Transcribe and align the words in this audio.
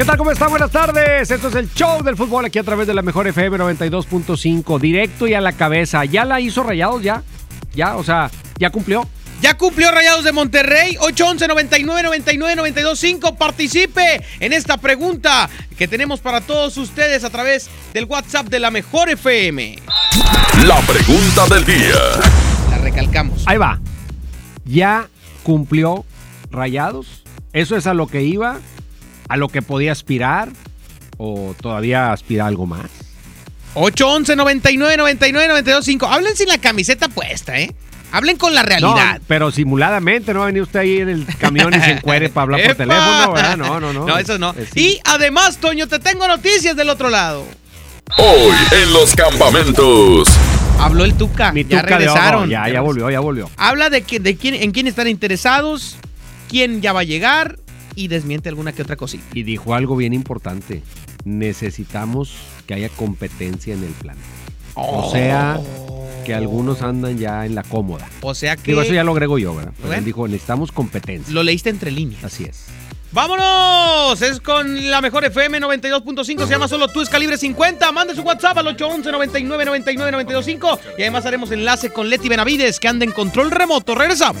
¿Qué 0.00 0.06
tal? 0.06 0.16
¿Cómo 0.16 0.30
está? 0.30 0.48
Buenas 0.48 0.70
tardes. 0.70 1.30
Esto 1.30 1.48
es 1.48 1.54
el 1.56 1.70
show 1.74 2.02
del 2.02 2.16
fútbol 2.16 2.46
aquí 2.46 2.58
a 2.58 2.62
través 2.62 2.86
de 2.86 2.94
la 2.94 3.02
mejor 3.02 3.28
FM 3.28 3.58
92.5. 3.58 4.80
Directo 4.80 5.28
y 5.28 5.34
a 5.34 5.42
la 5.42 5.52
cabeza. 5.52 6.06
¿Ya 6.06 6.24
la 6.24 6.40
hizo 6.40 6.62
Rayados? 6.62 7.02
¿Ya? 7.02 7.22
¿Ya? 7.74 7.96
O 7.96 8.02
sea, 8.02 8.30
¿ya 8.56 8.70
cumplió? 8.70 9.06
Ya 9.42 9.58
cumplió 9.58 9.90
Rayados 9.90 10.24
de 10.24 10.32
Monterrey, 10.32 10.96
811 10.98 11.48
99 11.48 12.02
99 12.02 12.56
925 12.56 13.36
Participe 13.36 14.24
en 14.40 14.54
esta 14.54 14.78
pregunta 14.78 15.50
que 15.76 15.86
tenemos 15.86 16.20
para 16.20 16.40
todos 16.40 16.78
ustedes 16.78 17.22
a 17.22 17.28
través 17.28 17.68
del 17.92 18.06
WhatsApp 18.06 18.46
de 18.46 18.58
la 18.58 18.70
Mejor 18.70 19.10
FM. 19.10 19.76
La 20.64 20.80
pregunta 20.80 21.46
del 21.54 21.66
día. 21.66 22.00
La 22.70 22.78
recalcamos. 22.78 23.42
Ahí 23.44 23.58
va. 23.58 23.78
¿Ya 24.64 25.10
cumplió 25.42 26.06
Rayados? 26.50 27.22
¿Eso 27.52 27.76
es 27.76 27.86
a 27.86 27.92
lo 27.92 28.06
que 28.06 28.22
iba? 28.22 28.60
¿A 29.30 29.36
lo 29.36 29.48
que 29.48 29.62
podía 29.62 29.92
aspirar? 29.92 30.48
¿O 31.16 31.54
todavía 31.62 32.10
aspira 32.10 32.44
a 32.44 32.46
algo 32.48 32.66
más? 32.66 32.90
811 33.74 34.34
99 34.34 34.96
99 34.96 35.48
925 35.48 36.06
Hablen 36.06 36.36
sin 36.36 36.48
la 36.48 36.58
camiseta 36.58 37.08
puesta, 37.08 37.56
¿eh? 37.60 37.72
Hablen 38.10 38.36
con 38.36 38.56
la 38.56 38.64
realidad. 38.64 39.18
No, 39.20 39.24
pero 39.28 39.52
simuladamente, 39.52 40.34
¿no 40.34 40.40
va 40.40 40.46
a 40.46 40.48
venir 40.48 40.62
usted 40.62 40.80
ahí 40.80 40.98
en 40.98 41.10
el 41.10 41.26
camión 41.38 41.72
y 41.72 41.80
se 41.80 41.92
encuere 41.92 42.28
para 42.28 42.42
hablar 42.42 42.60
por 42.66 42.74
teléfono? 42.76 43.32
¿verdad? 43.32 43.56
No, 43.56 43.78
no, 43.78 43.92
no. 43.92 44.04
No, 44.04 44.18
eso 44.18 44.36
no. 44.36 44.52
Sí. 44.74 44.80
Y 44.80 45.00
además, 45.04 45.58
Toño, 45.58 45.86
te 45.86 46.00
tengo 46.00 46.26
noticias 46.26 46.74
del 46.74 46.88
otro 46.88 47.08
lado. 47.08 47.46
Hoy 48.18 48.56
en 48.72 48.92
los 48.92 49.14
campamentos. 49.14 50.28
Habló 50.80 51.04
el 51.04 51.14
Tuca. 51.14 51.52
Mi 51.52 51.62
ya 51.62 51.82
tuca 51.82 51.98
de 51.98 52.06
regresaron. 52.06 52.50
Ya, 52.50 52.68
ya 52.68 52.80
volvió, 52.80 53.08
ya 53.08 53.20
volvió. 53.20 53.48
Habla 53.56 53.90
de, 53.90 54.02
que, 54.02 54.18
de 54.18 54.36
quién, 54.36 54.56
en 54.56 54.72
quién 54.72 54.88
están 54.88 55.06
interesados, 55.06 55.98
quién 56.48 56.80
ya 56.80 56.92
va 56.92 57.00
a 57.00 57.04
llegar 57.04 57.59
y 57.94 58.08
desmiente 58.08 58.48
alguna 58.48 58.72
que 58.72 58.82
otra 58.82 58.96
cosita. 58.96 59.24
Y 59.34 59.42
dijo 59.42 59.74
algo 59.74 59.96
bien 59.96 60.12
importante. 60.12 60.82
Necesitamos 61.24 62.32
que 62.66 62.74
haya 62.74 62.88
competencia 62.90 63.74
en 63.74 63.84
el 63.84 63.92
plan. 63.92 64.16
O 64.74 65.10
sea, 65.10 65.60
que 66.24 66.32
algunos 66.34 66.82
andan 66.82 67.18
ya 67.18 67.44
en 67.44 67.54
la 67.54 67.62
cómoda. 67.62 68.08
O 68.20 68.34
sea 68.34 68.56
que 68.56 68.70
Digo, 68.72 68.82
eso 68.82 68.92
ya 68.94 69.04
lo 69.04 69.12
agrego 69.12 69.38
yo, 69.38 69.54
¿verdad? 69.54 69.72
Pero 69.76 69.88
Bueno. 69.88 69.98
él 69.98 70.04
dijo, 70.04 70.26
necesitamos 70.28 70.70
competencia. 70.72 71.32
lo 71.34 71.42
leíste 71.42 71.70
entre 71.70 71.90
líneas. 71.90 72.22
Así 72.24 72.44
es. 72.44 72.66
¡Vámonos! 73.12 74.22
Es 74.22 74.38
con 74.38 74.88
la 74.88 75.00
mejor 75.00 75.24
FM 75.24 75.60
92.5. 75.60 76.44
Se 76.46 76.50
llama 76.52 76.68
Solo 76.68 76.86
Tú, 76.86 77.00
es 77.00 77.08
calibre 77.08 77.36
50. 77.36 77.90
Mande 77.90 78.14
su 78.14 78.22
WhatsApp 78.22 78.56
al 78.58 78.68
811 78.68 79.10
99 79.10 79.64
99 79.64 80.12
925 80.12 80.78
Y 80.96 81.02
además 81.02 81.26
haremos 81.26 81.50
enlace 81.50 81.90
con 81.90 82.08
Leti 82.08 82.28
Benavides, 82.28 82.78
que 82.78 82.86
anda 82.86 83.04
en 83.04 83.10
control 83.10 83.50
remoto. 83.50 83.96
Regresamos. 83.96 84.40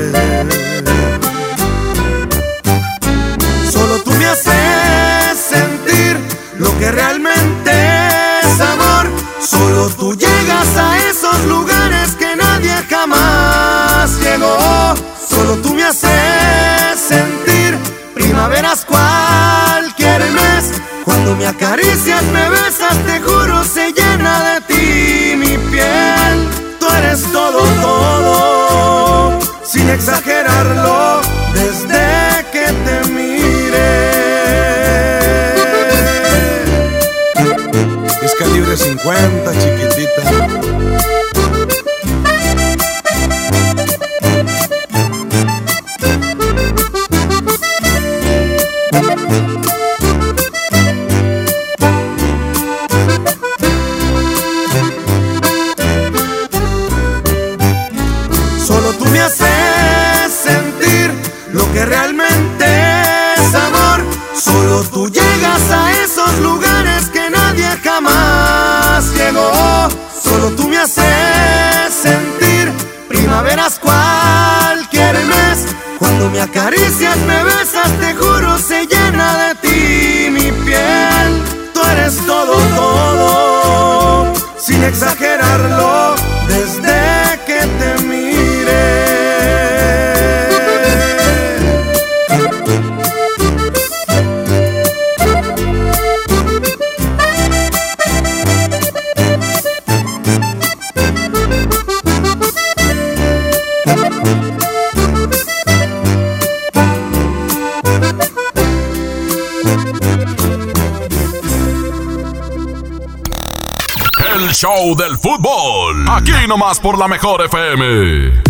Show 114.61 114.95
del 114.95 115.17
fútbol. 115.17 116.05
Aquí 116.07 116.31
nomás 116.47 116.79
por 116.79 116.95
la 116.95 117.07
mejor 117.07 117.43
FM. 117.43 118.43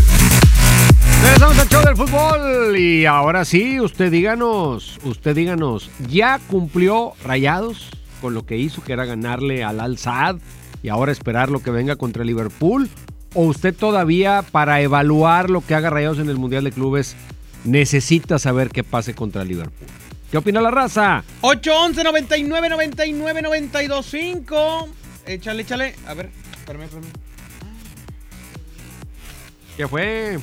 Regresamos 1.24 1.58
al 1.58 1.70
show 1.70 1.86
del 1.86 1.96
fútbol 1.96 2.78
y 2.78 3.06
ahora 3.06 3.46
sí, 3.46 3.80
usted 3.80 4.12
díganos, 4.12 5.00
usted 5.06 5.34
díganos, 5.34 5.90
¿ya 6.10 6.42
cumplió 6.50 7.14
Rayados 7.24 7.92
con 8.20 8.34
lo 8.34 8.46
que 8.46 8.58
hizo, 8.58 8.84
que 8.84 8.92
era 8.92 9.06
ganarle 9.06 9.64
al 9.64 9.80
Al 9.80 9.98
Sadd 9.98 10.40
y 10.84 10.90
ahora 10.90 11.14
esperar 11.14 11.50
lo 11.50 11.64
que 11.64 11.72
venga 11.72 11.96
contra 11.96 12.26
Liverpool? 12.26 12.90
¿O 13.34 13.44
usted 13.44 13.74
todavía 13.74 14.44
para 14.52 14.82
evaluar 14.82 15.50
lo 15.50 15.66
que 15.66 15.76
haga 15.76 15.92
Rayados 15.92 16.20
en 16.20 16.28
el 16.28 16.38
Mundial 16.38 16.66
de 16.66 16.74
Clubes 16.74 17.16
necesita 17.64 18.38
saber 18.38 18.70
qué 18.70 18.84
pase 18.84 19.16
contra 19.16 19.46
Liverpool? 19.46 19.88
¿Qué 20.30 20.38
opina 20.38 20.60
la 20.60 20.72
raza? 20.72 21.24
811 21.40 22.04
99 22.04 22.68
99 22.68 23.42
92 23.42 24.06
5. 24.06 24.90
Échale, 25.26 25.62
échale. 25.62 25.96
A 26.08 26.14
ver, 26.14 26.30
espérame, 26.58 26.84
espérame. 26.84 27.08
¿Qué 29.78 29.88
fue? 29.88 30.40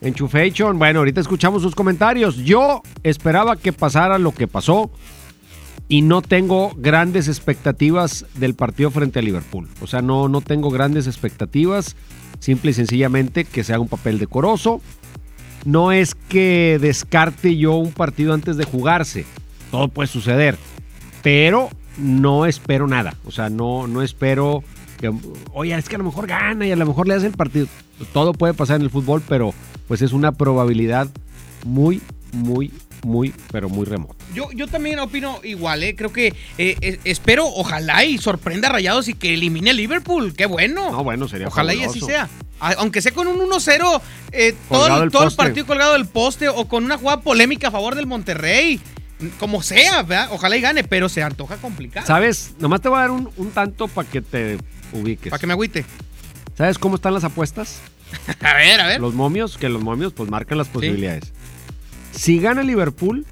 Enchufation. 0.00 0.78
Bueno, 0.78 1.00
ahorita 1.00 1.20
escuchamos 1.20 1.62
sus 1.62 1.74
comentarios. 1.74 2.36
Yo 2.36 2.82
esperaba 3.02 3.56
que 3.56 3.72
pasara 3.72 4.18
lo 4.18 4.32
que 4.32 4.46
pasó 4.46 4.90
y 5.88 6.02
no 6.02 6.22
tengo 6.22 6.72
grandes 6.76 7.28
expectativas 7.28 8.26
del 8.34 8.54
partido 8.54 8.90
frente 8.90 9.20
a 9.20 9.22
Liverpool. 9.22 9.68
O 9.80 9.86
sea, 9.86 10.02
no, 10.02 10.28
no 10.28 10.40
tengo 10.40 10.70
grandes 10.70 11.06
expectativas. 11.06 11.96
Simple 12.38 12.72
y 12.72 12.74
sencillamente 12.74 13.44
que 13.44 13.64
sea 13.64 13.80
un 13.80 13.88
papel 13.88 14.18
decoroso. 14.18 14.80
No 15.64 15.90
es 15.90 16.14
que 16.14 16.78
descarte 16.80 17.56
yo 17.56 17.74
un 17.74 17.92
partido 17.92 18.34
antes 18.34 18.56
de 18.56 18.64
jugarse. 18.64 19.24
Todo 19.70 19.88
puede 19.88 20.06
suceder. 20.06 20.56
Pero 21.22 21.70
no 21.98 22.46
espero 22.46 22.86
nada. 22.86 23.14
O 23.24 23.30
sea, 23.30 23.48
no, 23.50 23.86
no 23.86 24.02
espero 24.02 24.62
que, 24.98 25.12
oye, 25.52 25.74
es 25.74 25.88
que 25.88 25.96
a 25.96 25.98
lo 25.98 26.04
mejor 26.04 26.26
gana 26.26 26.66
y 26.66 26.72
a 26.72 26.76
lo 26.76 26.86
mejor 26.86 27.08
le 27.08 27.14
hace 27.14 27.26
el 27.26 27.32
partido. 27.34 27.66
Todo 28.12 28.32
puede 28.32 28.54
pasar 28.54 28.76
en 28.76 28.82
el 28.82 28.90
fútbol, 28.90 29.22
pero 29.28 29.54
pues 29.88 30.02
es 30.02 30.12
una 30.12 30.32
probabilidad 30.32 31.08
muy, 31.64 32.00
muy, 32.32 32.72
muy, 33.04 33.34
pero 33.52 33.68
muy 33.68 33.84
remota. 33.84 34.14
Yo, 34.34 34.50
yo 34.52 34.66
también 34.66 34.98
opino 34.98 35.40
igual, 35.42 35.82
¿eh? 35.82 35.94
Creo 35.94 36.12
que 36.12 36.28
eh, 36.58 36.76
eh, 36.80 36.98
espero, 37.04 37.46
ojalá 37.46 38.04
y 38.04 38.18
sorprenda 38.18 38.68
a 38.68 38.72
Rayados 38.72 39.08
y 39.08 39.14
que 39.14 39.34
elimine 39.34 39.70
a 39.70 39.74
Liverpool. 39.74 40.34
¡Qué 40.34 40.46
bueno! 40.46 40.90
No, 40.90 41.04
bueno, 41.04 41.28
sería 41.28 41.48
Ojalá 41.48 41.74
y 41.74 41.84
así 41.84 42.00
sea. 42.00 42.28
Aunque 42.58 43.02
sea 43.02 43.12
con 43.12 43.26
un 43.26 43.38
1-0, 43.38 44.00
eh, 44.32 44.54
todo, 44.70 45.02
el, 45.02 45.10
todo 45.10 45.24
el 45.24 45.34
partido 45.34 45.66
colgado 45.66 45.92
del 45.92 46.06
poste 46.06 46.48
o 46.48 46.66
con 46.66 46.84
una 46.84 46.96
jugada 46.96 47.20
polémica 47.20 47.68
a 47.68 47.70
favor 47.70 47.94
del 47.94 48.06
Monterrey. 48.06 48.80
Como 49.38 49.62
sea, 49.62 50.02
¿verdad? 50.02 50.28
Ojalá 50.32 50.56
y 50.56 50.60
gane, 50.60 50.84
pero 50.84 51.08
se 51.08 51.22
antoja 51.22 51.56
complicado. 51.56 52.06
¿Sabes? 52.06 52.54
Nomás 52.58 52.80
te 52.82 52.88
voy 52.88 52.98
a 52.98 53.00
dar 53.02 53.10
un, 53.10 53.30
un 53.36 53.50
tanto 53.50 53.88
para 53.88 54.08
que 54.08 54.20
te 54.20 54.58
ubiques. 54.92 55.30
Para 55.30 55.40
que 55.40 55.46
me 55.46 55.52
agüite. 55.54 55.84
¿Sabes 56.56 56.78
cómo 56.78 56.96
están 56.96 57.14
las 57.14 57.24
apuestas? 57.24 57.80
A 58.40 58.54
ver, 58.54 58.80
a 58.80 58.86
ver. 58.86 59.00
Los 59.00 59.14
momios, 59.14 59.58
que 59.58 59.68
los 59.68 59.82
momios 59.82 60.12
pues 60.12 60.30
marcan 60.30 60.58
las 60.58 60.68
posibilidades. 60.68 61.32
Si 62.12 62.38
gana 62.38 62.62
Liverpool, 62.62 63.26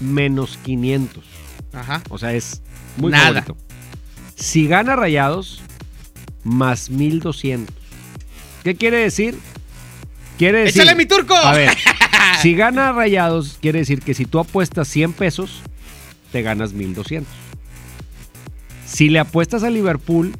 menos 0.00 0.58
500. 0.64 1.24
Ajá. 1.72 2.02
O 2.08 2.18
sea, 2.18 2.32
es 2.32 2.62
muy 2.96 3.10
Nada. 3.10 3.42
favorito. 3.42 3.56
Si 4.36 4.66
gana 4.68 4.94
Rayados, 4.96 5.60
más 6.44 6.88
1200. 6.90 7.74
¿Qué 8.62 8.76
quiere 8.76 8.98
decir? 8.98 9.38
Quiere 10.38 10.60
decir. 10.64 10.82
¡Échale 10.82 10.96
mi 10.96 11.06
turco! 11.06 11.34
A 11.34 11.52
ver, 11.52 11.76
si 12.42 12.54
gana 12.54 12.92
Rayados, 12.92 13.58
quiere 13.60 13.80
decir 13.80 14.00
que 14.00 14.14
si 14.14 14.24
tú 14.24 14.38
apuestas 14.38 14.88
100 14.88 15.12
pesos, 15.12 15.60
te 16.32 16.42
ganas 16.42 16.72
1200. 16.72 17.32
Si 18.86 19.08
le 19.08 19.18
apuestas 19.18 19.62
a 19.62 19.70
Liverpool, 19.70 20.34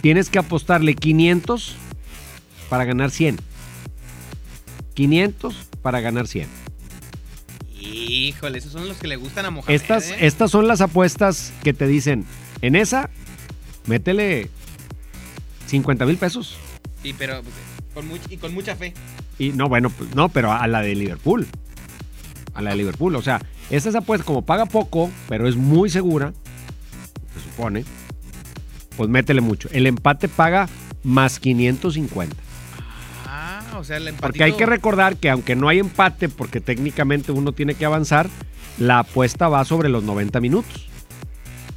tienes 0.00 0.30
que 0.30 0.38
apostarle 0.38 0.94
500 0.94 1.74
para 2.68 2.84
ganar 2.84 3.10
100. 3.10 3.38
500 4.94 5.54
para 5.82 6.00
ganar 6.00 6.26
100. 6.26 6.48
Híjole, 7.80 8.58
esos 8.58 8.72
son 8.72 8.86
los 8.88 8.98
que 8.98 9.08
le 9.08 9.16
gustan 9.16 9.46
a 9.46 9.50
Mohamed. 9.50 9.74
Estas, 9.74 10.10
¿eh? 10.10 10.16
estas 10.20 10.50
son 10.50 10.68
las 10.68 10.80
apuestas 10.80 11.52
que 11.62 11.72
te 11.72 11.86
dicen, 11.86 12.24
en 12.60 12.76
esa, 12.76 13.08
métele 13.86 14.48
50 15.66 16.04
mil 16.06 16.16
pesos. 16.16 16.56
Sí, 17.02 17.14
pero 17.16 17.42
pues, 17.42 17.54
con 17.94 18.08
much- 18.10 18.30
y 18.30 18.36
con 18.36 18.52
mucha 18.52 18.76
fe. 18.76 18.92
Y 19.40 19.52
no, 19.52 19.70
bueno, 19.70 19.88
pues 19.88 20.14
no, 20.14 20.28
pero 20.28 20.52
a 20.52 20.66
la 20.66 20.82
de 20.82 20.94
Liverpool. 20.94 21.46
A 22.52 22.60
la 22.60 22.70
de 22.70 22.76
Liverpool. 22.76 23.16
O 23.16 23.22
sea, 23.22 23.40
estas 23.70 23.94
apuestas, 23.94 24.26
como 24.26 24.42
paga 24.42 24.66
poco, 24.66 25.10
pero 25.30 25.48
es 25.48 25.56
muy 25.56 25.88
segura, 25.88 26.34
se 27.34 27.48
supone, 27.48 27.86
pues 28.98 29.08
métele 29.08 29.40
mucho. 29.40 29.70
El 29.72 29.86
empate 29.86 30.28
paga 30.28 30.68
más 31.02 31.40
550. 31.40 32.36
Ah, 33.26 33.62
o 33.78 33.82
sea, 33.82 33.96
el 33.96 34.08
empatito. 34.08 34.26
Porque 34.26 34.44
hay 34.44 34.52
que 34.52 34.66
recordar 34.66 35.16
que 35.16 35.30
aunque 35.30 35.56
no 35.56 35.70
hay 35.70 35.78
empate, 35.78 36.28
porque 36.28 36.60
técnicamente 36.60 37.32
uno 37.32 37.52
tiene 37.52 37.74
que 37.74 37.86
avanzar, 37.86 38.28
la 38.76 38.98
apuesta 38.98 39.48
va 39.48 39.64
sobre 39.64 39.88
los 39.88 40.04
90 40.04 40.38
minutos. 40.40 40.90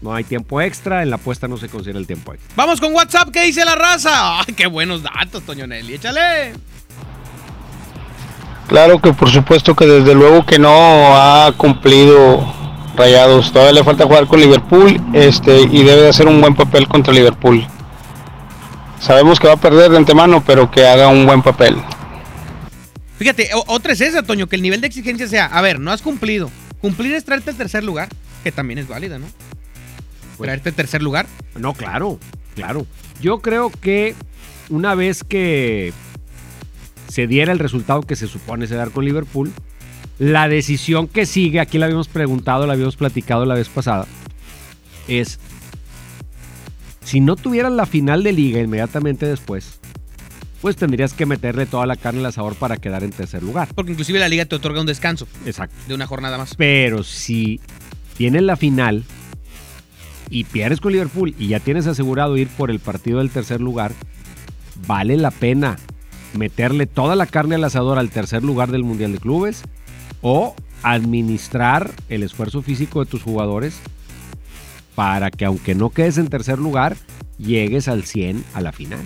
No 0.02 0.14
hay 0.14 0.26
tiempo 0.26 0.60
extra, 0.60 1.02
en 1.02 1.12
la 1.12 1.16
apuesta 1.16 1.48
no 1.48 1.56
se 1.56 1.70
considera 1.70 1.98
el 1.98 2.08
tiempo 2.08 2.34
extra. 2.34 2.54
Vamos 2.58 2.82
con 2.82 2.94
WhatsApp, 2.94 3.30
¿qué 3.32 3.46
dice 3.46 3.64
la 3.64 3.76
raza? 3.76 4.42
¡Ay, 4.42 4.54
qué 4.54 4.68
buenos 4.68 5.02
datos, 5.02 5.44
Toño 5.44 5.66
Nelly! 5.66 5.94
¡Échale! 5.94 6.73
Claro 8.68 9.00
que 9.00 9.14
por 9.14 9.30
supuesto 9.30 9.76
que 9.76 9.86
desde 9.86 10.16
luego 10.16 10.46
que 10.46 10.58
no 10.58 11.16
ha 11.16 11.52
cumplido 11.58 12.44
Rayados. 12.96 13.52
Todavía 13.52 13.74
le 13.74 13.84
falta 13.84 14.06
jugar 14.06 14.28
con 14.28 14.40
Liverpool 14.40 15.02
este, 15.14 15.62
y 15.62 15.84
debe 15.84 16.04
de 16.04 16.10
hacer 16.10 16.28
un 16.28 16.40
buen 16.42 16.56
papel 16.56 16.88
contra 16.88 17.14
Liverpool. 17.14 17.66
Sabemos 19.00 19.40
que 19.40 19.48
va 19.48 19.54
a 19.54 19.58
perder 19.58 19.92
de 19.92 19.98
antemano, 19.98 20.44
pero 20.46 20.70
que 20.70 20.86
haga 20.86 21.08
un 21.08 21.26
buen 21.26 21.42
papel. 21.42 21.76
Fíjate, 23.18 23.50
otra 23.68 23.94
es 23.94 24.02
esa, 24.02 24.24
Toño, 24.24 24.48
que 24.48 24.56
el 24.56 24.62
nivel 24.62 24.82
de 24.82 24.88
exigencia 24.88 25.28
sea, 25.28 25.46
a 25.46 25.62
ver, 25.62 25.80
no 25.80 25.92
has 25.92 26.02
cumplido. 26.02 26.50
Cumplir 26.82 27.14
es 27.14 27.26
traerte 27.26 27.52
al 27.52 27.58
tercer 27.58 27.84
lugar, 27.84 28.10
que 28.44 28.52
también 28.52 28.80
es 28.80 28.88
válida, 28.88 29.20
¿no? 29.20 29.26
Pues- 30.38 30.48
traerte 30.48 30.70
al 30.70 30.76
tercer 30.76 31.02
lugar. 31.02 31.26
No, 31.56 31.74
claro, 31.74 32.20
claro. 32.56 32.86
Yo 33.22 33.40
creo 33.40 33.72
que 33.72 34.16
una 34.70 34.96
vez 34.96 35.24
que 35.24 35.94
se 37.14 37.28
diera 37.28 37.52
el 37.52 37.60
resultado 37.60 38.02
que 38.02 38.16
se 38.16 38.26
supone 38.26 38.66
se 38.66 38.74
dar 38.74 38.90
con 38.90 39.06
Liverpool, 39.06 39.52
la 40.18 40.48
decisión 40.48 41.08
que 41.08 41.28
sigue, 41.28 41.60
aquí 41.60 41.78
la 41.78 41.86
habíamos 41.86 42.08
preguntado, 42.08 42.66
la 42.66 42.74
habíamos 42.74 42.96
platicado 42.96 43.46
la 43.46 43.54
vez 43.54 43.70
pasada, 43.70 44.08
es 45.08 45.40
si 47.04 47.20
no 47.20 47.36
tuvieras 47.36 47.72
la 47.72 47.86
final 47.86 48.24
de 48.24 48.32
liga 48.32 48.62
inmediatamente 48.62 49.28
después, 49.28 49.78
pues 50.60 50.76
tendrías 50.76 51.14
que 51.14 51.28
meterle 51.28 51.68
toda 51.68 51.86
la 51.86 51.98
carne 51.98 52.22
al 52.22 52.26
asador 52.26 52.56
para 52.56 52.78
quedar 52.78 53.04
en 53.04 53.12
tercer 53.12 53.44
lugar. 53.44 53.68
Porque 53.76 53.92
inclusive 53.92 54.18
la 54.18 54.28
liga 54.28 54.46
te 54.46 54.56
otorga 54.56 54.82
un 54.82 54.88
descanso 54.88 55.28
Exacto. 55.46 55.76
de 55.88 55.94
una 55.94 56.08
jornada 56.08 56.40
más. 56.40 56.56
Pero 56.56 57.04
si 57.04 57.62
tienes 58.18 58.42
la 58.42 58.56
final 58.56 59.04
y 60.32 60.46
pierdes 60.46 60.82
con 60.82 60.94
Liverpool 60.94 61.36
y 61.38 61.50
ya 61.50 61.60
tienes 61.60 61.86
asegurado 61.86 62.38
ir 62.38 62.48
por 62.48 62.72
el 62.72 62.80
partido 62.80 63.20
del 63.20 63.30
tercer 63.30 63.62
lugar, 63.62 63.92
vale 64.88 65.16
la 65.18 65.30
pena 65.30 65.78
meterle 66.34 66.86
toda 66.88 67.16
la 67.16 67.26
carne 67.26 67.56
al 67.56 67.64
asador 67.64 68.00
al 68.00 68.10
tercer 68.10 68.44
lugar 68.44 68.72
del 68.72 68.84
Mundial 68.84 69.12
de 69.12 69.20
Clubes 69.20 69.64
o 70.22 70.56
administrar 70.84 71.92
el 72.10 72.24
esfuerzo 72.24 72.62
físico 72.62 73.04
de 73.04 73.10
tus 73.10 73.24
jugadores 73.24 73.76
para 74.96 75.32
que 75.32 75.46
aunque 75.46 75.76
no 75.76 75.90
quedes 75.90 76.18
en 76.18 76.28
tercer 76.28 76.60
lugar, 76.60 76.96
llegues 77.38 77.88
al 77.88 78.04
100 78.04 78.44
a 78.54 78.62
la 78.62 78.72
final. 78.72 79.00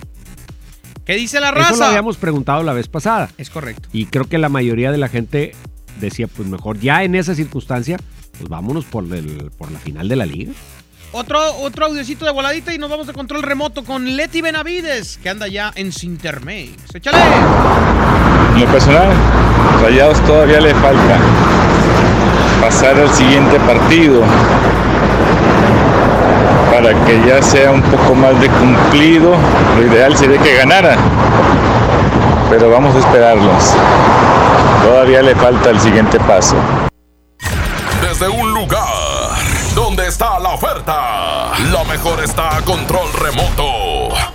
¿Qué 1.06 1.16
dice 1.16 1.40
la 1.40 1.50
Eso 1.50 1.56
lo 1.58 1.64
raza? 1.64 1.88
habíamos 1.90 2.18
preguntado 2.18 2.64
la 2.64 2.74
vez 2.74 2.88
pasada. 2.90 3.30
Es 3.38 3.50
correcto. 3.50 3.88
Y 3.94 4.06
creo 4.08 4.26
que 4.26 4.38
la 4.38 4.50
mayoría 4.50 4.92
de 4.92 4.98
la 4.98 5.08
gente 5.08 5.54
decía, 6.02 6.28
pues 6.28 6.48
mejor 6.50 6.80
ya 6.80 7.04
en 7.04 7.16
esa 7.16 7.34
circunstancia, 7.34 7.98
pues 8.38 8.50
vámonos 8.50 8.84
por, 8.84 9.06
el, 9.14 9.52
por 9.58 9.72
la 9.72 9.80
final 9.80 10.10
de 10.10 10.16
la 10.18 10.26
liga. 10.26 10.52
Otro, 11.18 11.40
otro 11.62 11.88
audiocito 11.88 12.26
de 12.26 12.32
voladita 12.32 12.76
y 12.76 12.78
nos 12.78 12.92
vamos 12.92 13.08
de 13.08 13.14
control 13.14 13.42
remoto 13.42 13.84
con 13.84 14.16
Leti 14.16 14.42
Benavides, 14.42 15.18
que 15.18 15.30
anda 15.30 15.48
ya 15.48 15.72
en 15.74 15.92
Sintermex. 15.92 16.94
¡Échale! 16.94 17.18
En 18.54 18.62
lo 18.62 18.68
personal, 18.68 19.10
Rayados 19.82 20.24
todavía 20.28 20.62
le 20.62 20.76
falta. 20.76 21.18
pasar 22.62 23.00
al 23.00 23.12
siguiente 23.16 23.60
partido 23.62 24.22
para 26.72 26.94
que 27.06 27.20
ya 27.28 27.42
sea 27.42 27.72
un 27.72 27.82
poco 27.82 28.14
más 28.14 28.40
de 28.40 28.50
cumplido. 28.50 29.32
Lo 29.76 29.88
ideal 29.88 30.16
sería 30.16 30.38
que 30.38 30.56
ganara, 30.56 30.98
pero 32.52 32.70
vamos 32.70 32.96
a 32.96 33.00
esperarlos. 33.00 33.74
Todavía 34.84 35.24
le 35.24 35.34
falta 35.34 35.72
el 35.72 35.80
siguiente 35.80 36.20
paso. 36.20 36.56
Desde 38.04 38.30
un 38.30 38.54
lugar 38.54 38.97
está 40.08 40.40
la 40.40 40.50
oferta, 40.52 41.52
lo 41.70 41.84
mejor 41.84 42.24
está 42.24 42.56
a 42.58 42.62
control 42.62 43.12
remoto. 43.14 44.27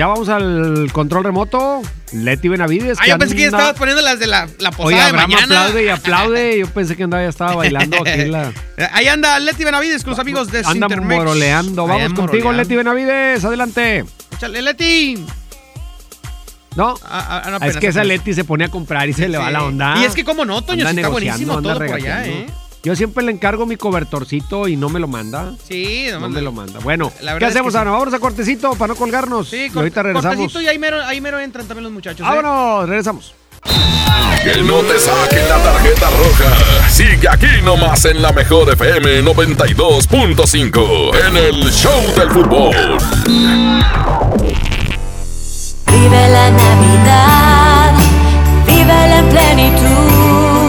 Ya 0.00 0.06
vamos 0.06 0.30
al 0.30 0.88
control 0.94 1.24
remoto. 1.24 1.82
Leti 2.14 2.48
Benavides. 2.48 2.96
Ah, 3.02 3.06
yo 3.06 3.18
pensé 3.18 3.34
que 3.34 3.42
ya 3.42 3.48
estabas 3.48 3.74
poniendo 3.74 4.00
las 4.00 4.18
de 4.18 4.28
la, 4.28 4.48
la 4.58 4.70
posada 4.70 4.86
Oye, 4.86 4.96
de 4.96 5.02
Abraham 5.02 5.30
mañana. 5.30 5.60
aplaude 5.66 5.84
y 5.84 5.88
aplaude. 5.90 6.58
Yo 6.60 6.66
pensé 6.68 6.96
que 6.96 7.02
andaba, 7.02 7.22
ya 7.22 7.28
estaba 7.28 7.56
bailando 7.56 7.98
aquí 8.00 8.24
la... 8.24 8.50
Ahí 8.92 9.08
anda 9.08 9.38
Leti 9.38 9.62
Benavides 9.62 10.02
con 10.02 10.12
los 10.12 10.18
amigos 10.18 10.50
de 10.50 10.60
Anda 10.60 10.72
Cintermex. 10.88 11.18
moroleando. 11.18 11.86
Vamos 11.86 12.14
contigo, 12.14 12.44
moroleando. 12.46 12.52
Leti 12.62 12.76
Benavides. 12.76 13.44
Adelante. 13.44 14.06
Échale, 14.34 14.62
Leti. 14.62 15.22
No, 16.76 16.94
Ah, 17.04 17.42
ah, 17.44 17.50
no, 17.50 17.66
es 17.66 17.76
que 17.76 17.88
esa. 17.88 18.02
Leti 18.02 18.32
se 18.32 18.44
pone 18.44 18.64
a 18.64 18.68
comprar 18.68 19.06
y 19.06 19.12
se 19.12 19.28
le 19.28 19.36
va 19.36 19.50
la 19.50 19.64
onda. 19.64 19.96
Y 20.00 20.04
es 20.04 20.14
que 20.14 20.24
cómo 20.24 20.46
no, 20.46 20.62
Toño, 20.62 20.76
si 20.86 20.88
está 20.88 20.92
negociando, 20.94 21.12
buenísimo 21.12 21.60
todo 21.62 21.74
por 21.74 21.96
allá. 21.96 22.26
¿eh? 22.26 22.46
Yo 22.82 22.96
siempre 22.96 23.22
le 23.22 23.30
encargo 23.32 23.66
mi 23.66 23.76
cobertorcito 23.76 24.66
y 24.66 24.74
no 24.76 24.88
me 24.88 24.98
lo 25.00 25.06
manda. 25.06 25.52
Sí, 25.68 26.06
No 26.08 26.14
nomás 26.14 26.30
me 26.30 26.40
lo 26.40 26.50
manda. 26.52 26.78
Bueno, 26.80 27.12
La 27.20 27.38
¿qué 27.38 27.44
es 27.44 27.50
hacemos, 27.50 27.74
sí. 27.74 27.78
Ana? 27.78 27.90
Vamos 27.90 28.14
a 28.14 28.18
cortecito 28.18 28.74
para 28.74 28.94
no 28.94 28.98
colgarnos. 28.98 29.48
Sí, 29.50 29.64
y 29.64 29.68
cor- 29.68 29.80
ahorita 29.82 30.02
regresamos. 30.02 30.36
cortecito 30.36 30.62
y 30.62 30.68
ahí 30.68 30.78
mero, 30.78 31.02
ahí 31.04 31.20
mero 31.20 31.38
entran 31.38 31.66
también 31.66 31.84
los 31.84 31.92
muchachos. 31.92 32.20
¿eh? 32.26 32.30
Vámonos, 32.30 32.88
regresamos. 32.88 33.34
Que 34.42 34.62
no 34.62 34.76
te 34.78 34.98
saquen 34.98 35.46
la 35.46 35.58
tarjeta 35.62 36.08
roja. 36.08 36.88
Sigue 36.88 37.28
aquí 37.30 37.46
nomás 37.62 38.02
en 38.06 38.22
la 38.22 38.32
mejor 38.32 38.70
FM 38.72 39.22
92.5 39.24 41.10
en 41.28 41.36
el 41.36 41.70
Show 41.70 42.00
del 42.16 42.30
Fútbol. 42.30 42.74
Vive 45.86 46.28
la 46.30 46.50
Navidad, 46.50 47.92
vívela 48.66 49.18
en 49.18 49.28
plenitud. 49.28 49.99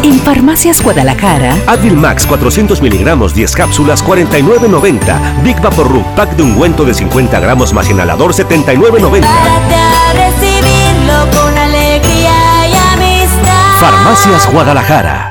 En 0.03 0.19
Farmacias 0.19 0.81
Guadalajara, 0.81 1.55
Advil 1.67 1.95
Max 1.95 2.25
400 2.25 2.81
miligramos 2.81 3.35
10 3.35 3.55
cápsulas 3.55 4.03
49.90. 4.03 5.43
Big 5.43 5.61
Vaporub 5.61 6.03
pack 6.15 6.35
de 6.35 6.41
ungüento 6.41 6.85
de 6.85 6.95
50 6.95 7.39
gramos 7.39 7.71
más 7.71 7.87
inhalador 7.87 8.33
79.90. 8.33 9.11
Prepárate 9.11 9.75
a 9.75 10.13
recibirlo 10.13 11.39
con 11.39 11.55
alegría 11.55 12.67
y 12.67 12.73
amistad. 12.95 13.79
Farmacias 13.79 14.51
Guadalajara. 14.51 15.30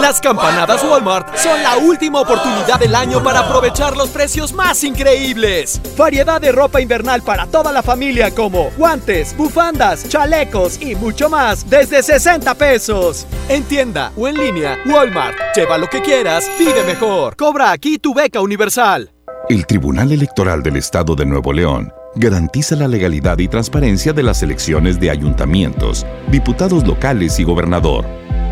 Las 0.00 0.20
campanadas 0.20 0.82
Walmart 0.82 1.36
son 1.36 1.62
la 1.62 1.76
última 1.76 2.20
oportunidad 2.20 2.80
del 2.80 2.94
año 2.94 3.22
para 3.22 3.40
aprovechar 3.40 3.96
los 3.96 4.08
precios 4.08 4.52
más 4.52 4.82
increíbles. 4.82 5.80
Variedad 5.96 6.40
de 6.40 6.52
ropa 6.52 6.80
invernal 6.80 7.22
para 7.22 7.46
toda 7.46 7.72
la 7.72 7.82
familia 7.82 8.34
como 8.34 8.70
guantes, 8.76 9.36
bufandas, 9.36 10.08
chalecos 10.08 10.80
y 10.80 10.94
mucho 10.94 11.28
más 11.28 11.68
desde 11.68 12.02
60 12.02 12.54
pesos. 12.54 13.26
En 13.48 13.62
tienda 13.64 14.12
o 14.16 14.26
en 14.26 14.36
línea, 14.36 14.78
Walmart. 14.86 15.36
Lleva 15.54 15.78
lo 15.78 15.88
que 15.88 16.02
quieras, 16.02 16.50
vive 16.58 16.82
mejor. 16.84 17.36
Cobra 17.36 17.70
aquí 17.70 17.98
tu 17.98 18.14
beca 18.14 18.40
universal. 18.40 19.12
El 19.48 19.66
Tribunal 19.66 20.12
Electoral 20.12 20.62
del 20.62 20.76
Estado 20.76 21.14
de 21.14 21.26
Nuevo 21.26 21.52
León 21.52 21.92
garantiza 22.14 22.74
la 22.76 22.88
legalidad 22.88 23.38
y 23.38 23.48
transparencia 23.48 24.12
de 24.12 24.22
las 24.22 24.42
elecciones 24.42 24.98
de 24.98 25.10
ayuntamientos, 25.10 26.04
diputados 26.28 26.86
locales 26.86 27.38
y 27.38 27.44
gobernador, 27.44 28.04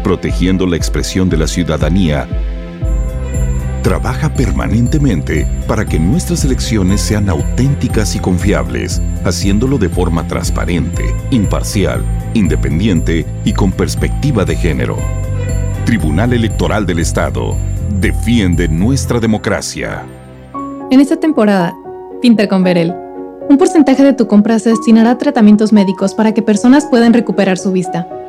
protegiendo 0.02 0.67
la 0.67 0.76
expresión 0.76 1.28
de 1.28 1.37
la 1.37 1.47
ciudadanía. 1.47 2.26
Trabaja 3.83 4.35
permanentemente 4.35 5.47
para 5.67 5.85
que 5.85 5.99
nuestras 5.99 6.45
elecciones 6.45 7.00
sean 7.00 7.28
auténticas 7.28 8.14
y 8.17 8.19
confiables, 8.19 9.00
haciéndolo 9.25 9.78
de 9.78 9.88
forma 9.88 10.26
transparente, 10.26 11.05
imparcial, 11.31 12.05
independiente 12.35 13.25
y 13.45 13.52
con 13.52 13.73
perspectiva 13.73 14.45
de 14.45 14.57
género. 14.57 14.97
Tribunal 15.85 16.33
Electoral 16.33 16.85
del 16.85 16.99
Estado. 16.99 17.57
Defiende 18.00 18.69
nuestra 18.69 19.21
democracia. 19.21 20.05
En 20.90 21.00
esta 21.00 21.19
temporada, 21.19 21.75
pinta 22.21 22.47
con 22.49 22.62
Verel. 22.62 22.95
Un 23.49 23.57
porcentaje 23.57 24.02
de 24.02 24.12
tu 24.12 24.26
compra 24.26 24.59
se 24.59 24.69
destinará 24.69 25.12
a 25.12 25.19
tratamientos 25.19 25.73
médicos 25.73 26.14
para 26.14 26.35
que 26.35 26.43
personas 26.43 26.85
puedan 26.85 27.14
recuperar 27.14 27.57
su 27.57 27.73
vista. 27.73 28.07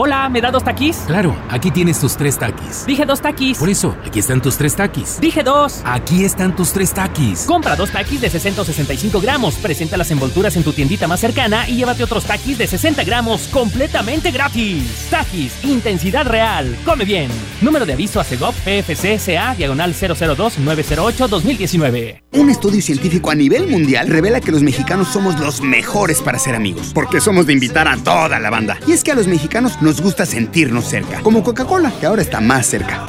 Hola, 0.00 0.28
¿me 0.28 0.40
da 0.40 0.52
dos 0.52 0.62
taquis? 0.62 0.98
Claro, 1.08 1.34
aquí 1.50 1.72
tienes 1.72 1.98
tus 1.98 2.16
tres 2.16 2.38
taquis. 2.38 2.86
Dije 2.86 3.04
dos 3.04 3.20
taquis. 3.20 3.58
Por 3.58 3.68
eso, 3.68 3.96
aquí 4.06 4.20
están 4.20 4.40
tus 4.40 4.56
tres 4.56 4.76
taquis. 4.76 5.18
Dije 5.20 5.42
dos. 5.42 5.82
Aquí 5.84 6.22
están 6.22 6.54
tus 6.54 6.72
tres 6.72 6.94
taquis. 6.94 7.46
Compra 7.46 7.74
dos 7.74 7.90
taquis 7.90 8.20
de 8.20 8.30
60 8.30 8.62
o 8.62 8.64
65 8.64 9.20
gramos, 9.20 9.56
presenta 9.56 9.96
las 9.96 10.08
envolturas 10.12 10.54
en 10.54 10.62
tu 10.62 10.72
tiendita 10.72 11.08
más 11.08 11.18
cercana 11.18 11.68
y 11.68 11.78
llévate 11.78 12.04
otros 12.04 12.26
taquis 12.26 12.58
de 12.58 12.68
60 12.68 13.02
gramos 13.02 13.48
completamente 13.48 14.30
gratis. 14.30 15.08
Taquis, 15.10 15.64
intensidad 15.64 16.28
real. 16.28 16.76
Come 16.84 17.04
bien. 17.04 17.28
Número 17.60 17.84
de 17.84 17.94
aviso 17.94 18.20
a 18.20 18.24
CEGOP 18.24 18.54
PFC 18.54 19.18
CA 19.18 19.56
diagonal 19.56 19.94
002-908-2019. 19.94 22.22
Un 22.34 22.50
estudio 22.50 22.80
científico 22.82 23.32
a 23.32 23.34
nivel 23.34 23.66
mundial 23.66 24.06
revela 24.06 24.40
que 24.40 24.52
los 24.52 24.62
mexicanos 24.62 25.08
somos 25.08 25.40
los 25.40 25.60
mejores 25.60 26.22
para 26.22 26.38
ser 26.38 26.54
amigos, 26.54 26.92
porque 26.94 27.20
somos 27.20 27.46
de 27.46 27.54
invitar 27.54 27.88
a 27.88 27.96
toda 27.96 28.38
la 28.38 28.48
banda. 28.48 28.78
Y 28.86 28.92
es 28.92 29.02
que 29.02 29.10
a 29.10 29.16
los 29.16 29.26
mexicanos 29.26 29.76
nos 29.88 30.02
gusta 30.02 30.26
sentirnos 30.26 30.84
cerca, 30.84 31.22
como 31.22 31.42
Coca-Cola, 31.42 31.90
que 31.98 32.04
ahora 32.04 32.20
está 32.20 32.42
más 32.42 32.66
cerca. 32.66 33.06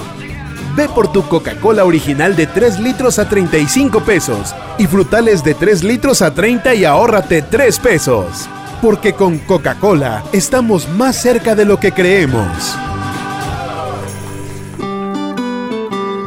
Ve 0.77 0.87
por 0.87 1.11
tu 1.11 1.27
Coca-Cola 1.27 1.83
original 1.83 2.37
de 2.37 2.47
3 2.47 2.79
litros 2.79 3.19
a 3.19 3.27
35 3.27 3.99
pesos 4.05 4.55
y 4.77 4.87
frutales 4.87 5.43
de 5.43 5.55
3 5.55 5.83
litros 5.83 6.21
a 6.21 6.33
30 6.33 6.75
y 6.75 6.85
ahórrate 6.85 7.41
3 7.41 7.79
pesos. 7.79 8.47
Porque 8.81 9.11
con 9.11 9.39
Coca-Cola 9.39 10.23
estamos 10.31 10.87
más 10.87 11.17
cerca 11.17 11.53
de 11.53 11.65
lo 11.65 11.81
que 11.81 11.91
creemos. 11.91 12.47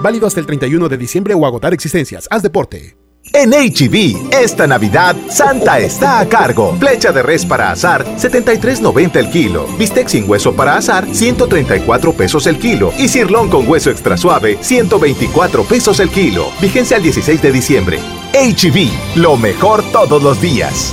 Válido 0.02 0.26
hasta 0.26 0.40
el 0.40 0.44
31 0.44 0.86
de 0.86 0.98
diciembre 0.98 1.32
o 1.32 1.46
agotar 1.46 1.72
existencias. 1.72 2.28
Haz 2.30 2.42
deporte. 2.42 3.01
En 3.34 3.50
HB, 3.52 4.30
esta 4.30 4.66
Navidad, 4.66 5.16
Santa 5.30 5.78
está 5.78 6.20
a 6.20 6.28
cargo. 6.28 6.76
Flecha 6.78 7.12
de 7.12 7.22
res 7.22 7.46
para 7.46 7.70
asar, 7.70 8.04
73.90 8.16 9.16
el 9.16 9.30
kilo. 9.30 9.66
Bistec 9.78 10.08
sin 10.08 10.28
hueso 10.28 10.54
para 10.54 10.76
asar, 10.76 11.06
134 11.10 12.12
pesos 12.12 12.46
el 12.46 12.58
kilo. 12.58 12.92
Y 12.98 13.08
cirlón 13.08 13.48
con 13.48 13.66
hueso 13.66 13.90
extra 13.90 14.18
suave, 14.18 14.58
124 14.60 15.64
pesos 15.64 16.00
el 16.00 16.10
kilo. 16.10 16.48
Vigencia 16.60 16.98
el 16.98 17.04
16 17.04 17.40
de 17.40 17.52
diciembre. 17.52 18.00
HB, 18.34 19.16
lo 19.16 19.38
mejor 19.38 19.82
todos 19.92 20.22
los 20.22 20.38
días. 20.40 20.92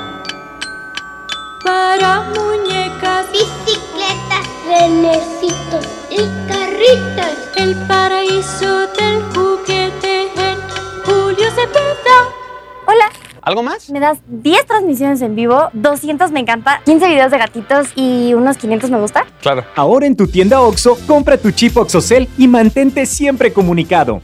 Para 1.63 2.21
muñecas, 2.35 3.27
bicicletas, 3.31 4.47
renecitos 4.67 5.85
y 6.09 6.17
carritas. 6.47 7.37
El 7.55 7.75
paraíso 7.87 8.87
del 8.87 9.21
juguete 9.33 10.23
en 10.23 10.57
Julio 11.05 11.49
Cepeda. 11.51 12.29
Hola. 12.87 13.11
¿Algo 13.43 13.63
más? 13.63 13.89
Me 13.89 13.99
das 13.99 14.19
10 14.27 14.65
transmisiones 14.65 15.21
en 15.21 15.35
vivo, 15.35 15.69
200 15.73 16.31
me 16.31 16.39
encanta, 16.39 16.81
15 16.85 17.07
videos 17.07 17.31
de 17.31 17.37
gatitos 17.37 17.87
y 17.95 18.33
unos 18.33 18.57
500 18.57 18.89
me 18.89 18.99
gusta. 18.99 19.25
Claro. 19.41 19.63
Ahora 19.75 20.07
en 20.07 20.15
tu 20.15 20.27
tienda 20.27 20.61
OXO, 20.61 20.97
compra 21.07 21.37
tu 21.37 21.51
chip 21.51 21.77
OXOCEL 21.77 22.27
y 22.37 22.47
mantente 22.47 23.05
siempre 23.05 23.53
comunicado. 23.53 24.21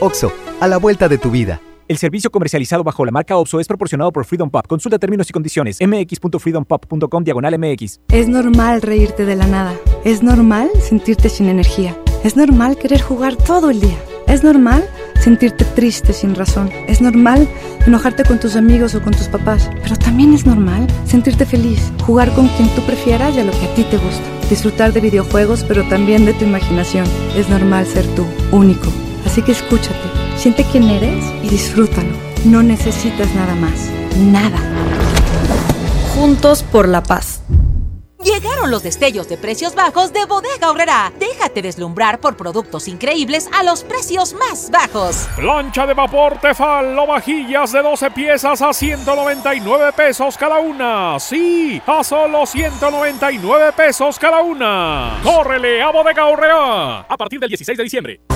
OXO, 0.00 0.32
a 0.60 0.68
la 0.68 0.76
vuelta 0.78 1.08
de 1.08 1.18
tu 1.18 1.30
vida. 1.30 1.60
El 1.88 1.98
servicio 1.98 2.30
comercializado 2.30 2.82
bajo 2.82 3.04
la 3.04 3.12
marca 3.12 3.36
OPSO 3.36 3.60
es 3.60 3.68
proporcionado 3.68 4.10
por 4.10 4.24
Freedom 4.24 4.50
Pop. 4.50 4.66
Consulta 4.66 4.98
términos 4.98 5.30
y 5.30 5.32
condiciones. 5.32 5.78
mx.freedompop.com 5.80 7.22
diagonal 7.22 7.56
mx. 7.60 8.00
Es 8.08 8.26
normal 8.26 8.82
reírte 8.82 9.24
de 9.24 9.36
la 9.36 9.46
nada. 9.46 9.72
Es 10.04 10.20
normal 10.20 10.68
sentirte 10.80 11.28
sin 11.28 11.46
energía. 11.46 11.96
Es 12.24 12.36
normal 12.36 12.76
querer 12.76 13.00
jugar 13.00 13.36
todo 13.36 13.70
el 13.70 13.80
día. 13.80 13.96
Es 14.26 14.42
normal 14.42 14.84
sentirte 15.20 15.64
triste 15.64 16.12
sin 16.12 16.34
razón. 16.34 16.70
Es 16.88 17.00
normal 17.00 17.48
enojarte 17.86 18.24
con 18.24 18.40
tus 18.40 18.56
amigos 18.56 18.96
o 18.96 19.02
con 19.02 19.12
tus 19.12 19.28
papás. 19.28 19.70
Pero 19.84 19.96
también 19.96 20.34
es 20.34 20.44
normal 20.44 20.88
sentirte 21.04 21.46
feliz, 21.46 21.92
jugar 22.04 22.34
con 22.34 22.48
quien 22.48 22.68
tú 22.70 22.82
prefieras 22.82 23.36
y 23.36 23.40
a 23.40 23.44
lo 23.44 23.52
que 23.52 23.64
a 23.64 23.74
ti 23.76 23.84
te 23.84 23.98
gusta. 23.98 24.24
Disfrutar 24.50 24.92
de 24.92 25.00
videojuegos, 25.00 25.62
pero 25.62 25.88
también 25.88 26.24
de 26.24 26.34
tu 26.34 26.46
imaginación. 26.46 27.06
Es 27.36 27.48
normal 27.48 27.86
ser 27.86 28.04
tú, 28.16 28.26
único. 28.50 28.90
Así 29.26 29.42
que 29.42 29.52
escúchate, 29.52 30.08
siente 30.36 30.64
quién 30.64 30.84
eres 30.84 31.24
y 31.42 31.48
disfrútalo. 31.48 32.16
No 32.44 32.62
necesitas 32.62 33.34
nada 33.34 33.54
más. 33.56 33.90
Nada. 34.16 34.58
Juntos 36.14 36.62
por 36.62 36.88
la 36.88 37.02
paz. 37.02 37.42
Llegaron 38.22 38.70
los 38.70 38.82
destellos 38.82 39.28
de 39.28 39.36
precios 39.36 39.74
bajos 39.74 40.12
de 40.12 40.24
Bodega 40.24 40.70
Horrera. 40.70 41.12
Déjate 41.18 41.62
deslumbrar 41.62 42.18
por 42.18 42.36
productos 42.36 42.88
increíbles 42.88 43.48
a 43.52 43.62
los 43.62 43.84
precios 43.84 44.34
más 44.34 44.70
bajos. 44.70 45.28
Plancha 45.36 45.86
de 45.86 45.94
vapor 45.94 46.38
Tefal 46.40 46.98
o 46.98 47.06
vajillas 47.06 47.72
de 47.72 47.82
12 47.82 48.10
piezas 48.10 48.62
a 48.62 48.72
199 48.72 49.92
pesos 49.92 50.36
cada 50.36 50.58
una. 50.58 51.20
Sí, 51.20 51.80
a 51.86 52.02
solo 52.02 52.46
199 52.46 53.72
pesos 53.72 54.18
cada 54.18 54.40
una. 54.40 55.20
¡Córrele 55.22 55.82
a 55.82 55.90
Bodega 55.90 56.26
Horrera! 56.26 57.00
A 57.00 57.16
partir 57.16 57.38
del 57.38 57.50
16 57.50 57.76
de 57.78 57.84
diciembre. 57.84 58.35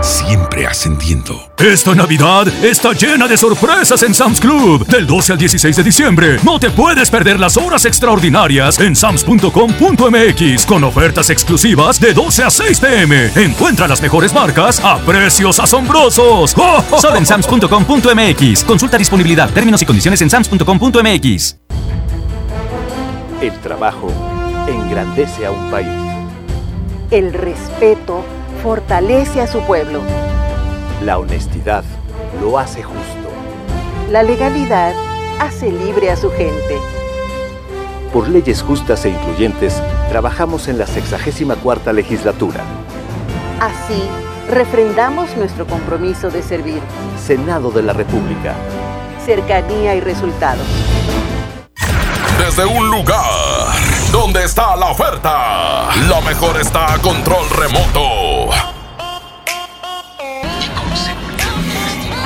Siempre 0.00 0.64
ascendiendo. 0.66 1.34
Esta 1.58 1.94
Navidad 1.94 2.46
está 2.62 2.92
llena 2.92 3.26
de 3.26 3.36
sorpresas 3.36 4.02
en 4.04 4.14
Sam's 4.14 4.40
Club. 4.40 4.86
Del 4.86 5.06
12 5.06 5.32
al 5.32 5.38
16 5.38 5.76
de 5.76 5.82
diciembre, 5.82 6.36
no 6.44 6.60
te 6.60 6.70
puedes 6.70 7.10
perder 7.10 7.40
las 7.40 7.56
horas 7.56 7.84
extraordinarias 7.84 8.78
en 8.78 8.94
sams.com.mx 8.94 10.66
con 10.66 10.84
ofertas 10.84 11.30
exclusivas 11.30 12.00
de 12.00 12.14
12 12.14 12.44
a 12.44 12.50
6 12.50 12.80
pm. 12.80 13.30
Encuentra 13.34 13.88
las 13.88 14.00
mejores 14.00 14.32
marcas 14.32 14.80
a 14.84 14.98
precios 14.98 15.58
asombrosos. 15.58 16.54
¡Oh, 16.56 16.84
Solo 17.00 17.16
en 17.16 17.26
sams.com.mx. 17.26 18.64
Consulta 18.64 18.98
disponibilidad, 18.98 19.50
términos 19.50 19.82
y 19.82 19.86
condiciones 19.86 20.22
en 20.22 20.30
sams.com.mx. 20.30 21.56
El 23.40 23.52
trabajo 23.60 24.12
engrandece 24.68 25.46
a 25.46 25.50
un 25.50 25.70
país. 25.70 25.88
El 27.10 27.32
respeto 27.32 28.24
fortalece 28.62 29.40
a 29.40 29.46
su 29.46 29.60
pueblo. 29.62 30.00
La 31.02 31.18
honestidad 31.18 31.84
lo 32.40 32.58
hace 32.58 32.82
justo. 32.82 33.28
La 34.10 34.22
legalidad 34.22 34.94
hace 35.40 35.70
libre 35.70 36.10
a 36.10 36.16
su 36.16 36.30
gente. 36.30 36.78
Por 38.12 38.28
leyes 38.28 38.62
justas 38.62 39.04
e 39.04 39.10
incluyentes, 39.10 39.80
trabajamos 40.08 40.66
en 40.68 40.78
la 40.78 40.86
64 40.86 41.92
legislatura. 41.92 42.64
Así, 43.60 44.02
refrendamos 44.48 45.36
nuestro 45.36 45.66
compromiso 45.66 46.30
de 46.30 46.42
servir. 46.42 46.80
Senado 47.24 47.70
de 47.70 47.82
la 47.82 47.92
República. 47.92 48.54
Cercanía 49.24 49.94
y 49.94 50.00
resultados. 50.00 50.66
Desde 52.38 52.64
un 52.64 52.88
lugar 52.90 53.24
donde 54.10 54.44
está 54.44 54.74
la 54.76 54.86
oferta, 54.86 55.90
lo 56.08 56.22
mejor 56.22 56.58
está 56.60 56.94
a 56.94 56.98
control 56.98 57.50
remoto. 57.50 58.37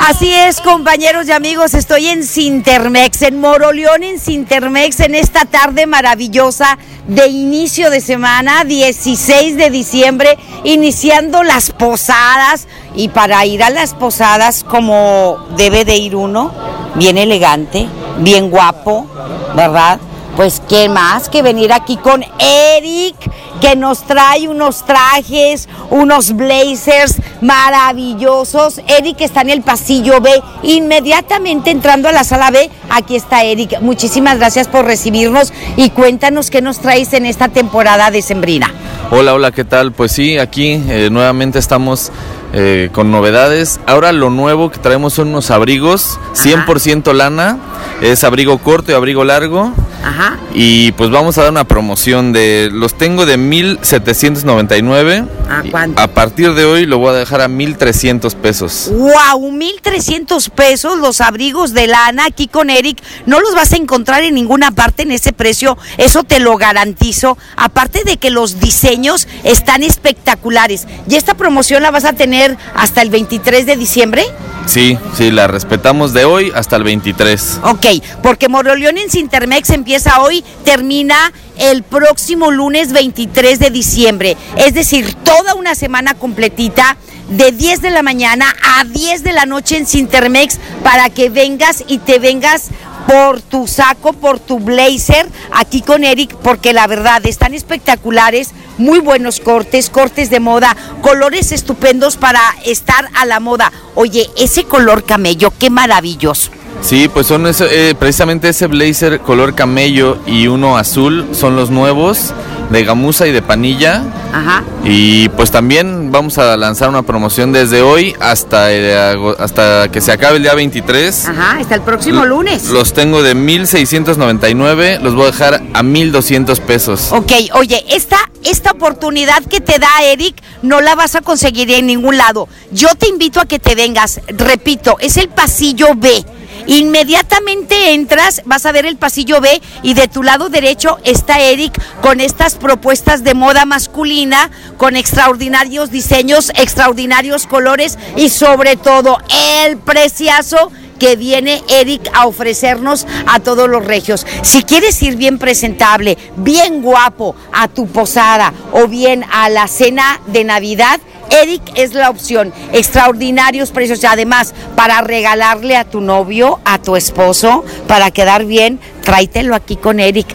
Así 0.05 0.35
es, 0.35 0.61
compañeros 0.61 1.29
y 1.29 1.31
amigos, 1.31 1.75
estoy 1.75 2.09
en 2.09 2.25
Sintermex, 2.25 3.23
en 3.23 3.38
Moroleón, 3.38 4.03
en 4.03 4.19
Sintermex, 4.19 4.99
en 4.99 5.15
esta 5.15 5.45
tarde 5.45 5.87
maravillosa 5.87 6.77
de 7.07 7.29
inicio 7.29 7.88
de 7.88 8.01
semana, 8.01 8.65
16 8.65 9.57
de 9.57 9.71
diciembre, 9.71 10.37
iniciando 10.65 11.45
las 11.45 11.71
posadas. 11.71 12.67
Y 12.97 13.11
para 13.11 13.47
ir 13.47 13.62
a 13.62 13.71
las 13.71 13.95
posadas, 13.95 14.65
como 14.65 15.38
debe 15.57 15.85
de 15.85 15.97
ir 15.97 16.17
uno, 16.17 16.53
bien 16.97 17.17
elegante, 17.17 17.87
bien 18.19 18.51
guapo, 18.51 19.07
¿verdad? 19.55 20.01
Pues 20.37 20.62
qué 20.66 20.88
más 20.88 21.29
que 21.29 21.42
venir 21.42 21.73
aquí 21.73 21.97
con 21.99 22.25
Eric, 22.38 23.16
que 23.61 23.77
nos 23.77 24.07
trae 24.07 24.49
unos 24.49 24.85
trajes, 24.87 25.68
unos 25.90 26.35
blazers 26.35 27.16
maravillosos. 27.42 28.81
Eric 28.88 29.21
está 29.21 29.42
en 29.42 29.51
el 29.51 29.62
pasillo 29.62 30.21
B, 30.21 30.31
inmediatamente 30.62 31.71
entrando 31.71 32.09
a 32.09 32.12
la 32.12 32.25
sala 32.25 32.51
B, 32.51 32.71
aquí 32.88 33.16
está 33.16 33.45
Eric. 33.45 33.81
Muchísimas 33.81 34.38
gracias 34.38 34.68
por 34.68 34.87
recibirnos 34.87 35.53
y 35.77 35.90
cuéntanos 35.90 36.51
qué 36.51 36.62
nos 36.62 36.79
traes 36.79 37.12
en 37.12 37.27
esta 37.27 37.49
temporada 37.49 38.11
de 38.11 38.23
Sembrina. 38.23 38.73
Hola, 39.11 39.35
hola, 39.35 39.53
¿qué 39.53 39.64
tal? 39.64 39.92
Pues 39.92 40.12
sí, 40.12 40.38
aquí 40.38 40.83
eh, 40.88 41.09
nuevamente 41.12 41.59
estamos 41.59 42.11
eh, 42.55 42.88
con 42.92 43.11
novedades. 43.11 43.81
Ahora 43.87 44.12
lo 44.12 44.31
nuevo 44.31 44.71
que 44.71 44.79
traemos 44.79 45.12
son 45.12 45.29
unos 45.29 45.51
abrigos, 45.51 46.18
100% 46.35 47.12
lana, 47.12 47.59
es 48.01 48.25
abrigo 48.25 48.57
corto 48.59 48.90
y 48.92 48.95
abrigo 48.95 49.25
largo. 49.25 49.73
Ajá. 50.03 50.38
Y 50.55 50.93
pues 50.93 51.11
vamos 51.11 51.38
a 51.38 51.43
dar 51.43 51.51
una 51.51 51.65
promoción 51.65 52.33
de, 52.33 52.71
los 52.73 52.95
tengo 52.99 53.27
de 53.27 53.37
1799. 53.37 55.25
¿A 55.49 55.65
Y 55.65 55.71
cuánto? 55.71 56.01
A 56.01 56.09
partir 56.09 56.55
de 56.55 56.65
hoy 56.65 56.87
lo 56.87 56.99
voy 56.99 57.11
a 57.11 57.12
dejar 57.12 57.41
a 57.41 57.49
1300 57.49 58.35
pesos. 58.35 58.91
¡Wow! 58.91 59.51
1,300 59.53 60.51
pesos 60.51 60.99
los 60.99 61.21
abrigos 61.21 61.73
de 61.73 61.87
lana 61.87 62.27
aquí 62.27 62.49
con 62.49 62.71
Eric. 62.71 63.03
No 63.27 63.41
los 63.41 63.55
vas 63.55 63.73
a 63.73 63.77
encontrar 63.77 64.23
en 64.23 64.35
ninguna 64.35 64.73
parte 64.73 65.03
en 65.03 65.12
ese 65.12 65.33
precio. 65.33 65.79
Eso 65.99 66.25
te 66.25 66.41
lo 66.41 66.57
garantizo. 66.57 67.38
Aparte 67.57 68.03
de 68.05 68.17
que 68.17 68.31
los 68.31 68.61
diseños 68.61 69.29
están 69.45 69.83
espectaculares. 69.83 70.87
¿Y 71.09 71.17
esta 71.17 71.35
promoción 71.35 71.83
la 71.83 71.91
vas 71.91 72.05
a 72.05 72.12
tener 72.12 72.57
hasta 72.75 73.03
el 73.03 73.11
23 73.11 73.67
de 73.67 73.77
diciembre? 73.77 74.25
Sí, 74.66 74.98
sí, 75.16 75.31
la 75.31 75.48
respetamos 75.48 76.12
de 76.12 76.25
hoy 76.25 76.53
hasta 76.55 76.77
el 76.77 76.85
23. 76.85 77.61
Ok, 77.64 77.87
porque 78.22 78.48
Moroleón 78.48 78.98
en 78.98 79.11
Cintermex 79.11 79.70
empieza 79.70 80.22
hoy, 80.22 80.44
termina 80.64 81.33
el 81.59 81.83
próximo 81.83 82.51
lunes 82.51 82.92
23 82.92 83.59
de 83.59 83.70
diciembre. 83.70 84.37
Es 84.57 84.75
decir, 84.75 85.14
toda 85.25 85.55
una 85.55 85.75
semana 85.75 86.14
completita 86.14 86.96
de 87.29 87.53
10 87.53 87.83
de 87.83 87.90
la 87.90 88.03
mañana 88.03 88.55
a 88.77 88.85
10 88.85 89.22
de 89.25 89.33
la 89.33 89.46
noche 89.46 89.77
en 89.77 89.87
Cintermex 89.87 90.59
para 90.83 91.09
que 91.11 91.31
vengas 91.31 91.85
y 91.87 91.98
te 91.98 92.18
vengas 92.18 92.68
por 93.07 93.41
tu 93.41 93.67
saco, 93.67 94.12
por 94.12 94.38
tu 94.38 94.59
blazer, 94.59 95.29
aquí 95.53 95.83
con 95.83 96.05
Eric, 96.05 96.35
porque 96.37 96.73
la 96.73 96.87
verdad 96.87 97.25
están 97.27 97.55
espectaculares, 97.55 98.51
muy 98.79 99.01
buenos 99.01 99.41
cortes, 99.41 99.91
cortes 99.91 100.31
de 100.31 100.41
moda, 100.41 100.77
colores 101.01 101.53
estupendos 101.53 102.17
para 102.17 102.41
estar 102.65 103.09
a 103.15 103.27
la 103.27 103.41
moda. 103.41 103.73
Oye, 103.95 104.29
ese 104.37 104.65
color 104.65 105.05
camello, 105.05 105.53
qué 105.59 105.71
maravilloso. 105.71 106.51
Sí, 106.81 107.09
pues 107.13 107.27
son 107.27 107.47
ese- 107.47 107.91
eh, 107.91 107.95
precisamente 107.95 108.49
ese 108.49 108.67
blazer 108.67 109.21
color 109.21 109.55
camello 109.55 110.19
y 110.27 110.47
uno 110.49 110.77
azul 110.77 111.29
son 111.33 111.55
los 111.57 111.71
nuevos 111.71 112.33
de 112.71 112.85
gamuza 112.85 113.27
y 113.27 113.33
de 113.33 113.43
panilla. 113.43 114.03
Ajá. 114.33 114.65
Y 114.85 115.29
pues 115.31 115.51
también 115.51 116.11
vamos 116.11 116.39
a 116.39 116.57
lanzar 116.57 116.89
una 116.89 117.03
promoción 117.03 117.53
desde 117.53 117.83
hoy 117.83 118.17
hasta, 118.19 118.73
el 118.73 119.35
hasta 119.39 119.89
que 119.93 120.01
se 120.01 120.11
acabe 120.11 120.39
el 120.39 120.43
día 120.43 120.55
23. 120.55 121.29
Ajá, 121.29 121.59
hasta 121.61 121.75
el 121.75 121.83
próximo 121.83 122.25
lunes. 122.25 122.69
Los 122.71 122.95
tengo 122.95 123.23
de 123.23 123.35
1699, 123.35 124.99
los 125.03 125.15
voy 125.15 125.25
a 125.25 125.27
dejar 125.27 125.63
a 125.75 125.83
1200 125.83 126.61
pesos. 126.61 127.13
Ok, 127.13 127.31
oye, 127.55 127.85
esta, 127.91 128.19
esta 128.43 128.71
oportunidad 128.73 129.43
que 129.45 129.61
te 129.61 129.79
da 129.79 129.89
Eric 130.05 130.35
no 130.63 130.81
la 130.81 130.95
vas 130.95 131.15
a 131.15 131.21
conseguir 131.21 131.71
en 131.71 131.87
ningún 131.87 132.17
lado. 132.17 132.49
Yo 132.73 132.89
te 132.99 133.09
invito 133.09 133.41
a 133.41 133.45
que 133.47 133.59
te 133.59 133.75
vengas. 133.75 134.21
Repito, 134.29 134.97
es 135.01 135.17
el 135.19 135.29
pasillo 135.29 135.89
B. 135.95 136.25
Inmediatamente 136.66 137.92
entras, 137.94 138.42
vas 138.44 138.66
a 138.66 138.72
ver 138.72 138.87
el 138.87 138.96
pasillo 138.96 139.40
B 139.40 139.61
y 139.83 139.94
de 139.94 140.09
tu 140.09 140.22
lado 140.22 140.48
derecho 140.48 140.98
está 141.05 141.40
Eric 141.40 141.81
con 142.01 142.20
estas 142.20 142.55
propuestas 142.55 143.25
de 143.25 143.35
moda 143.35 143.64
masculina, 143.64 144.51
con 144.77 144.96
extraordinarios 144.96 145.90
diseños, 145.90 146.51
extraordinarios 146.57 147.46
colores 147.46 147.98
y 148.16 148.29
sobre 148.29 148.77
todo 148.77 149.18
el 149.66 149.79
preciazo 149.79 150.70
que 151.03 151.16
viene 151.16 151.61
Eric 151.68 152.09
a 152.14 152.29
ofrecernos 152.29 153.09
a 153.27 153.40
todos 153.40 153.68
los 153.68 153.85
regios. 153.85 154.25
Si 154.42 154.62
quieres 154.62 155.03
ir 155.03 155.16
bien 155.16 155.38
presentable, 155.38 156.16
bien 156.37 156.81
guapo 156.81 157.35
a 157.53 157.66
tu 157.66 157.88
posada 157.88 158.53
o 158.70 158.87
bien 158.87 159.25
a 159.33 159.48
la 159.48 159.66
cena 159.66 160.20
de 160.29 160.44
Navidad, 160.44 161.01
Eric 161.33 161.62
es 161.75 161.95
la 161.95 162.11
opción. 162.11 162.53
Extraordinarios 162.73 163.71
precios 163.71 164.03
y 164.03 164.07
además 164.07 164.55
para 164.77 165.01
regalarle 165.01 165.77
a 165.77 165.85
tu 165.85 166.01
novio, 166.01 166.61
a 166.64 166.79
tu 166.79 166.97
esposo, 166.97 167.64
para 167.88 168.11
quedar 168.11 168.45
bien, 168.45 168.79
tráetelo 169.03 169.55
aquí 169.55 169.77
con 169.77 169.99
Eric. 169.99 170.27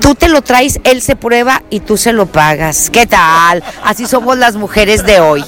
Tú 0.00 0.14
te 0.14 0.28
lo 0.28 0.42
traes, 0.42 0.80
él 0.84 1.02
se 1.02 1.14
prueba 1.14 1.62
y 1.70 1.80
tú 1.80 1.96
se 1.96 2.12
lo 2.12 2.26
pagas. 2.26 2.90
¿Qué 2.90 3.06
tal? 3.06 3.62
Así 3.84 4.06
somos 4.06 4.38
las 4.38 4.56
mujeres 4.56 5.04
de 5.04 5.20
hoy. 5.20 5.44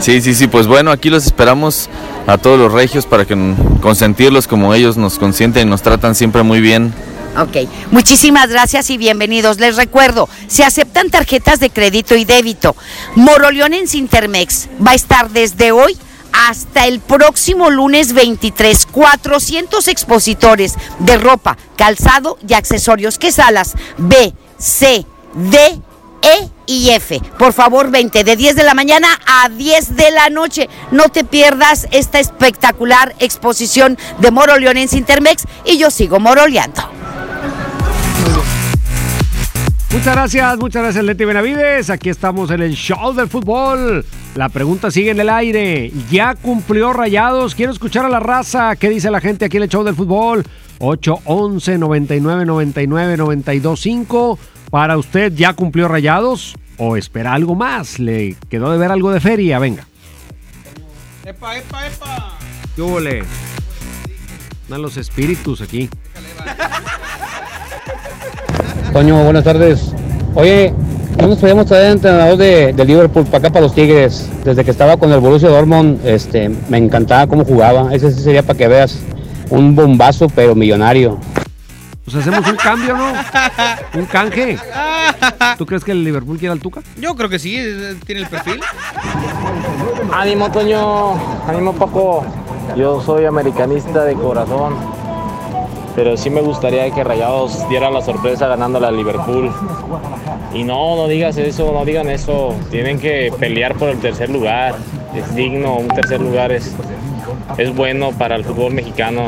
Sí, 0.00 0.20
sí, 0.20 0.34
sí, 0.34 0.48
pues 0.48 0.66
bueno, 0.66 0.90
aquí 0.90 1.08
los 1.08 1.24
esperamos 1.24 1.88
a 2.26 2.36
todos 2.36 2.58
los 2.58 2.72
regios 2.72 3.06
para 3.06 3.24
que 3.24 3.36
consentirlos 3.80 4.46
como 4.48 4.74
ellos 4.74 4.96
nos 4.96 5.18
consienten 5.18 5.68
y 5.68 5.70
nos 5.70 5.82
tratan 5.82 6.14
siempre 6.14 6.42
muy 6.42 6.60
bien. 6.60 6.92
Ok, 7.36 7.68
muchísimas 7.90 8.50
gracias 8.50 8.90
y 8.90 8.98
bienvenidos. 8.98 9.58
Les 9.58 9.76
recuerdo, 9.76 10.28
se 10.48 10.64
aceptan 10.64 11.08
tarjetas 11.08 11.60
de 11.60 11.70
crédito 11.70 12.14
y 12.14 12.26
débito. 12.26 12.76
Moroleón 13.16 13.72
en 13.72 13.88
Cintermex 13.88 14.68
va 14.86 14.90
a 14.90 14.94
estar 14.94 15.30
desde 15.30 15.72
hoy 15.72 15.96
hasta 16.32 16.86
el 16.86 17.00
próximo 17.00 17.70
lunes 17.70 18.12
23. 18.12 18.84
400 18.84 19.88
expositores 19.88 20.74
de 20.98 21.16
ropa, 21.16 21.56
calzado 21.76 22.36
y 22.46 22.52
accesorios. 22.52 23.18
¿Qué 23.18 23.32
salas? 23.32 23.76
B, 23.96 24.34
C, 24.58 25.06
D, 25.32 25.80
E 26.20 26.50
y 26.66 26.90
F. 26.90 27.18
Por 27.38 27.54
favor, 27.54 27.90
20 27.90 28.24
de 28.24 28.36
10 28.36 28.56
de 28.56 28.62
la 28.62 28.74
mañana 28.74 29.08
a 29.26 29.48
10 29.48 29.96
de 29.96 30.10
la 30.10 30.28
noche. 30.28 30.68
No 30.90 31.08
te 31.08 31.24
pierdas 31.24 31.88
esta 31.92 32.20
espectacular 32.20 33.14
exposición 33.20 33.96
de 34.18 34.30
Moroleón 34.30 34.76
en 34.76 34.90
Cintermex 34.90 35.44
y 35.64 35.78
yo 35.78 35.90
sigo 35.90 36.20
moroleando. 36.20 37.01
Muchas 39.92 40.14
gracias, 40.14 40.58
muchas 40.58 40.82
gracias 40.82 41.04
Leti 41.04 41.26
Benavides. 41.26 41.90
Aquí 41.90 42.08
estamos 42.08 42.50
en 42.50 42.62
el 42.62 42.72
show 42.72 43.12
del 43.12 43.28
fútbol. 43.28 44.06
La 44.34 44.48
pregunta 44.48 44.90
sigue 44.90 45.10
en 45.10 45.20
el 45.20 45.28
aire. 45.28 45.92
¿Ya 46.10 46.34
cumplió 46.34 46.94
Rayados? 46.94 47.54
Quiero 47.54 47.72
escuchar 47.72 48.06
a 48.06 48.08
la 48.08 48.18
raza. 48.18 48.74
¿Qué 48.76 48.88
dice 48.88 49.10
la 49.10 49.20
gente 49.20 49.44
aquí 49.44 49.58
en 49.58 49.64
el 49.64 49.68
show 49.68 49.84
del 49.84 49.94
fútbol? 49.94 50.44
811 50.78 51.76
99 51.76 52.46
99 52.46 53.16
925. 53.18 54.38
Para 54.70 54.96
usted, 54.96 55.34
¿ya 55.34 55.52
cumplió 55.52 55.88
Rayados? 55.88 56.56
¿O 56.78 56.96
espera 56.96 57.34
algo 57.34 57.54
más? 57.54 57.98
¿Le 57.98 58.34
quedó 58.48 58.72
de 58.72 58.78
ver 58.78 58.90
algo 58.90 59.12
de 59.12 59.20
feria? 59.20 59.58
Venga. 59.58 59.86
Epa, 61.26 61.58
epa, 61.58 61.86
epa. 61.86 62.38
¿Qué? 62.74 63.22
Están 64.62 64.80
los 64.80 64.96
espíritus 64.96 65.60
aquí. 65.60 65.90
Toño, 68.92 69.24
buenas 69.24 69.44
tardes. 69.44 69.94
Oye, 70.34 70.74
no 71.18 71.28
nos 71.28 71.38
podíamos 71.38 71.64
traer 71.64 71.92
entrenador 71.92 72.36
de, 72.36 72.74
de 72.74 72.84
Liverpool 72.84 73.24
para 73.24 73.38
acá 73.38 73.50
para 73.50 73.62
los 73.62 73.74
Tigres. 73.74 74.28
Desde 74.44 74.64
que 74.64 74.70
estaba 74.70 74.98
con 74.98 75.10
el 75.10 75.18
Borussia 75.18 75.48
Dortmund, 75.48 76.04
este, 76.04 76.50
me 76.68 76.76
encantaba 76.76 77.26
cómo 77.26 77.42
jugaba. 77.42 77.94
Ese 77.94 78.12
sí 78.12 78.22
sería 78.22 78.42
para 78.42 78.58
que 78.58 78.68
veas 78.68 78.98
un 79.48 79.74
bombazo, 79.74 80.28
pero 80.28 80.54
millonario. 80.54 81.18
Pues 82.04 82.16
hacemos 82.16 82.46
un 82.46 82.56
cambio, 82.56 82.94
¿no? 82.96 83.12
Un 83.94 84.04
canje. 84.04 84.58
¿Tú 85.56 85.64
crees 85.64 85.84
que 85.84 85.92
el 85.92 86.04
Liverpool 86.04 86.38
quiere 86.38 86.52
al 86.52 86.60
Tuca? 86.60 86.82
Yo 87.00 87.14
creo 87.14 87.30
que 87.30 87.38
sí, 87.38 87.56
eh, 87.58 87.96
tiene 88.04 88.22
el 88.22 88.26
perfil. 88.26 88.60
Ánimo, 90.12 90.50
Toño. 90.50 91.14
Ánimo, 91.48 91.72
Paco. 91.72 92.26
Yo 92.76 93.00
soy 93.00 93.24
americanista 93.24 94.04
de 94.04 94.14
corazón. 94.14 94.74
Pero 95.94 96.16
sí 96.16 96.30
me 96.30 96.40
gustaría 96.40 96.90
que 96.90 97.04
Rayados 97.04 97.68
diera 97.68 97.90
la 97.90 98.00
sorpresa 98.00 98.46
ganándole 98.48 98.86
a 98.86 98.90
Liverpool. 98.90 99.50
Y 100.54 100.64
no, 100.64 100.96
no 100.96 101.06
digas 101.06 101.36
eso, 101.36 101.70
no 101.72 101.84
digan 101.84 102.08
eso. 102.08 102.54
Tienen 102.70 102.98
que 102.98 103.32
pelear 103.38 103.74
por 103.74 103.90
el 103.90 103.98
tercer 103.98 104.30
lugar. 104.30 104.74
Es 105.14 105.34
digno, 105.34 105.74
un 105.76 105.88
tercer 105.88 106.20
lugar 106.20 106.50
es, 106.52 106.74
es 107.58 107.74
bueno 107.74 108.10
para 108.12 108.36
el 108.36 108.44
fútbol 108.44 108.72
mexicano. 108.72 109.24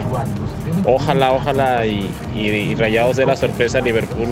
Ojalá, 0.87 1.33
ojalá 1.33 1.85
y, 1.87 2.11
y- 2.35 2.75
Rayados 2.75 3.17
dé 3.17 3.27
la 3.27 3.37
sorpresa 3.37 3.79
a 3.79 3.81
Liverpool. 3.83 4.29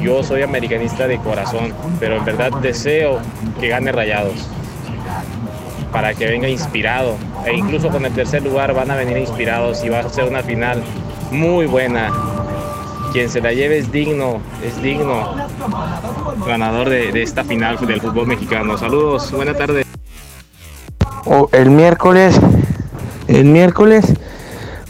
Yo 0.00 0.22
soy 0.24 0.42
americanista 0.42 1.06
de 1.06 1.18
corazón, 1.18 1.72
pero 2.00 2.16
en 2.16 2.24
verdad 2.24 2.50
deseo 2.60 3.18
que 3.60 3.68
gane 3.68 3.92
Rayados 3.92 4.48
para 5.92 6.14
que 6.14 6.26
venga 6.26 6.48
inspirado. 6.48 7.14
E 7.46 7.54
incluso 7.54 7.88
con 7.88 8.04
el 8.04 8.12
tercer 8.12 8.42
lugar 8.42 8.74
van 8.74 8.90
a 8.90 8.96
venir 8.96 9.16
inspirados 9.18 9.84
y 9.84 9.88
va 9.88 10.00
a 10.00 10.08
ser 10.08 10.24
una 10.24 10.42
final 10.42 10.82
muy 11.30 11.66
buena. 11.66 12.10
Quien 13.12 13.28
se 13.28 13.40
la 13.40 13.52
lleve 13.52 13.78
es 13.78 13.90
digno, 13.90 14.40
es 14.64 14.80
digno 14.80 15.34
ganador 16.46 16.88
de, 16.88 17.10
de 17.10 17.22
esta 17.22 17.42
final 17.42 17.76
del 17.84 18.00
fútbol 18.00 18.26
mexicano. 18.26 18.78
Saludos, 18.78 19.32
buena 19.32 19.54
tarde. 19.54 19.84
O 21.24 21.48
el 21.52 21.70
miércoles, 21.70 22.38
el 23.26 23.44
miércoles 23.44 24.14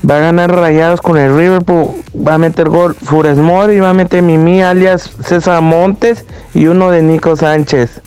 va 0.09 0.17
a 0.17 0.21
ganar 0.21 0.55
Rayados 0.55 1.01
con 1.01 1.17
el 1.19 1.37
Liverpool, 1.37 2.03
va 2.17 2.35
a 2.35 2.39
meter 2.39 2.69
gol 2.69 2.95
Fures 2.95 3.37
Mori, 3.37 3.81
va 3.81 3.91
a 3.91 3.95
meter 3.95 4.23
Mimi 4.23 4.63
alias 4.63 5.11
César 5.25 5.61
Montes 5.61 6.25
y 6.55 6.67
uno 6.67 6.91
de 6.91 7.03
Nico 7.03 7.37
Sánchez. 7.37 8.01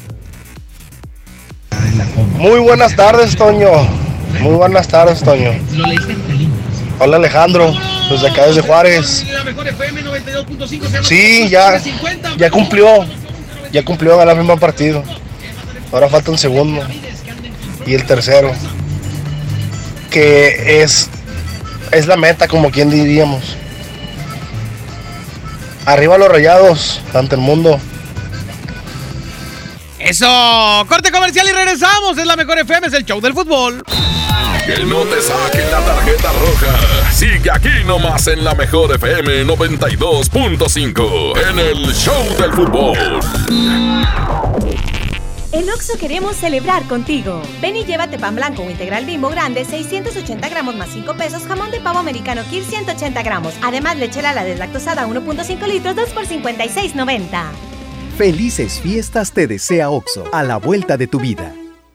Muy 2.38 2.60
buenas 2.60 2.96
tardes, 2.96 3.36
Toño. 3.36 3.69
Muy 4.41 4.56
buenas 4.56 4.88
tardes, 4.88 5.22
Toño. 5.22 5.52
Hola, 6.99 7.17
Alejandro. 7.17 7.73
Desde 8.10 8.29
acá, 8.29 8.45
desde 8.45 8.62
Juárez. 8.62 9.25
Sí, 11.03 11.49
ya, 11.49 11.82
ya 12.38 12.49
cumplió. 12.49 13.06
Ya 13.71 13.84
cumplió 13.84 14.17
ganar 14.17 14.36
el 14.36 14.43
mismo 14.43 14.60
partido. 14.60 15.03
Ahora 15.91 16.10
falta 16.10 16.32
un 16.32 16.38
segundo. 16.38 16.86
Y 17.86 17.93
el 17.93 18.06
tercero. 18.06 18.51
Que 20.10 20.84
es, 20.84 21.10
es 21.91 22.08
la 22.08 22.17
meta, 22.17 22.47
como 22.47 22.69
quien 22.69 22.89
diríamos. 22.89 23.58
Arriba 25.86 26.17
los 26.17 26.29
rayados 26.29 27.01
ante 27.13 27.36
el 27.36 27.41
mundo. 27.41 27.79
Eso, 29.99 30.86
corte 30.88 31.12
comercial 31.12 31.47
y 31.49 31.51
regresamos. 31.51 32.17
Es 32.17 32.25
la 32.25 32.36
mejor 32.36 32.60
FM, 32.60 32.88
es 32.88 32.93
el 32.93 33.06
show 33.06 33.19
del 33.19 33.34
fútbol. 33.34 33.84
Que 34.65 34.86
no 34.86 35.04
te 35.04 35.21
saquen 35.21 35.69
la 35.69 35.82
tarjeta 35.82 36.32
roja. 36.32 37.12
Sigue 37.12 37.52
aquí 37.52 37.84
nomás 37.86 38.28
en 38.28 38.45
la 38.45 38.56
mejor 38.56 38.95
FM 38.95 39.45
92.5 39.45 41.34
en 41.49 41.60
el 41.60 41.93
Show 41.93 42.23
del 42.39 42.54
Fútbol. 42.54 42.97
En 45.52 45.69
Oxo 45.69 45.97
queremos 45.99 46.38
celebrar 46.38 46.88
contigo. 46.88 47.41
Ven 47.62 47.76
y 47.76 47.84
llévate 47.84 48.17
pan 48.17 48.36
blanco 48.36 48.63
o 48.63 48.69
integral 48.69 49.06
bimbo 49.06 49.28
grande, 49.30 49.65
680 49.65 50.47
gramos 50.47 50.78
más 50.78 50.88
5 50.93 51.13
pesos, 51.15 51.43
jamón 51.43 51.69
de 51.69 51.82
pavo 51.82 51.99
americano 51.99 52.41
Kir 52.49 52.63
180 52.63 53.21
gramos. 53.21 53.54
Además, 53.62 53.97
leche 53.97 54.21
la 54.21 54.45
deslactosada 54.45 55.06
1.5 55.06 55.67
litros, 55.67 55.93
2 55.95 56.10
por 56.12 56.26
56.90. 56.26 57.43
Felices 58.17 58.80
fiestas 58.80 59.34
te 59.34 59.45
desea 59.45 59.89
Oxo, 59.89 60.23
a 60.32 60.41
la 60.43 60.56
vuelta 60.56 60.95
de 60.95 61.08
tu 61.08 61.19
vida. 61.19 61.54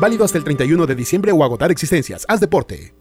Válido 0.00 0.24
hasta 0.24 0.38
el 0.38 0.44
31 0.44 0.86
de 0.86 0.94
diciembre 0.94 1.32
o 1.32 1.42
agotar 1.42 1.70
existencias. 1.70 2.24
Haz 2.28 2.40
deporte. 2.40 2.97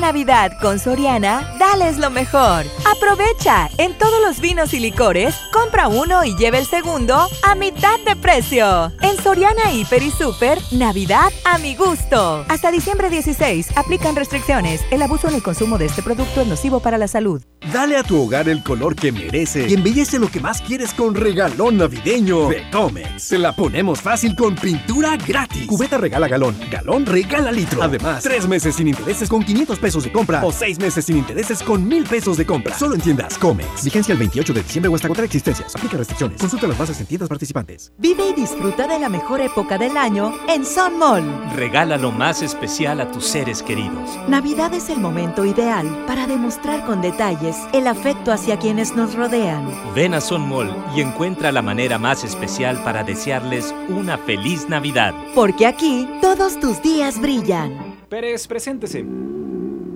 Navidad 0.00 0.52
con 0.60 0.78
Soriana, 0.78 1.54
dales 1.58 1.98
lo 1.98 2.10
mejor. 2.10 2.64
Aprovecha 2.96 3.68
en 3.78 3.96
todos 3.98 4.20
los 4.22 4.40
vinos 4.40 4.74
y 4.74 4.80
licores, 4.80 5.34
compra 5.52 5.88
uno 5.88 6.24
y 6.24 6.36
lleve 6.36 6.58
el 6.58 6.66
segundo 6.66 7.28
a 7.42 7.54
mitad 7.54 7.98
de 8.06 8.16
precio. 8.16 8.92
En 9.00 9.16
Soriana 9.22 9.72
Hiper 9.72 10.02
y 10.02 10.10
Super, 10.10 10.58
Navidad 10.72 11.30
a 11.44 11.58
mi 11.58 11.74
gusto. 11.74 12.44
Hasta 12.48 12.70
diciembre 12.70 13.10
16, 13.10 13.76
aplican 13.76 14.16
restricciones. 14.16 14.82
El 14.90 15.02
abuso 15.02 15.28
en 15.28 15.34
el 15.34 15.42
consumo 15.42 15.78
de 15.78 15.86
este 15.86 16.02
producto 16.02 16.40
es 16.40 16.46
nocivo 16.46 16.80
para 16.80 16.98
la 16.98 17.08
salud. 17.08 17.42
Dale 17.72 17.96
a 17.96 18.02
tu 18.02 18.20
hogar 18.20 18.48
el 18.48 18.62
color 18.62 18.96
que 18.96 19.12
merece 19.12 19.68
y 19.68 19.74
embellece 19.74 20.18
lo 20.18 20.28
que 20.28 20.40
más 20.40 20.60
quieres 20.60 20.92
con 20.92 21.14
regalón 21.14 21.76
navideño 21.76 22.48
de 22.48 22.68
Comex. 22.70 23.22
Se 23.22 23.38
la 23.38 23.54
ponemos 23.54 24.00
fácil 24.00 24.34
con 24.34 24.56
pintura 24.56 25.16
gratis. 25.16 25.66
Cubeta 25.66 25.96
regala 25.96 26.28
galón, 26.28 26.56
galón 26.70 27.06
regala 27.06 27.52
litro. 27.52 27.82
Además, 27.82 28.22
tres 28.22 28.48
meses 28.48 28.74
sin 28.74 28.88
intereses 28.88 29.28
con 29.28 29.44
500 29.44 29.78
pesos 29.82 30.04
de 30.04 30.12
compra 30.12 30.42
o 30.44 30.52
seis 30.52 30.78
meses 30.78 31.04
sin 31.04 31.18
intereses 31.18 31.62
con 31.62 31.86
mil 31.86 32.04
pesos 32.04 32.36
de 32.36 32.46
compra. 32.46 32.78
Solo 32.78 32.94
en 32.94 33.00
tiendas 33.00 33.36
Comex. 33.36 33.84
Vigencia 33.84 34.12
el 34.12 34.18
28 34.18 34.52
de 34.54 34.62
diciembre 34.62 34.88
o 34.88 34.94
hasta 34.94 35.08
agotar 35.08 35.24
existencias. 35.24 35.74
Aplica 35.74 35.98
restricciones. 35.98 36.40
Consulta 36.40 36.68
las 36.68 36.78
bases 36.78 37.00
en 37.00 37.06
tiendas 37.06 37.28
participantes. 37.28 37.92
Vive 37.98 38.28
y 38.30 38.32
disfruta 38.32 38.86
de 38.86 38.98
la 38.98 39.08
mejor 39.08 39.40
época 39.40 39.76
del 39.76 39.96
año 39.96 40.32
en 40.48 40.64
Sun 40.64 40.98
Mall. 40.98 41.24
Regala 41.56 41.98
lo 41.98 42.12
más 42.12 42.42
especial 42.42 43.00
a 43.00 43.10
tus 43.10 43.26
seres 43.26 43.62
queridos. 43.62 44.18
Navidad 44.28 44.72
es 44.72 44.88
el 44.88 45.00
momento 45.00 45.44
ideal 45.44 46.04
para 46.06 46.26
demostrar 46.26 46.86
con 46.86 47.02
detalles 47.02 47.56
el 47.72 47.88
afecto 47.88 48.32
hacia 48.32 48.58
quienes 48.58 48.94
nos 48.94 49.14
rodean. 49.14 49.68
Ven 49.94 50.14
a 50.14 50.20
Sun 50.20 50.48
Mall 50.48 50.72
y 50.94 51.00
encuentra 51.00 51.50
la 51.50 51.62
manera 51.62 51.98
más 51.98 52.22
especial 52.22 52.80
para 52.84 53.02
desearles 53.02 53.74
una 53.88 54.16
feliz 54.16 54.68
Navidad. 54.68 55.12
Porque 55.34 55.66
aquí 55.66 56.08
todos 56.20 56.60
tus 56.60 56.80
días 56.82 57.20
brillan. 57.20 57.96
Pérez, 58.08 58.46
preséntese. 58.46 59.04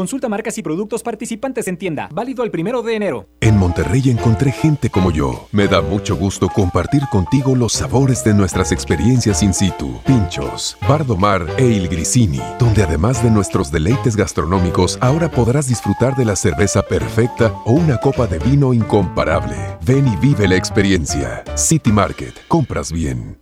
Consulta 0.00 0.30
marcas 0.30 0.56
y 0.56 0.62
productos 0.62 1.02
participantes 1.02 1.68
en 1.68 1.76
tienda. 1.76 2.08
Válido 2.10 2.42
el 2.42 2.50
primero 2.50 2.80
de 2.80 2.96
enero. 2.96 3.28
En 3.42 3.58
Monterrey 3.58 4.08
encontré 4.08 4.50
gente 4.50 4.88
como 4.88 5.10
yo. 5.10 5.46
Me 5.52 5.68
da 5.68 5.82
mucho 5.82 6.16
gusto 6.16 6.48
compartir 6.48 7.02
contigo 7.12 7.54
los 7.54 7.74
sabores 7.74 8.24
de 8.24 8.32
nuestras 8.32 8.72
experiencias 8.72 9.42
in 9.42 9.52
situ. 9.52 10.00
Pinchos, 10.06 10.78
Bardomar 10.88 11.46
e 11.58 11.66
Il 11.66 11.86
Grisini, 11.86 12.40
donde 12.58 12.82
además 12.82 13.22
de 13.22 13.30
nuestros 13.30 13.70
deleites 13.70 14.16
gastronómicos, 14.16 14.96
ahora 15.02 15.30
podrás 15.30 15.68
disfrutar 15.68 16.16
de 16.16 16.24
la 16.24 16.34
cerveza 16.34 16.80
perfecta 16.80 17.52
o 17.66 17.72
una 17.72 17.98
copa 17.98 18.26
de 18.26 18.38
vino 18.38 18.72
incomparable. 18.72 19.54
Ven 19.84 20.08
y 20.08 20.16
vive 20.16 20.48
la 20.48 20.56
experiencia. 20.56 21.44
City 21.56 21.92
Market. 21.92 22.32
Compras 22.48 22.90
bien. 22.90 23.38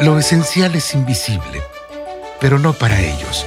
Lo 0.00 0.18
esencial 0.18 0.74
es 0.74 0.92
invisible, 0.92 1.62
pero 2.38 2.58
no 2.58 2.74
para 2.74 3.00
ellos. 3.00 3.46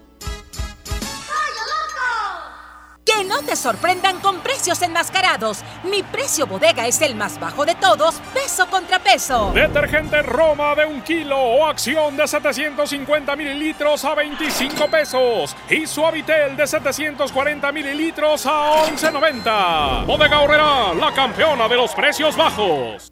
Que 3.17 3.25
no 3.25 3.41
te 3.41 3.55
sorprendan 3.55 4.19
con 4.19 4.39
precios 4.39 4.81
enmascarados. 4.81 5.63
Mi 5.83 6.01
precio 6.01 6.47
bodega 6.47 6.87
es 6.87 7.01
el 7.01 7.15
más 7.15 7.39
bajo 7.39 7.65
de 7.65 7.75
todos, 7.75 8.15
peso 8.33 8.67
contra 8.67 8.99
peso. 8.99 9.51
Detergente 9.53 10.21
Roma 10.21 10.75
de 10.75 10.85
un 10.85 11.01
kilo 11.01 11.37
o 11.37 11.65
acción 11.65 12.15
de 12.15 12.25
750 12.25 13.35
mililitros 13.35 14.05
a 14.05 14.15
25 14.15 14.87
pesos. 14.87 15.55
Y 15.69 15.87
Suavitel 15.87 16.55
de 16.55 16.65
740 16.65 17.71
mililitros 17.71 18.45
a 18.45 18.85
11.90. 18.85 20.05
Bodega 20.05 20.39
Horrera, 20.39 20.93
la 20.93 21.13
campeona 21.13 21.67
de 21.67 21.75
los 21.75 21.93
precios 21.93 22.37
bajos. 22.37 23.11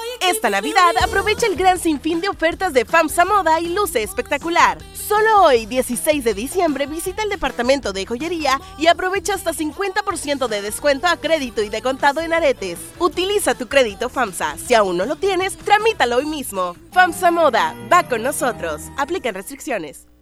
Esta 0.31 0.49
Navidad 0.49 0.93
aprovecha 1.03 1.45
el 1.45 1.57
gran 1.57 1.77
sinfín 1.77 2.21
de 2.21 2.29
ofertas 2.29 2.71
de 2.71 2.85
FAMSA 2.85 3.25
Moda 3.25 3.59
y 3.59 3.67
luce 3.67 4.01
espectacular. 4.01 4.77
Solo 4.93 5.43
hoy, 5.43 5.65
16 5.65 6.23
de 6.23 6.33
diciembre, 6.33 6.85
visita 6.85 7.21
el 7.21 7.29
departamento 7.29 7.91
de 7.91 8.05
joyería 8.05 8.57
y 8.77 8.87
aprovecha 8.87 9.33
hasta 9.33 9.51
50% 9.51 10.47
de 10.47 10.61
descuento 10.61 11.07
a 11.07 11.17
crédito 11.17 11.61
y 11.61 11.67
de 11.67 11.81
contado 11.81 12.21
en 12.21 12.31
aretes. 12.31 12.79
Utiliza 12.97 13.55
tu 13.55 13.67
crédito 13.67 14.07
FAMSA. 14.07 14.55
Si 14.57 14.73
aún 14.73 14.95
no 14.95 15.05
lo 15.05 15.17
tienes, 15.17 15.57
tramítalo 15.57 16.15
hoy 16.15 16.25
mismo. 16.25 16.77
FAMSA 16.93 17.29
Moda, 17.29 17.75
va 17.91 18.03
con 18.03 18.23
nosotros. 18.23 18.83
Aplican 18.97 19.35
restricciones. 19.35 20.10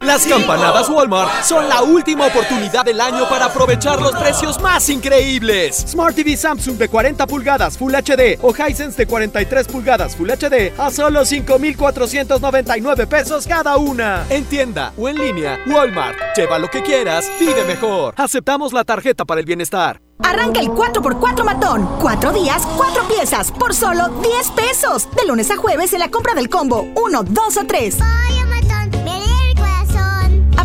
Las 0.00 0.26
campanadas 0.26 0.88
Walmart 0.88 1.44
son 1.44 1.68
la 1.68 1.82
última 1.82 2.26
oportunidad 2.26 2.86
del 2.86 3.02
año 3.02 3.28
para 3.28 3.44
aprovechar 3.44 4.00
los 4.00 4.12
precios 4.12 4.58
más 4.58 4.88
increíbles. 4.88 5.76
Smart 5.88 6.16
TV 6.16 6.38
Samsung 6.38 6.78
de 6.78 6.88
40 6.88 7.26
pulgadas 7.26 7.76
Full 7.76 7.94
HD 7.94 8.38
o 8.40 8.54
Hisense 8.54 8.96
de 8.96 9.06
43 9.06 9.68
pulgadas 9.68 10.16
Full 10.16 10.30
HD 10.30 10.72
a 10.78 10.90
solo 10.90 11.26
5,499 11.26 13.06
pesos 13.06 13.46
cada 13.46 13.76
una. 13.76 14.24
En 14.30 14.46
tienda 14.46 14.94
o 14.96 15.06
en 15.06 15.16
línea, 15.16 15.60
Walmart. 15.66 16.16
Lleva 16.34 16.58
lo 16.58 16.70
que 16.70 16.82
quieras, 16.82 17.30
vive 17.38 17.62
mejor. 17.66 18.14
Aceptamos 18.16 18.72
la 18.72 18.84
tarjeta 18.84 19.26
para 19.26 19.40
el 19.40 19.46
bienestar. 19.46 20.00
Arranca 20.22 20.60
el 20.60 20.68
4x4 20.68 21.44
matón. 21.44 21.86
Cuatro 22.00 22.32
días, 22.32 22.66
cuatro 22.76 23.06
piezas, 23.06 23.52
por 23.52 23.74
solo 23.74 24.08
10 24.22 24.50
pesos. 24.52 25.08
De 25.14 25.26
lunes 25.26 25.50
a 25.50 25.56
jueves 25.56 25.92
en 25.92 26.00
la 26.00 26.10
compra 26.10 26.34
del 26.34 26.48
combo 26.48 26.88
1, 26.94 27.22
2 27.22 27.56
o 27.58 27.66
3. 27.66 27.98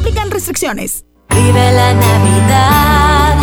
Aplican 0.06 0.30
restricciones. 0.30 1.04
Vive 1.30 1.72
la 1.72 1.91
Navidad, 1.96 3.38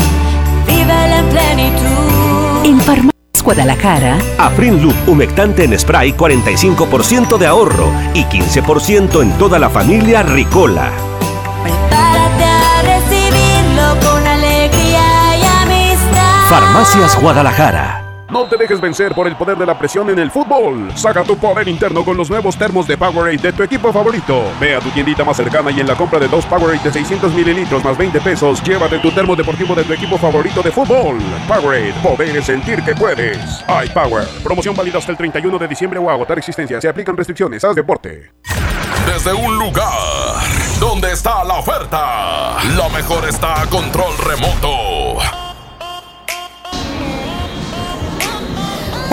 vive 0.64 1.18
en 1.18 1.28
plenitud. 1.28 2.64
En 2.64 2.80
Farmacias 2.80 3.42
Guadalajara. 3.42 4.18
Afrin 4.38 4.80
Loop 4.80 4.94
humectante 5.08 5.64
en 5.64 5.76
spray 5.76 6.12
45% 6.12 7.36
de 7.36 7.48
ahorro 7.48 7.90
y 8.14 8.22
15% 8.26 9.22
en 9.22 9.32
toda 9.38 9.58
la 9.58 9.70
familia 9.70 10.22
Ricola. 10.22 10.92
Prepárate 11.64 12.44
a 12.44 12.82
recibirlo 12.82 14.08
con 14.08 14.24
alegría 14.24 15.36
y 15.38 15.44
amistad. 15.64 16.48
Farmacias 16.48 17.20
Guadalajara. 17.20 18.01
No 18.32 18.46
te 18.46 18.56
dejes 18.56 18.80
vencer 18.80 19.14
por 19.14 19.28
el 19.28 19.36
poder 19.36 19.58
de 19.58 19.66
la 19.66 19.78
presión 19.78 20.08
en 20.08 20.18
el 20.18 20.30
fútbol. 20.30 20.90
Saca 20.96 21.22
tu 21.22 21.36
poder 21.36 21.68
interno 21.68 22.02
con 22.02 22.16
los 22.16 22.30
nuevos 22.30 22.56
termos 22.56 22.86
de 22.86 22.96
Powerade 22.96 23.36
de 23.36 23.52
tu 23.52 23.62
equipo 23.62 23.92
favorito. 23.92 24.44
Ve 24.58 24.74
a 24.74 24.80
tu 24.80 24.88
tiendita 24.88 25.22
más 25.22 25.36
cercana 25.36 25.70
y 25.70 25.80
en 25.80 25.86
la 25.86 25.94
compra 25.94 26.18
de 26.18 26.28
dos 26.28 26.46
Powerade 26.46 26.82
de 26.82 26.92
600 26.92 27.30
mililitros 27.34 27.84
más 27.84 27.98
20 27.98 28.22
pesos, 28.22 28.62
llévate 28.62 29.00
tu 29.00 29.10
termo 29.10 29.36
deportivo 29.36 29.74
de 29.74 29.84
tu 29.84 29.92
equipo 29.92 30.16
favorito 30.16 30.62
de 30.62 30.70
fútbol. 30.70 31.18
Powerade, 31.46 31.92
poder 32.02 32.42
sentir 32.42 32.82
que 32.82 32.94
puedes. 32.94 33.62
iPower, 33.84 34.26
promoción 34.42 34.74
válida 34.74 34.96
hasta 34.96 35.12
el 35.12 35.18
31 35.18 35.58
de 35.58 35.68
diciembre 35.68 35.98
o 35.98 36.08
agotar 36.08 36.38
existencia. 36.38 36.80
Se 36.80 36.88
aplican 36.88 37.14
restricciones. 37.14 37.62
Haz 37.62 37.76
deporte. 37.76 38.32
Desde 39.04 39.34
un 39.34 39.58
lugar 39.58 39.92
donde 40.80 41.12
está 41.12 41.44
la 41.44 41.58
oferta, 41.58 42.56
lo 42.76 42.88
mejor 42.88 43.28
está 43.28 43.60
a 43.60 43.66
control 43.66 44.16
remoto. 44.24 44.91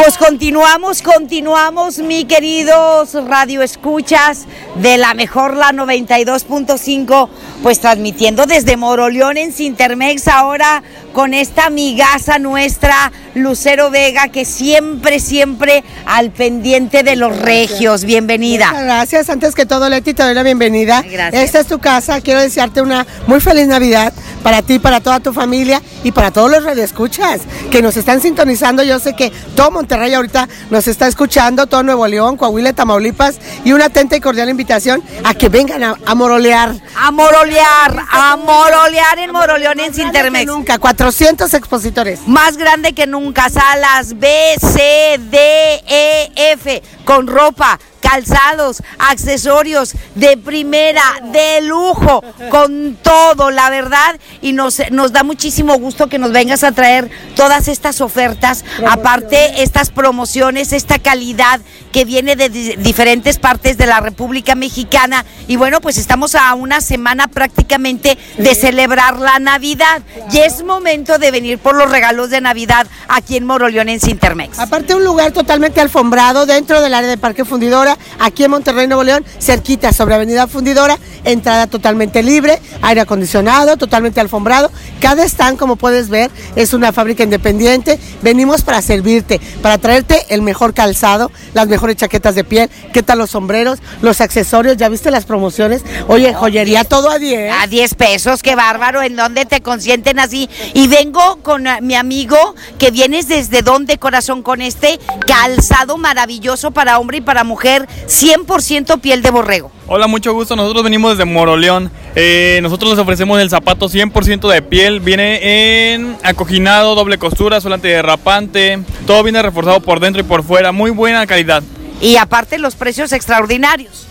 Pues 0.02 0.18
continuamos, 0.18 1.02
continuamos, 1.02 2.00
mi 2.00 2.24
queridos 2.24 3.16
radio 3.28 3.62
escuchas 3.62 4.46
de 4.76 4.98
la 4.98 5.14
mejor 5.14 5.58
la 5.58 5.74
92.5, 5.74 7.28
pues 7.64 7.80
transmitiendo 7.80 8.46
desde 8.46 8.78
Moroleón 8.78 9.38
en 9.38 9.54
Sintermex 9.54 10.28
ahora 10.28 10.84
con 11.14 11.34
esta 11.34 11.66
amigaza 11.66 12.40
nuestra, 12.40 13.12
Lucero 13.36 13.90
Vega, 13.90 14.30
que 14.30 14.46
siempre, 14.46 15.20
siempre 15.20 15.84
al 16.06 16.32
pendiente 16.32 17.04
de 17.04 17.16
los 17.16 17.38
regios. 17.38 18.06
Bienvenida. 18.06 18.68
Muchas 18.68 18.84
gracias. 18.84 19.30
Antes 19.30 19.56
que 19.56 19.66
todo, 19.66 19.90
Leti, 19.90 20.14
te 20.14 20.24
doy 20.24 20.34
la 20.34 20.44
bienvenida. 20.44 21.02
Gracias. 21.02 21.44
Esta 21.44 21.60
es 21.60 21.68
tu 21.68 21.80
casa. 21.80 22.22
Quiero 22.22 22.40
desearte 22.40 22.82
una 22.82 23.06
muy 23.28 23.42
feliz 23.42 23.68
Navidad 23.68 24.14
para 24.44 24.62
ti, 24.62 24.80
para 24.80 25.02
toda 25.02 25.20
tu 25.20 25.34
familia 25.34 25.82
y 26.04 26.12
para 26.12 26.32
todos 26.32 26.50
los 26.50 26.64
radioescuchas 26.64 27.42
que 27.72 27.82
nos 27.82 27.98
están 27.98 28.22
sintonizando. 28.22 28.84
Yo 28.84 29.00
sé 29.00 29.16
que 29.16 29.32
todo 29.56 29.72
Monterrey 29.72 30.14
ahorita 30.14 30.48
nos 30.70 30.88
está 30.88 31.08
escuchando, 31.08 31.68
todo 31.68 31.84
Nuevo 31.84 32.08
León, 32.08 32.38
Coahuila, 32.38 32.74
Tamaulipas 32.74 33.40
y 33.66 33.74
una 33.74 33.86
atenta 33.86 34.16
y 34.16 34.22
cordial 34.22 34.50
invitación 34.50 35.04
a 35.24 35.34
que 35.34 35.50
vengan 35.50 35.84
a, 35.84 35.96
a 36.06 36.16
morolear. 36.16 36.76
A 36.96 37.12
morolear, 37.12 37.49
a 37.58 38.38
morolear 38.38 39.20
en 39.20 39.32
Moroleón 39.32 39.80
en 39.80 39.94
Sintermex. 39.94 40.46
Nunca, 40.46 40.78
400 40.78 41.54
expositores. 41.54 42.28
Más 42.28 42.58
grande 42.58 42.94
que 42.94 43.08
nunca, 43.08 43.50
salas 43.50 44.20
B, 44.20 44.56
C, 44.60 45.20
D, 45.20 45.84
E, 45.88 46.32
F, 46.54 46.82
con 47.06 47.28
ropa, 47.28 47.80
calzados, 48.00 48.82
accesorios 48.98 49.94
de 50.16 50.38
primera, 50.38 51.04
de 51.32 51.62
lujo, 51.62 52.24
con 52.50 52.98
todo, 53.02 53.52
la 53.52 53.70
verdad, 53.70 54.20
y 54.42 54.54
nos, 54.54 54.82
nos 54.92 55.12
da 55.12 55.24
muchísimo 55.24 55.78
gusto 55.78 56.08
que 56.08 56.18
nos 56.18 56.32
vengas 56.32 56.64
a 56.64 56.72
traer 56.72 57.10
todas 57.36 57.68
estas 57.68 58.02
ofertas, 58.02 58.64
aparte 58.88 59.64
estas 59.64 59.90
promociones, 59.90 60.74
esta 60.74 61.00
calidad 61.00 61.60
que 61.92 62.06
viene 62.06 62.36
de 62.36 62.50
di- 62.50 62.76
diferentes 62.78 63.40
partes 63.40 63.78
de 63.78 63.86
la 63.86 64.00
República 64.00 64.56
Mexicana, 64.56 65.26
y 65.48 65.56
bueno, 65.56 65.82
pues 65.82 65.98
estamos 65.98 66.36
a 66.36 66.54
una 66.54 66.82
semana 66.82 67.28
prácticamente 67.28 68.18
de 68.38 68.56
celebrar 68.56 69.20
la 69.20 69.40
Navidad, 69.40 70.02
y 70.32 70.40
es 70.40 70.64
momento 70.64 71.18
de 71.18 71.32
venir 71.32 71.58
por 71.58 71.76
los 71.76 71.90
regalos 71.90 72.30
de 72.30 72.42
Navidad 72.42 72.88
aquí 73.08 73.38
en 73.38 73.46
Moroleón 73.46 73.90
en 73.90 74.00
Sintermex. 74.00 74.60
Aparte 74.60 74.94
un 74.94 75.04
lugar 75.04 75.32
totalmente 75.32 75.82
alfombrado 75.82 76.46
dentro 76.46 76.82
del 76.82 76.94
área 76.94 77.10
de 77.10 77.18
Parque 77.18 77.46
Fundidora, 77.46 77.98
aquí 78.20 78.44
en 78.44 78.52
Monterrey, 78.52 78.88
Nuevo 78.88 79.04
León, 79.04 79.26
cerquita 79.40 79.92
sobre 79.94 80.16
Avenida 80.16 80.48
Fundidora, 80.48 80.98
entrada 81.24 81.68
totalmente 81.68 82.22
libre, 82.22 82.62
aire 82.82 83.02
acondicionado, 83.02 83.78
totalmente 83.78 84.20
alfombrado. 84.20 84.72
Cada 85.00 85.24
stand, 85.24 85.58
como 85.58 85.76
puedes 85.76 86.10
ver, 86.10 86.30
es 86.56 86.74
una 86.74 86.92
fábrica 86.92 87.24
independiente. 87.24 88.00
Venimos 88.22 88.62
para 88.62 88.82
servirte, 88.82 89.40
para 89.62 89.78
traerte 89.78 90.26
el 90.30 90.42
mejor 90.42 90.74
calzado, 90.74 91.32
las 91.54 91.68
mejores 91.68 91.79
chaquetas 91.96 92.36
de 92.36 92.44
piel, 92.44 92.70
qué 92.94 93.04
tal 93.04 93.20
los 93.20 93.32
sombreros, 93.32 93.80
los 94.02 94.22
accesorios, 94.22 94.78
¿ya 94.78 94.90
viste 94.90 95.12
las 95.12 95.26
promociones? 95.26 95.84
Oye, 96.08 96.34
joyería 96.34 96.84
todo 96.84 97.10
a 97.10 97.20
10. 97.20 97.54
A 97.62 97.68
10 97.68 97.94
pesos, 97.96 98.44
qué 98.44 98.56
bárbaro, 98.56 99.02
¿en 99.02 99.16
dónde 99.16 99.46
te 99.46 99.62
consienten 99.62 100.20
así? 100.20 100.50
Y 100.74 100.88
vengo 100.88 101.40
con 101.42 101.68
ah, 101.68 101.80
mi 101.82 101.96
amigo, 101.96 102.56
que 102.78 102.92
vienes 102.92 103.28
desde 103.28 103.62
dónde, 103.62 103.98
corazón, 103.98 104.44
con 104.44 104.62
este 104.62 105.00
calzado 105.26 105.98
maravilloso 105.98 106.72
para 106.72 107.00
hombre 107.00 107.18
y 107.18 107.22
para 107.22 107.44
mujer, 107.44 107.88
100% 108.08 109.00
piel 109.02 109.22
de 109.22 109.32
borrego. 109.32 109.72
Hola, 109.92 110.06
mucho 110.06 110.34
gusto. 110.34 110.56
Nosotros 110.56 110.84
venimos 110.84 111.18
desde 111.18 111.26
Moroleón. 111.26 111.92
Eh, 112.16 112.60
nosotros 112.62 112.92
les 112.92 113.00
ofrecemos 113.00 113.40
el 113.40 113.50
zapato 113.50 113.88
100% 113.88 114.50
de 114.50 114.62
piel. 114.62 115.00
Viene 115.00 115.94
en 115.94 116.18
acoginado, 116.24 116.96
doble 116.96 117.18
costura, 117.18 117.62
suela 117.62 117.76
antiderrapante. 117.76 118.80
Todo 119.06 119.24
viene 119.24 119.42
reforzado 119.42 119.80
por 119.80 120.00
dentro 120.00 120.22
y 120.22 120.26
por 120.26 120.44
fuera. 120.44 120.72
Muy 120.72 120.92
buena 120.92 121.26
calidad. 121.28 121.64
Y 122.02 122.18
aparte 122.18 122.58
los 122.58 122.76
precios 122.76 123.12
extraordinarios. 123.12 124.09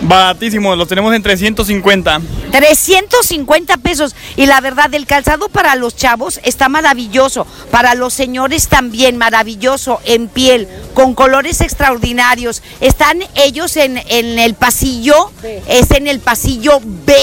Baratísimos, 0.00 0.78
los 0.78 0.86
tenemos 0.88 1.12
en 1.14 1.22
350. 1.22 2.20
350 2.52 3.76
pesos. 3.78 4.14
Y 4.36 4.46
la 4.46 4.60
verdad, 4.60 4.92
el 4.94 5.06
calzado 5.06 5.48
para 5.48 5.74
los 5.74 5.96
chavos 5.96 6.40
está 6.44 6.68
maravilloso. 6.68 7.46
Para 7.70 7.94
los 7.94 8.14
señores 8.14 8.68
también 8.68 9.16
maravilloso, 9.16 10.00
en 10.04 10.28
piel, 10.28 10.68
con 10.94 11.14
colores 11.14 11.60
extraordinarios. 11.60 12.62
Están 12.80 13.18
ellos 13.34 13.76
en, 13.76 13.98
en 14.08 14.38
el 14.38 14.54
pasillo, 14.54 15.30
es 15.66 15.90
en 15.90 16.06
el 16.06 16.20
pasillo 16.20 16.80
B. 16.84 17.14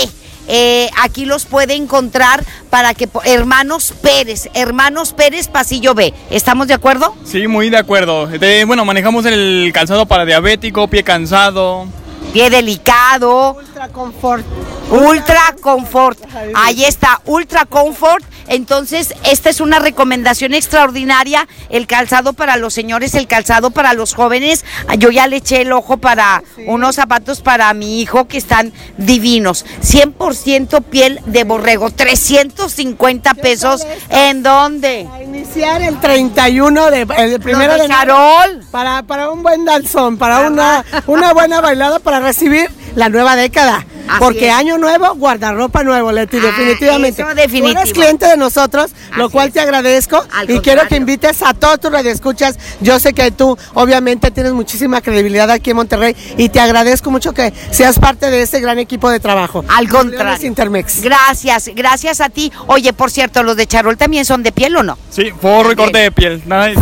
eh, 0.48 0.90
aquí 1.02 1.26
los 1.26 1.46
puede 1.46 1.74
encontrar 1.76 2.44
para 2.70 2.94
que 2.94 3.08
Hermanos 3.24 3.94
Pérez, 4.02 4.50
Hermanos 4.54 5.14
Pérez 5.14 5.48
Pasillo 5.48 5.96
B. 5.96 6.14
¿Estamos 6.30 6.68
de 6.68 6.74
acuerdo? 6.76 7.16
Sí, 7.26 7.48
muy 7.48 7.70
de 7.70 7.78
acuerdo. 7.78 8.28
De- 8.28 8.66
bueno, 8.66 8.84
manejamos 8.86 9.26
el 9.26 9.72
calzado 9.74 10.06
para 10.06 10.26
diabético, 10.26 10.88
pie 10.88 11.04
cansado. 11.04 11.88
Pie 12.36 12.50
delicado. 12.50 13.54
Ultra 13.54 13.88
Comfort. 13.88 14.46
Ultra 14.92 15.56
Comfort. 15.62 16.20
Ahí 16.54 16.84
está, 16.84 17.22
Ultra 17.24 17.66
Comfort. 17.66 18.26
Entonces, 18.48 19.14
esta 19.24 19.50
es 19.50 19.60
una 19.60 19.80
recomendación 19.80 20.54
extraordinaria. 20.54 21.48
El 21.70 21.88
calzado 21.88 22.34
para 22.34 22.58
los 22.58 22.74
señores, 22.74 23.16
el 23.16 23.28
calzado 23.28 23.72
para 23.72 23.93
los 23.93 24.14
jóvenes. 24.14 24.66
Yo 24.98 25.12
ya 25.12 25.28
le 25.28 25.38
eché 25.38 25.62
el 25.62 25.72
ojo 25.72 25.98
para 25.98 26.43
unos 26.68 26.96
zapatos 26.96 27.41
para 27.41 27.74
mi 27.74 28.02
hijo 28.02 28.28
que 28.28 28.38
están 28.38 28.74
divinos. 28.98 29.66
100% 29.82 30.84
piel 30.84 31.20
de 31.26 31.43
borrego. 31.43 31.91
350 31.91 33.34
pesos. 33.36 33.86
¿En 34.10 34.43
dónde? 34.43 35.08
Iniciar 35.24 35.82
el 35.82 36.00
31 36.00 36.91
de 36.91 37.08
el 37.18 37.39
primero 37.39 37.74
de 37.74 37.80
de 37.80 37.86
enero 37.86 38.16
Charol. 38.16 38.66
para 38.72 39.04
para 39.04 39.30
un 39.30 39.43
buen 39.43 39.66
danzón, 39.66 40.18
para 40.18 40.48
una 40.48 40.86
una 41.08 41.34
buena 41.34 41.62
bailada 41.62 42.00
para 42.00 42.20
recibir 42.20 42.70
la 42.96 43.10
nueva 43.10 43.36
década. 43.36 43.86
Así 44.08 44.20
Porque 44.20 44.47
es. 44.47 44.53
año 44.53 44.78
nuevo, 44.78 45.16
guardarropa 45.16 45.84
nuevo, 45.84 46.12
Leti, 46.12 46.39
definitivamente. 46.39 47.22
eso 47.22 47.34
definitivo. 47.36 47.74
Tú 47.74 47.80
eres 47.82 47.93
cliente 47.93 48.26
de 48.28 48.38
nosotros, 48.38 48.91
lo 49.16 49.30
cual 49.30 49.51
te 49.51 49.60
agradezco 49.60 50.24
Al 50.34 50.49
y 50.49 50.60
quiero 50.60 50.88
que 50.88 50.95
invites 50.95 51.41
a 51.41 51.53
todos 51.53 51.80
tus 51.80 51.91
radioescuchas. 51.91 52.58
Yo 52.82 52.99
sé 52.99 53.14
que 53.14 53.32
tú, 53.32 53.58
obviamente, 53.74 54.32
tienes 54.32 54.53
muchísima 54.53 55.01
credibilidad 55.01 55.49
aquí 55.49 55.72
en 55.72 55.78
Monterrey 55.78 56.16
y 56.38 56.49
te 56.49 56.60
agradezco 56.60 57.10
mucho 57.12 57.34
que 57.34 57.53
seas 57.72 57.99
parte 57.99 58.30
de 58.30 58.41
este 58.41 58.60
gran 58.60 58.80
equipo 58.80 59.10
de 59.10 59.20
trabajo. 59.20 59.64
Al 59.68 59.88
contrario. 59.89 60.36
Intermex. 60.45 61.01
Gracias, 61.01 61.70
gracias 61.74 62.22
a 62.22 62.30
ti. 62.30 62.51
Oye, 62.68 62.93
por 62.93 63.10
cierto, 63.12 63.43
¿los 63.43 63.56
de 63.56 63.68
Charol 63.68 63.97
también 63.97 64.26
son 64.26 64.43
de 64.43 64.51
piel 64.51 64.76
o 64.76 64.84
no? 64.84 64.97
Sí, 65.10 65.32
forro 65.39 65.72
y 65.72 65.76
corte 65.76 65.97
de 65.99 66.12
piel. 66.12 66.41
Nada 66.45 66.66
de- 66.68 66.76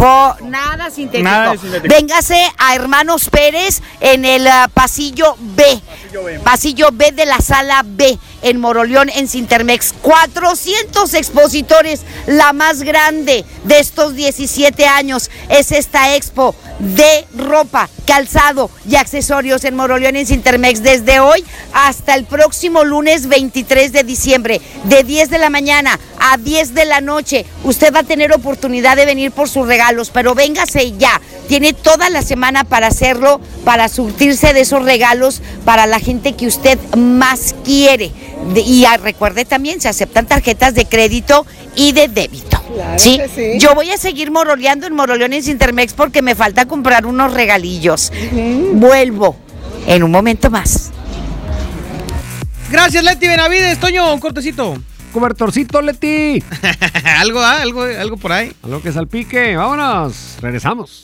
nada 0.44 0.90
sintético. 0.90 1.24
Nada 1.24 1.52
de 1.52 1.58
sintético. 1.58 1.94
Véngase 1.94 2.52
a 2.58 2.76
Hermanos 2.76 3.30
Pérez 3.30 3.82
en 4.00 4.26
el 4.26 4.48
ah, 4.48 4.70
pasillo 4.74 5.36
B. 5.40 5.64
Pasillo 6.44 6.92
B. 6.92 7.12
De 7.12 7.26
la 7.26 7.40
sala 7.40 7.84
B 7.86 8.18
en 8.44 8.60
Moroleón, 8.60 9.10
en 9.10 9.28
Cintermex. 9.28 9.94
400 10.02 11.14
expositores, 11.16 12.02
la 12.28 12.54
más 12.54 12.84
grande 12.84 13.46
de 13.64 13.80
estos 13.80 14.16
17 14.16 14.86
años. 14.86 15.32
Es 15.50 15.72
esta 15.72 16.16
expo 16.16 16.56
de 16.80 17.26
ropa, 17.36 17.90
calzado 18.06 18.70
y 18.88 18.96
accesorios 18.96 19.64
en 19.64 19.76
Moroleón, 19.76 20.16
en 20.16 20.28
Cintermex. 20.28 20.84
Desde 20.84 21.20
hoy 21.20 21.44
hasta 21.74 22.16
el 22.16 22.26
próximo 22.26 22.84
lunes 22.84 23.28
23 23.28 23.92
de 23.92 24.04
diciembre, 24.04 24.62
de 24.84 25.04
10 25.04 25.30
de 25.30 25.40
la 25.40 25.50
mañana 25.50 26.00
a 26.20 26.38
10 26.38 26.74
de 26.74 26.86
la 26.86 27.02
noche. 27.02 27.46
Usted 27.64 27.94
va 27.94 28.00
a 28.00 28.04
tener 28.04 28.34
oportunidad 28.34 28.96
de 28.96 29.06
venir 29.06 29.32
por 29.32 29.50
sus 29.50 29.68
regalos, 29.68 30.10
pero 30.10 30.36
véngase 30.36 30.94
ya. 30.98 31.22
Tiene 31.48 31.74
toda 31.74 32.10
la 32.10 32.22
semana 32.22 32.64
para 32.64 32.88
hacerlo, 32.88 33.42
para 33.66 33.90
surtirse 33.90 34.54
de 34.54 34.62
esos 34.62 34.84
regalos 34.84 35.42
para 35.66 35.86
la 35.86 36.00
gente 36.00 36.34
que 36.34 36.48
usted 36.48 36.80
más 36.96 37.56
quiere. 37.64 38.12
De- 38.54 38.62
y 38.62 38.86
recuerde 39.02 39.46
también, 39.46 39.82
se 39.82 39.90
aceptan 39.90 40.26
tarjetas 40.28 40.74
de 40.76 40.86
crédito 40.86 41.46
y 41.76 41.92
de 41.92 42.08
débito. 42.08 42.62
Claro 42.74 43.00
¿sí? 43.00 43.18
que 43.18 43.28
sí. 43.28 43.60
Yo 43.60 43.76
voy 43.76 43.92
a 43.92 43.98
seguir 43.98 44.32
moroleando 44.32 44.88
en 44.88 44.94
Moroleones 44.94 45.48
Intermex 45.48 45.94
porque 45.94 46.22
me 46.22 46.36
falta 46.36 46.66
comprar 46.66 47.06
unos 47.06 47.34
regalillos. 47.34 48.12
Vuelvo 48.74 49.36
en 49.88 50.04
un 50.04 50.12
momento 50.12 50.50
más. 50.50 50.92
Gracias, 52.72 53.04
Leti 53.04 53.28
Benavides. 53.28 53.80
Toño, 53.80 54.14
un 54.14 54.20
cortecito. 54.20 54.76
Cobertorcito, 55.12 55.82
Leti. 55.82 56.44
algo, 57.20 57.40
ah, 57.40 57.62
algo, 57.62 57.84
algo 57.84 58.18
por 58.18 58.32
ahí. 58.32 58.52
A 58.64 58.68
lo 58.68 58.82
que 58.82 58.92
salpique. 58.92 59.56
Vámonos. 59.56 60.38
Regresamos. 60.42 61.04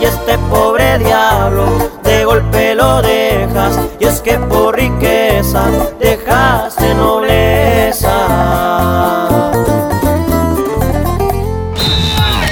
y 0.00 0.04
este 0.04 0.36
pobre 0.50 0.98
diablo 0.98 1.90
de 2.02 2.24
golpe 2.24 2.74
lo 2.74 3.00
es 4.00 4.20
que 4.20 4.36
por 4.38 4.76
riqueza 4.76 5.64
dejaste 6.00 6.92
nobleza. 6.94 8.10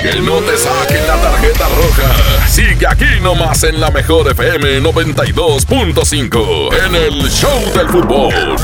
Que 0.00 0.20
no 0.20 0.38
te 0.40 0.56
saquen 0.56 1.06
la 1.06 1.16
tarjeta 1.16 1.68
roja. 1.68 2.48
Sigue 2.48 2.86
aquí 2.88 3.20
nomás 3.20 3.64
en 3.64 3.80
la 3.80 3.90
mejor 3.90 4.30
FM 4.30 4.80
92.5 4.82 6.86
en 6.86 6.94
el 6.94 7.28
Show 7.30 7.60
del 7.74 7.88
Fútbol. 7.88 8.56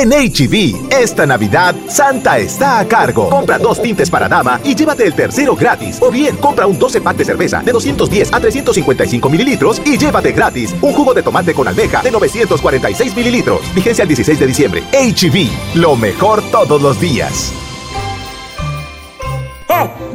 En 0.00 0.08
HB, 0.12 0.90
esta 0.90 1.26
Navidad, 1.26 1.74
Santa 1.86 2.38
está 2.38 2.78
a 2.78 2.88
cargo. 2.88 3.28
Compra 3.28 3.58
dos 3.58 3.82
tintes 3.82 4.08
para 4.08 4.30
dama 4.30 4.58
y 4.64 4.74
llévate 4.74 5.04
el 5.04 5.12
tercero 5.12 5.54
gratis. 5.54 5.98
O 6.00 6.10
bien, 6.10 6.38
compra 6.38 6.66
un 6.66 6.78
12 6.78 7.02
pack 7.02 7.18
de 7.18 7.24
cerveza 7.26 7.60
de 7.62 7.70
210 7.70 8.32
a 8.32 8.40
355 8.40 9.28
mililitros 9.28 9.82
y 9.84 9.98
llévate 9.98 10.32
gratis 10.32 10.74
un 10.80 10.94
jugo 10.94 11.12
de 11.12 11.22
tomate 11.22 11.52
con 11.52 11.68
almeja 11.68 12.00
de 12.00 12.12
946 12.12 13.14
mililitros. 13.14 13.60
Vigencia 13.74 14.04
el 14.04 14.08
16 14.08 14.40
de 14.40 14.46
diciembre. 14.46 14.82
HB, 14.90 15.76
lo 15.76 15.96
mejor 15.96 16.42
todos 16.50 16.80
los 16.80 16.98
días. 16.98 17.52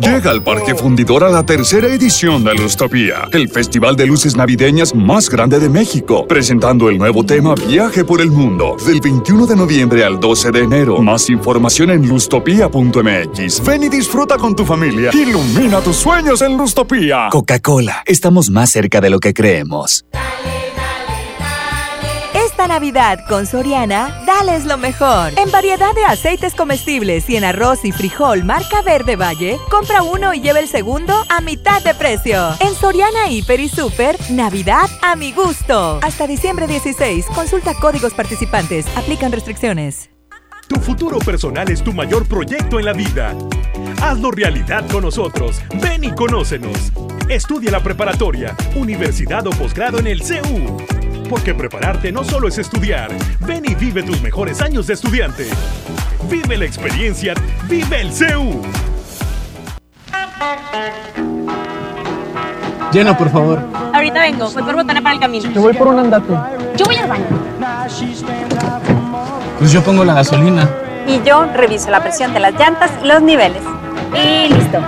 Llega 0.02 0.32
al 0.32 0.44
Parque 0.44 0.76
Fundidor 0.76 1.24
a 1.24 1.30
la 1.30 1.46
tercera 1.46 1.88
edición 1.88 2.44
de 2.44 2.54
Lustopía, 2.54 3.28
el 3.32 3.50
festival 3.50 3.96
de 3.96 4.06
luces 4.06 4.36
navideñas 4.36 4.94
más 4.94 5.30
grande 5.30 5.60
de 5.60 5.70
México, 5.70 6.28
presentando 6.28 6.90
el 6.90 6.98
nuevo 6.98 7.24
tema 7.24 7.56
Viaje 7.56 8.04
por 8.04 8.22
el 8.22 8.32
Mundo, 8.32 8.76
del 8.86 9.00
21 9.00 9.48
de 9.48 9.56
noviembre 9.56 10.04
al 10.04 10.20
12 10.20 10.52
de 10.52 10.60
enero. 10.60 11.02
Más 11.02 11.30
información 11.30 11.90
en 11.92 12.08
lustopía.mx. 12.08 13.66
Ven 13.66 13.84
y 13.84 13.90
disfruta 13.90 14.38
con 14.38 14.56
tu 14.56 14.66
familia. 14.66 15.12
Ilumina 15.14 15.80
tus 15.80 15.96
sueños 15.96 16.42
en 16.42 16.58
Lustopía. 16.58 17.30
Coca-Cola, 17.32 18.04
estamos 18.06 18.50
más 18.50 18.70
cerca 18.72 19.02
de 19.02 19.10
lo 19.10 19.20
que 19.20 19.34
creemos. 19.34 20.06
Navidad 22.68 23.20
con 23.28 23.46
Soriana, 23.46 24.24
dales 24.26 24.66
lo 24.66 24.78
mejor. 24.78 25.32
En 25.38 25.52
variedad 25.52 25.94
de 25.94 26.06
aceites 26.06 26.54
comestibles 26.56 27.30
y 27.30 27.36
en 27.36 27.44
arroz 27.44 27.86
y 27.86 27.92
frijol 27.92 28.44
marca 28.44 28.82
Verde 28.82 29.16
Valle, 29.16 29.58
compra 29.70 30.02
uno 30.04 30.34
y 30.34 30.42
lleva 30.42 30.60
el 30.60 30.68
segundo 30.68 31.14
a 31.30 31.42
mitad 31.42 31.84
de 31.84 31.94
precio. 31.94 32.56
En 32.60 32.74
Soriana 32.74 33.30
Hiper 33.30 33.60
y 33.60 33.70
Super, 33.70 34.18
Navidad 34.30 34.90
a 35.02 35.16
mi 35.16 35.32
gusto. 35.32 36.00
Hasta 36.02 36.28
diciembre 36.28 36.68
16, 36.68 37.26
consulta 37.34 37.74
códigos 37.74 38.14
participantes, 38.14 38.86
aplican 38.98 39.32
restricciones. 39.32 40.10
Tu 40.68 40.80
futuro 40.80 41.20
personal 41.20 41.70
es 41.70 41.84
tu 41.84 41.94
mayor 41.94 42.28
proyecto 42.28 42.80
en 42.80 42.86
la 42.86 42.94
vida. 42.94 43.36
Hazlo 44.02 44.32
realidad 44.32 44.84
con 44.90 45.04
nosotros. 45.04 45.62
Ven 45.80 46.04
y 46.04 46.12
conócenos. 46.12 46.92
Estudia 47.30 47.70
la 47.70 47.84
preparatoria, 47.84 48.56
universidad 48.76 49.46
o 49.46 49.52
posgrado 49.52 50.00
en 50.00 50.08
el 50.08 50.24
CEU. 50.24 50.95
Porque 51.30 51.54
prepararte 51.54 52.12
no 52.12 52.24
solo 52.24 52.48
es 52.48 52.58
estudiar. 52.58 53.12
Ven 53.40 53.64
y 53.66 53.76
vive 53.76 54.04
tus 54.04 54.22
mejores 54.22 54.62
años 54.62 54.88
de 54.88 54.94
estudiante. 54.94 55.48
Vive 56.30 56.58
la 56.58 56.66
experiencia. 56.66 57.34
Vive 57.68 58.02
el 58.02 58.12
CEU. 58.12 58.62
Llena, 62.92 63.18
por 63.18 63.30
favor. 63.30 63.60
Ahorita 63.94 64.22
vengo, 64.22 64.50
voy 64.52 64.64
por 64.64 64.76
botana 64.76 65.02
para 65.02 65.16
el 65.16 65.20
camino. 65.20 65.52
Te 65.52 65.60
voy 65.60 65.74
por 65.74 65.88
un 65.88 66.00
andate. 66.00 66.34
Yo 66.78 66.86
voy 66.86 66.96
al 66.96 67.10
baño. 67.10 67.26
Pues 69.60 69.72
yo 69.72 69.84
pongo 69.84 70.06
la 70.06 70.14
gasolina. 70.14 70.70
Y 71.08 71.22
yo 71.24 71.46
reviso 71.54 71.90
la 71.90 72.02
presión 72.02 72.34
de 72.34 72.40
las 72.40 72.54
llantas 72.54 72.92
y 73.04 73.08
los 73.08 73.22
niveles. 73.22 73.62
Y 74.14 74.54
listo. 74.54 74.80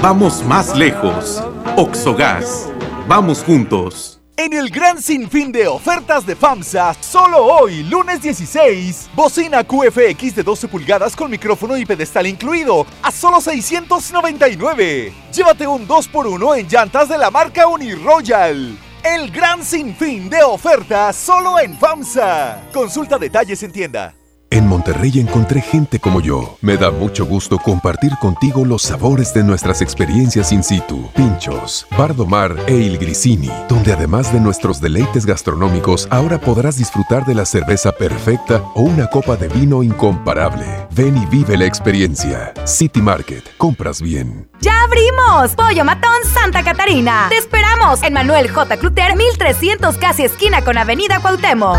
Vamos 0.00 0.44
más 0.44 0.76
lejos. 0.76 1.42
Oxogas. 1.76 2.68
Vamos 3.08 3.42
juntos. 3.42 4.15
En 4.38 4.52
el 4.52 4.68
gran 4.68 5.00
sinfín 5.00 5.50
de 5.50 5.66
ofertas 5.66 6.26
de 6.26 6.36
FAMSA, 6.36 6.92
solo 7.00 7.42
hoy, 7.42 7.82
lunes 7.84 8.20
16, 8.20 9.08
bocina 9.14 9.64
QFX 9.64 10.36
de 10.36 10.42
12 10.42 10.68
pulgadas 10.68 11.16
con 11.16 11.30
micrófono 11.30 11.74
y 11.78 11.86
pedestal 11.86 12.26
incluido, 12.26 12.84
a 13.02 13.10
solo 13.10 13.40
699. 13.40 15.14
Llévate 15.32 15.66
un 15.66 15.88
2x1 15.88 16.58
en 16.58 16.68
llantas 16.68 17.08
de 17.08 17.16
la 17.16 17.30
marca 17.30 17.66
Uniroyal. 17.66 18.76
El 19.02 19.30
gran 19.30 19.64
sinfín 19.64 20.28
de 20.28 20.42
ofertas 20.42 21.16
solo 21.16 21.58
en 21.58 21.74
FAMSA. 21.78 22.62
Consulta 22.74 23.16
detalles 23.16 23.62
en 23.62 23.72
tienda. 23.72 24.14
En 24.48 24.68
Monterrey 24.68 25.18
encontré 25.18 25.60
gente 25.60 25.98
como 25.98 26.20
yo. 26.20 26.56
Me 26.60 26.76
da 26.76 26.92
mucho 26.92 27.26
gusto 27.26 27.58
compartir 27.58 28.12
contigo 28.20 28.64
los 28.64 28.82
sabores 28.82 29.34
de 29.34 29.42
nuestras 29.42 29.82
experiencias 29.82 30.52
in 30.52 30.62
situ. 30.62 31.10
Pinchos, 31.16 31.84
Bardomar 31.98 32.56
e 32.68 32.74
Il 32.74 32.96
Grisini, 32.98 33.50
donde 33.68 33.92
además 33.92 34.32
de 34.32 34.38
nuestros 34.38 34.80
deleites 34.80 35.26
gastronómicos, 35.26 36.06
ahora 36.10 36.38
podrás 36.38 36.78
disfrutar 36.78 37.26
de 37.26 37.34
la 37.34 37.44
cerveza 37.44 37.90
perfecta 37.90 38.62
o 38.74 38.82
una 38.82 39.08
copa 39.08 39.36
de 39.36 39.48
vino 39.48 39.82
incomparable. 39.82 40.64
Ven 40.92 41.16
y 41.16 41.26
vive 41.26 41.56
la 41.56 41.66
experiencia. 41.66 42.54
City 42.64 43.02
Market, 43.02 43.44
compras 43.56 44.00
bien. 44.00 44.48
¡Ya 44.60 44.84
abrimos! 44.84 45.56
Pollo 45.56 45.84
Matón 45.84 46.22
Santa 46.32 46.62
Catarina. 46.62 47.26
Te 47.30 47.36
esperamos 47.36 48.00
en 48.04 48.12
Manuel 48.12 48.48
J. 48.48 48.76
Cluter, 48.76 49.16
1300 49.16 49.96
casi 49.98 50.22
esquina 50.22 50.62
con 50.62 50.78
Avenida 50.78 51.18
Cuauhtémoc. 51.18 51.78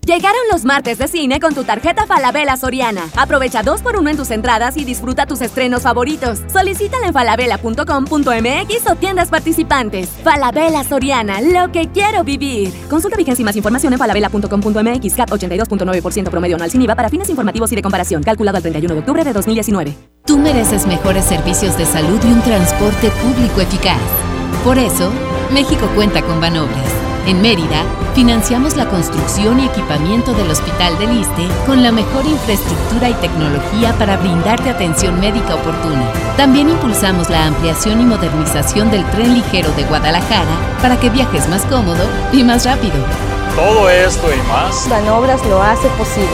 Llegaron 0.05 0.41
los 0.51 0.65
martes 0.65 0.97
de 0.97 1.07
cine 1.07 1.39
con 1.39 1.53
tu 1.53 1.63
tarjeta 1.63 2.07
Falabella 2.07 2.57
Soriana. 2.57 3.03
Aprovecha 3.15 3.61
dos 3.61 3.81
por 3.81 3.97
uno 3.97 4.09
en 4.09 4.17
tus 4.17 4.31
entradas 4.31 4.75
y 4.75 4.83
disfruta 4.83 5.27
tus 5.27 5.41
estrenos 5.41 5.83
favoritos. 5.83 6.39
Solicítala 6.51 7.07
en 7.07 7.13
falabella.com.mx 7.13 8.89
o 8.89 8.95
tiendas 8.95 9.29
participantes. 9.29 10.09
Falabella 10.23 10.83
Soriana, 10.83 11.39
lo 11.41 11.71
que 11.71 11.89
quiero 11.89 12.23
vivir. 12.23 12.73
Consulta 12.89 13.15
vigencia 13.15 13.43
y 13.43 13.45
más 13.45 13.55
información 13.55 13.93
en 13.93 13.99
falabella.com.mx. 13.99 15.13
CAT 15.13 15.29
82.9% 15.29 16.29
promedio 16.29 16.55
anual 16.55 16.71
sin 16.71 16.81
IVA 16.81 16.95
para 16.95 17.09
fines 17.09 17.29
informativos 17.29 17.71
y 17.71 17.75
de 17.75 17.83
comparación. 17.83 18.23
Calculado 18.23 18.57
al 18.57 18.63
31 18.63 18.95
de 18.95 18.99
octubre 19.01 19.23
de 19.23 19.33
2019. 19.33 19.95
Tú 20.25 20.39
mereces 20.39 20.87
mejores 20.87 21.25
servicios 21.25 21.77
de 21.77 21.85
salud 21.85 22.19
y 22.23 22.27
un 22.27 22.41
transporte 22.41 23.11
público 23.11 23.61
eficaz. 23.61 23.99
Por 24.63 24.79
eso, 24.79 25.11
México 25.53 25.87
cuenta 25.93 26.23
con 26.23 26.41
Banobras. 26.41 27.10
En 27.27 27.39
Mérida, 27.39 27.83
financiamos 28.15 28.75
la 28.75 28.89
construcción 28.89 29.59
y 29.59 29.65
equipamiento 29.65 30.33
del 30.33 30.49
Hospital 30.49 30.97
del 30.97 31.19
Iste 31.19 31.47
con 31.67 31.83
la 31.83 31.91
mejor 31.91 32.25
infraestructura 32.25 33.09
y 33.09 33.13
tecnología 33.15 33.93
para 33.99 34.17
brindarte 34.17 34.71
atención 34.71 35.19
médica 35.19 35.55
oportuna. 35.55 36.11
También 36.35 36.69
impulsamos 36.69 37.29
la 37.29 37.45
ampliación 37.45 38.01
y 38.01 38.05
modernización 38.05 38.89
del 38.89 39.05
tren 39.11 39.35
ligero 39.35 39.71
de 39.73 39.83
Guadalajara 39.83 40.79
para 40.81 40.99
que 40.99 41.11
viajes 41.11 41.47
más 41.47 41.63
cómodo 41.65 42.03
y 42.33 42.43
más 42.43 42.65
rápido. 42.65 42.95
Todo 43.55 43.87
esto 43.89 44.27
y 44.33 44.47
más. 44.47 44.89
Banobras 44.89 45.45
lo 45.45 45.61
hace 45.61 45.87
posible. 45.89 46.27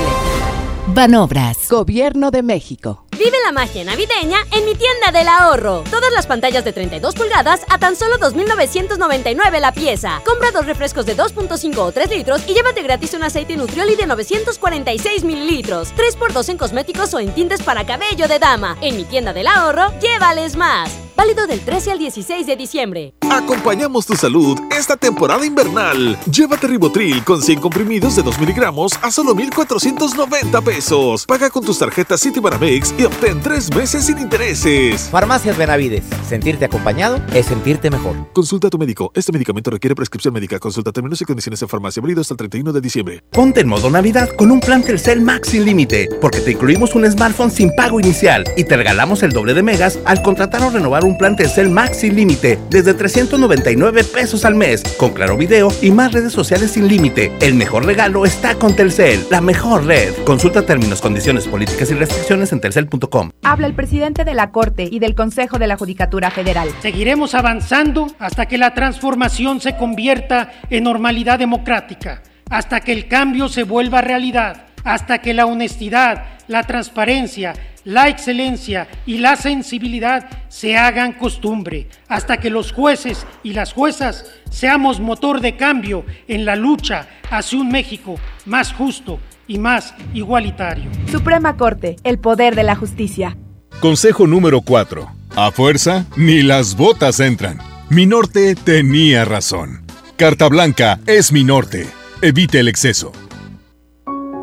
Banobras. 0.87 1.67
Gobierno 1.69 2.31
de 2.31 2.43
México. 2.43 3.06
Vive 3.17 3.37
la 3.43 3.51
magia 3.51 3.83
navideña 3.83 4.37
en 4.51 4.63
mi 4.65 4.75
tienda 4.75 5.11
del 5.11 5.27
ahorro. 5.27 5.83
Todas 5.89 6.11
las 6.13 6.27
pantallas 6.27 6.63
de 6.63 6.71
32 6.71 7.15
pulgadas 7.15 7.61
a 7.67 7.79
tan 7.79 7.95
solo 7.95 8.19
2.999 8.19 9.59
la 9.59 9.71
pieza. 9.71 10.21
Compra 10.23 10.51
dos 10.51 10.67
refrescos 10.67 11.07
de 11.07 11.17
2.5 11.17 11.77
o 11.79 11.91
3 11.91 12.11
litros 12.11 12.43
y 12.47 12.53
llévate 12.53 12.83
gratis 12.83 13.15
un 13.15 13.23
aceite 13.23 13.57
Nutrioli 13.57 13.95
de 13.95 14.05
946 14.05 15.23
mililitros. 15.23 15.93
3x2 15.95 16.49
en 16.49 16.57
cosméticos 16.57 17.13
o 17.15 17.19
en 17.19 17.33
tintes 17.33 17.63
para 17.63 17.87
cabello 17.87 18.27
de 18.27 18.37
dama. 18.37 18.77
En 18.81 18.95
mi 18.95 19.05
tienda 19.05 19.33
del 19.33 19.47
ahorro, 19.47 19.91
llévales 19.99 20.55
más. 20.55 21.06
Válido 21.17 21.47
del 21.47 21.61
13 21.61 21.93
al 21.93 21.97
16 21.97 22.45
de 22.45 22.55
diciembre. 22.55 23.15
Acompañamos 23.31 24.05
tu 24.05 24.15
salud 24.15 24.55
esta 24.69 24.95
temporada 24.95 25.43
invernal. 25.43 26.15
Llévate 26.31 26.67
Ribotril 26.67 27.23
con 27.23 27.41
100 27.41 27.59
comprimidos 27.59 28.15
de 28.15 28.21
2 28.21 28.39
miligramos 28.39 28.93
a 29.01 29.09
solo 29.09 29.33
1,490 29.33 30.61
pesos. 30.61 31.25
Paga 31.25 31.49
con 31.49 31.65
tus 31.65 31.79
tarjetas 31.79 32.21
Citibanamex 32.21 32.93
y 32.99 33.05
obtén 33.05 33.41
3 33.41 33.73
meses 33.75 34.05
sin 34.05 34.19
intereses. 34.19 35.09
Farmacias 35.09 35.57
Benavides. 35.57 36.03
Sentirte 36.29 36.65
acompañado 36.65 37.19
es 37.33 37.47
sentirte 37.47 37.89
mejor. 37.89 38.15
Consulta 38.31 38.67
a 38.67 38.69
tu 38.69 38.77
médico. 38.77 39.09
Este 39.15 39.31
medicamento 39.31 39.71
requiere 39.71 39.95
prescripción 39.95 40.35
médica. 40.35 40.59
Consulta 40.59 40.91
términos 40.91 41.19
y 41.19 41.25
condiciones 41.25 41.59
en 41.63 41.67
farmacia. 41.67 41.99
Válido 41.99 42.21
hasta 42.21 42.35
el 42.35 42.37
31 42.37 42.71
de 42.73 42.79
diciembre. 42.79 43.23
Ponte 43.31 43.61
en 43.61 43.67
modo 43.67 43.89
Navidad 43.89 44.29
con 44.37 44.51
un 44.51 44.59
plan 44.59 44.83
Telcel 44.83 45.21
Max 45.21 45.49
sin 45.49 45.65
límite, 45.65 46.09
porque 46.21 46.41
te 46.41 46.51
incluimos 46.51 46.93
un 46.93 47.09
smartphone 47.09 47.49
sin 47.49 47.75
pago 47.75 47.99
inicial 47.99 48.43
y 48.55 48.65
te 48.65 48.77
regalamos 48.77 49.23
el 49.23 49.31
doble 49.31 49.55
de 49.55 49.63
megas 49.63 49.97
al 50.05 50.21
contratar 50.21 50.61
o 50.61 50.69
renovar 50.69 51.06
un 51.06 51.06
plan 51.15 51.35
Telcel 51.35 51.69
Max 51.69 51.97
sin 51.97 52.15
límite 52.15 52.57
desde 52.71 52.95
399 52.95 54.03
pesos 54.03 54.45
al 54.45 54.55
mes, 54.55 54.81
con 54.97 55.11
claro 55.11 55.37
video 55.37 55.67
y 55.83 55.91
más 55.91 56.11
redes 56.11 56.33
sociales 56.33 56.71
sin 56.71 56.87
límite. 56.87 57.31
El 57.39 57.53
mejor 57.53 57.85
regalo 57.85 58.25
está 58.25 58.55
con 58.55 58.75
Telcel, 58.75 59.27
la 59.29 59.41
mejor 59.41 59.85
red. 59.85 60.11
Consulta 60.25 60.65
términos, 60.65 61.01
condiciones, 61.01 61.47
políticas 61.47 61.91
y 61.91 61.93
restricciones 61.93 62.51
en 62.51 62.61
telcel.com. 62.61 63.29
Habla 63.43 63.67
el 63.67 63.75
presidente 63.75 64.25
de 64.25 64.33
la 64.33 64.51
Corte 64.51 64.89
y 64.89 64.97
del 64.97 65.13
Consejo 65.13 65.59
de 65.59 65.67
la 65.67 65.77
Judicatura 65.77 66.31
Federal. 66.31 66.69
Seguiremos 66.81 67.35
avanzando 67.35 68.07
hasta 68.17 68.47
que 68.47 68.57
la 68.57 68.73
transformación 68.73 69.61
se 69.61 69.77
convierta 69.77 70.51
en 70.69 70.83
normalidad 70.83 71.37
democrática, 71.37 72.23
hasta 72.49 72.79
que 72.79 72.93
el 72.93 73.07
cambio 73.07 73.49
se 73.49 73.63
vuelva 73.63 74.01
realidad, 74.01 74.65
hasta 74.83 75.19
que 75.19 75.33
la 75.33 75.45
honestidad, 75.45 76.36
la 76.47 76.63
transparencia, 76.63 77.53
la 77.83 78.07
excelencia 78.09 78.87
y 79.05 79.19
la 79.19 79.35
sensibilidad 79.35 80.29
se 80.49 80.77
hagan 80.77 81.13
costumbre, 81.13 81.87
hasta 82.07 82.37
que 82.37 82.49
los 82.49 82.71
jueces 82.71 83.25
y 83.43 83.53
las 83.53 83.73
juezas 83.73 84.25
seamos 84.49 84.99
motor 84.99 85.41
de 85.41 85.55
cambio 85.55 86.05
en 86.27 86.45
la 86.45 86.55
lucha 86.55 87.07
hacia 87.29 87.59
un 87.59 87.69
México 87.69 88.19
más 88.45 88.73
justo 88.73 89.19
y 89.47 89.57
más 89.57 89.93
igualitario. 90.13 90.89
Suprema 91.11 91.55
Corte, 91.57 91.95
el 92.03 92.19
poder 92.19 92.55
de 92.55 92.63
la 92.63 92.75
justicia. 92.75 93.37
Consejo 93.79 94.27
número 94.27 94.61
4. 94.61 95.07
A 95.35 95.51
fuerza, 95.51 96.05
ni 96.15 96.41
las 96.41 96.75
botas 96.75 97.19
entran. 97.19 97.59
Mi 97.89 98.05
norte 98.05 98.55
tenía 98.55 99.23
razón. 99.23 99.85
Carta 100.17 100.49
Blanca 100.49 100.99
es 101.05 101.31
mi 101.31 101.43
norte. 101.43 101.85
Evite 102.21 102.59
el 102.59 102.67
exceso. 102.67 103.11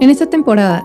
En 0.00 0.08
esta 0.08 0.30
temporada, 0.30 0.84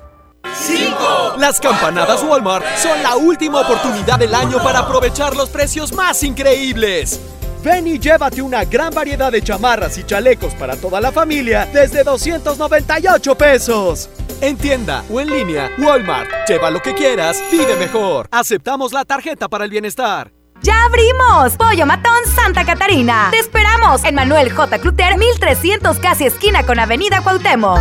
5. 1.41 1.47
Las 1.47 1.59
campanadas 1.59 2.23
Walmart 2.23 2.63
son 2.77 3.01
la 3.01 3.15
última 3.15 3.61
oportunidad 3.61 4.19
del 4.19 4.35
año 4.35 4.61
para 4.63 4.79
aprovechar 4.79 5.35
los 5.35 5.49
precios 5.49 5.91
más 5.91 6.21
increíbles. 6.21 7.19
Ven 7.63 7.87
y 7.87 7.97
llévate 7.99 8.41
una 8.43 8.63
gran 8.63 8.93
variedad 8.93 9.31
de 9.31 9.41
chamarras 9.41 9.97
y 9.97 10.03
chalecos 10.03 10.53
para 10.53 10.75
toda 10.75 11.01
la 11.01 11.11
familia 11.11 11.67
desde 11.73 12.03
298 12.03 13.35
pesos. 13.35 14.09
En 14.39 14.55
tienda 14.55 15.03
o 15.11 15.19
en 15.19 15.29
línea, 15.29 15.71
Walmart. 15.79 16.29
Lleva 16.47 16.69
lo 16.69 16.79
que 16.79 16.93
quieras, 16.93 17.41
vive 17.51 17.75
mejor. 17.75 18.27
Aceptamos 18.31 18.93
la 18.93 19.03
tarjeta 19.03 19.49
para 19.49 19.65
el 19.65 19.71
bienestar. 19.71 20.31
¡Ya 20.63 20.85
abrimos! 20.85 21.57
Pollo 21.57 21.87
Matón 21.87 22.23
Santa 22.35 22.63
Catarina. 22.63 23.29
Te 23.31 23.39
esperamos 23.39 24.03
en 24.03 24.13
Manuel 24.13 24.53
J. 24.53 24.77
Cluter, 24.77 25.17
1300 25.17 25.97
casi 25.97 26.25
esquina 26.27 26.63
con 26.63 26.77
Avenida 26.79 27.21
Cuauhtémoc. 27.21 27.79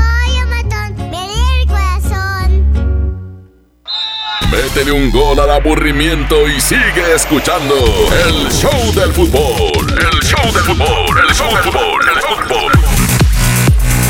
Métele 4.51 4.91
un 4.91 5.13
gol 5.13 5.39
al 5.39 5.51
aburrimiento 5.51 6.49
y 6.49 6.61
sigue 6.61 7.15
escuchando 7.15 7.75
el 8.27 8.51
show 8.51 8.93
del 8.95 9.13
fútbol. 9.13 9.87
El 9.91 10.21
show 10.23 10.45
del 10.53 10.63
fútbol, 10.65 11.19
el 11.29 11.35
show 11.35 11.55
del 11.55 11.63
fútbol, 11.63 12.03
el 12.13 12.21
fútbol. 12.21 12.73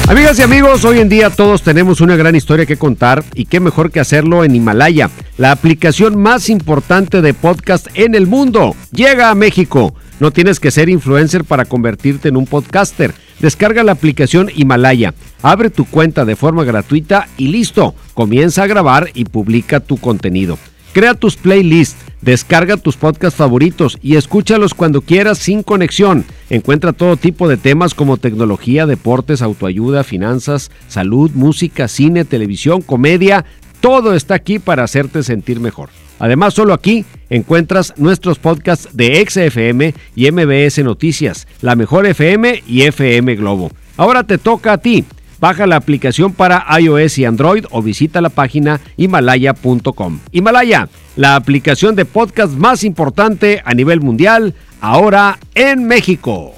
Amigas 0.09 0.39
y 0.39 0.43
amigos, 0.43 0.85
hoy 0.87 1.01
en 1.01 1.11
día 1.11 1.29
todos 1.29 1.61
tenemos 1.61 2.01
una 2.01 2.17
gran 2.17 2.35
historia 2.35 2.65
que 2.65 2.79
contar 2.79 3.23
y 3.35 3.45
qué 3.45 3.61
mejor 3.61 3.91
que 3.91 4.01
hacerlo 4.01 4.43
en 4.43 4.57
Himalaya, 4.57 5.11
la 5.37 5.53
aplicación 5.53 6.21
más 6.21 6.49
importante 6.49 7.21
de 7.21 7.35
podcast 7.35 7.89
en 7.95 8.15
el 8.15 8.27
mundo. 8.27 8.75
Llega 8.93 9.29
a 9.29 9.35
México. 9.35 9.95
No 10.21 10.31
tienes 10.33 10.61
que 10.61 10.71
ser 10.71 10.89
influencer 10.89 11.45
para 11.45 11.65
convertirte 11.65 12.29
en 12.29 12.37
un 12.37 12.47
podcaster. 12.47 13.15
Descarga 13.41 13.83
la 13.83 13.93
aplicación 13.93 14.51
Himalaya, 14.55 15.15
abre 15.43 15.71
tu 15.71 15.87
cuenta 15.87 16.27
de 16.27 16.37
forma 16.37 16.65
gratuita 16.65 17.27
y 17.39 17.49
listo. 17.49 17.95
Comienza 18.21 18.65
a 18.65 18.67
grabar 18.67 19.09
y 19.15 19.25
publica 19.25 19.81
tu 19.81 19.97
contenido. 19.97 20.59
Crea 20.93 21.15
tus 21.15 21.37
playlists, 21.37 21.97
descarga 22.21 22.77
tus 22.77 22.99
podcasts 22.99 23.39
favoritos 23.39 23.97
y 24.03 24.17
escúchalos 24.17 24.75
cuando 24.75 25.01
quieras 25.01 25.39
sin 25.39 25.63
conexión. 25.63 26.27
Encuentra 26.51 26.93
todo 26.93 27.17
tipo 27.17 27.49
de 27.49 27.57
temas 27.57 27.95
como 27.95 28.19
tecnología, 28.19 28.85
deportes, 28.85 29.41
autoayuda, 29.41 30.05
finanzas, 30.05 30.71
salud, 30.87 31.31
música, 31.33 31.89
cine, 31.89 32.27
televisión, 32.27 32.83
comedia. 32.83 33.47
Todo 33.81 34.13
está 34.13 34.35
aquí 34.35 34.59
para 34.59 34.85
hacerte 34.85 35.23
sentir 35.23 35.59
mejor. 35.59 35.89
Además, 36.19 36.53
solo 36.53 36.75
aquí 36.75 37.07
encuentras 37.31 37.95
nuestros 37.97 38.39
podcasts 38.39 38.91
de 38.93 39.27
XFM 39.27 39.95
y 40.15 40.31
MBS 40.31 40.85
Noticias, 40.85 41.49
La 41.63 41.75
Mejor 41.75 42.05
FM 42.05 42.65
y 42.69 42.83
FM 42.83 43.37
Globo. 43.37 43.71
Ahora 43.97 44.25
te 44.25 44.37
toca 44.37 44.75
a 44.75 44.79
ti. 44.79 45.07
Baja 45.41 45.67
la 45.67 45.77
aplicación 45.77 46.35
para 46.35 46.67
iOS 46.79 47.17
y 47.17 47.25
Android 47.25 47.65
o 47.71 47.81
visita 47.81 48.21
la 48.21 48.29
página 48.29 48.79
himalaya.com. 48.99 50.21
Himalaya, 50.33 50.91
la 51.17 51.35
aplicación 51.35 51.97
de 51.97 52.05
podcast 52.05 52.53
más 52.53 52.85
importante 52.85 53.63
a 53.65 53.73
nivel 53.73 54.03
mundial, 54.03 54.55
ahora 54.83 55.39
en 55.55 55.85
México. 55.85 56.53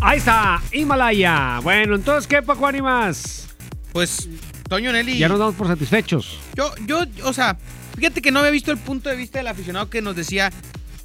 Ahí 0.00 0.18
está, 0.18 0.62
Himalaya. 0.70 1.58
Bueno, 1.64 1.96
entonces, 1.96 2.28
¿qué, 2.28 2.42
Paco 2.42 2.68
Animas? 2.68 3.48
Pues, 3.92 4.28
Toño 4.68 4.92
Nelly. 4.92 5.18
Ya 5.18 5.28
nos 5.28 5.40
damos 5.40 5.56
por 5.56 5.66
satisfechos. 5.66 6.38
Yo, 6.54 6.72
yo, 6.86 7.00
o 7.24 7.32
sea, 7.32 7.56
fíjate 7.96 8.22
que 8.22 8.30
no 8.30 8.38
había 8.38 8.52
visto 8.52 8.70
el 8.70 8.78
punto 8.78 9.10
de 9.10 9.16
vista 9.16 9.40
del 9.40 9.48
aficionado 9.48 9.90
que 9.90 10.00
nos 10.00 10.14
decía, 10.14 10.52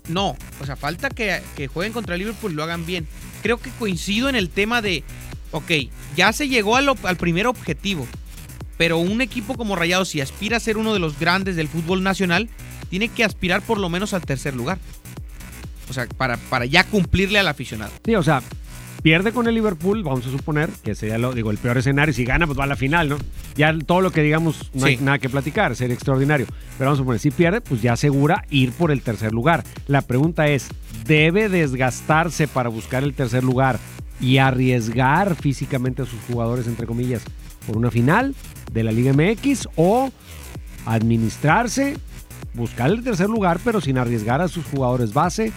no, 0.07 0.37
o 0.59 0.65
sea, 0.67 0.75
falta 0.75 1.09
que, 1.09 1.41
que 1.55 1.67
jueguen 1.67 1.93
contra 1.93 2.13
el 2.13 2.19
Liverpool 2.19 2.51
y 2.51 2.55
lo 2.55 2.63
hagan 2.63 2.85
bien. 2.85 3.07
Creo 3.41 3.57
que 3.57 3.69
coincido 3.71 4.29
en 4.29 4.35
el 4.35 4.49
tema 4.49 4.81
de, 4.81 5.03
ok, 5.51 5.71
ya 6.15 6.33
se 6.33 6.47
llegó 6.47 6.75
al, 6.75 6.93
al 7.03 7.17
primer 7.17 7.47
objetivo, 7.47 8.07
pero 8.77 8.97
un 8.97 9.21
equipo 9.21 9.55
como 9.55 9.75
Rayados, 9.75 10.09
si 10.09 10.21
aspira 10.21 10.57
a 10.57 10.59
ser 10.59 10.77
uno 10.77 10.93
de 10.93 10.99
los 10.99 11.19
grandes 11.19 11.55
del 11.55 11.67
fútbol 11.67 12.03
nacional, 12.03 12.49
tiene 12.89 13.07
que 13.07 13.23
aspirar 13.23 13.61
por 13.61 13.77
lo 13.77 13.89
menos 13.89 14.13
al 14.13 14.21
tercer 14.21 14.55
lugar. 14.55 14.77
O 15.89 15.93
sea, 15.93 16.07
para, 16.07 16.37
para 16.37 16.65
ya 16.65 16.83
cumplirle 16.85 17.39
al 17.39 17.47
aficionado. 17.47 17.91
Sí, 18.05 18.15
o 18.15 18.23
sea, 18.23 18.41
pierde 19.01 19.31
con 19.31 19.47
el 19.47 19.55
Liverpool, 19.55 20.03
vamos 20.03 20.25
a 20.25 20.31
suponer 20.31 20.69
que 20.83 20.95
sería 20.95 21.17
lo, 21.17 21.33
digo, 21.33 21.51
el 21.51 21.57
peor 21.57 21.77
escenario. 21.77 22.13
Si 22.13 22.23
gana, 22.23 22.45
pues 22.45 22.57
va 22.57 22.63
a 22.63 22.67
la 22.67 22.75
final, 22.75 23.09
¿no? 23.09 23.17
Ya 23.55 23.77
todo 23.77 24.01
lo 24.01 24.11
que 24.11 24.21
digamos 24.21 24.71
no 24.73 24.85
hay 24.85 24.97
nada 24.97 25.19
que 25.19 25.29
platicar, 25.29 25.75
sería 25.75 25.93
extraordinario. 25.93 26.47
Pero 26.77 26.89
vamos 26.89 26.99
a 26.99 27.01
suponer, 27.01 27.19
si 27.19 27.31
pierde, 27.31 27.61
pues 27.61 27.81
ya 27.81 27.93
asegura 27.93 28.45
ir 28.49 28.71
por 28.71 28.91
el 28.91 29.01
tercer 29.01 29.33
lugar. 29.33 29.63
La 29.87 30.01
pregunta 30.01 30.47
es, 30.47 30.69
¿debe 31.05 31.49
desgastarse 31.49 32.47
para 32.47 32.69
buscar 32.69 33.03
el 33.03 33.13
tercer 33.13 33.43
lugar 33.43 33.79
y 34.19 34.37
arriesgar 34.37 35.35
físicamente 35.35 36.03
a 36.03 36.05
sus 36.05 36.19
jugadores, 36.21 36.67
entre 36.67 36.85
comillas, 36.85 37.23
por 37.65 37.77
una 37.77 37.91
final 37.91 38.35
de 38.71 38.83
la 38.83 38.91
Liga 38.91 39.13
MX 39.13 39.67
o 39.75 40.11
administrarse, 40.85 41.97
buscar 42.53 42.89
el 42.89 43.03
tercer 43.03 43.29
lugar, 43.29 43.59
pero 43.63 43.81
sin 43.81 43.97
arriesgar 43.97 44.41
a 44.41 44.47
sus 44.47 44.65
jugadores 44.65 45.13
base 45.13 45.51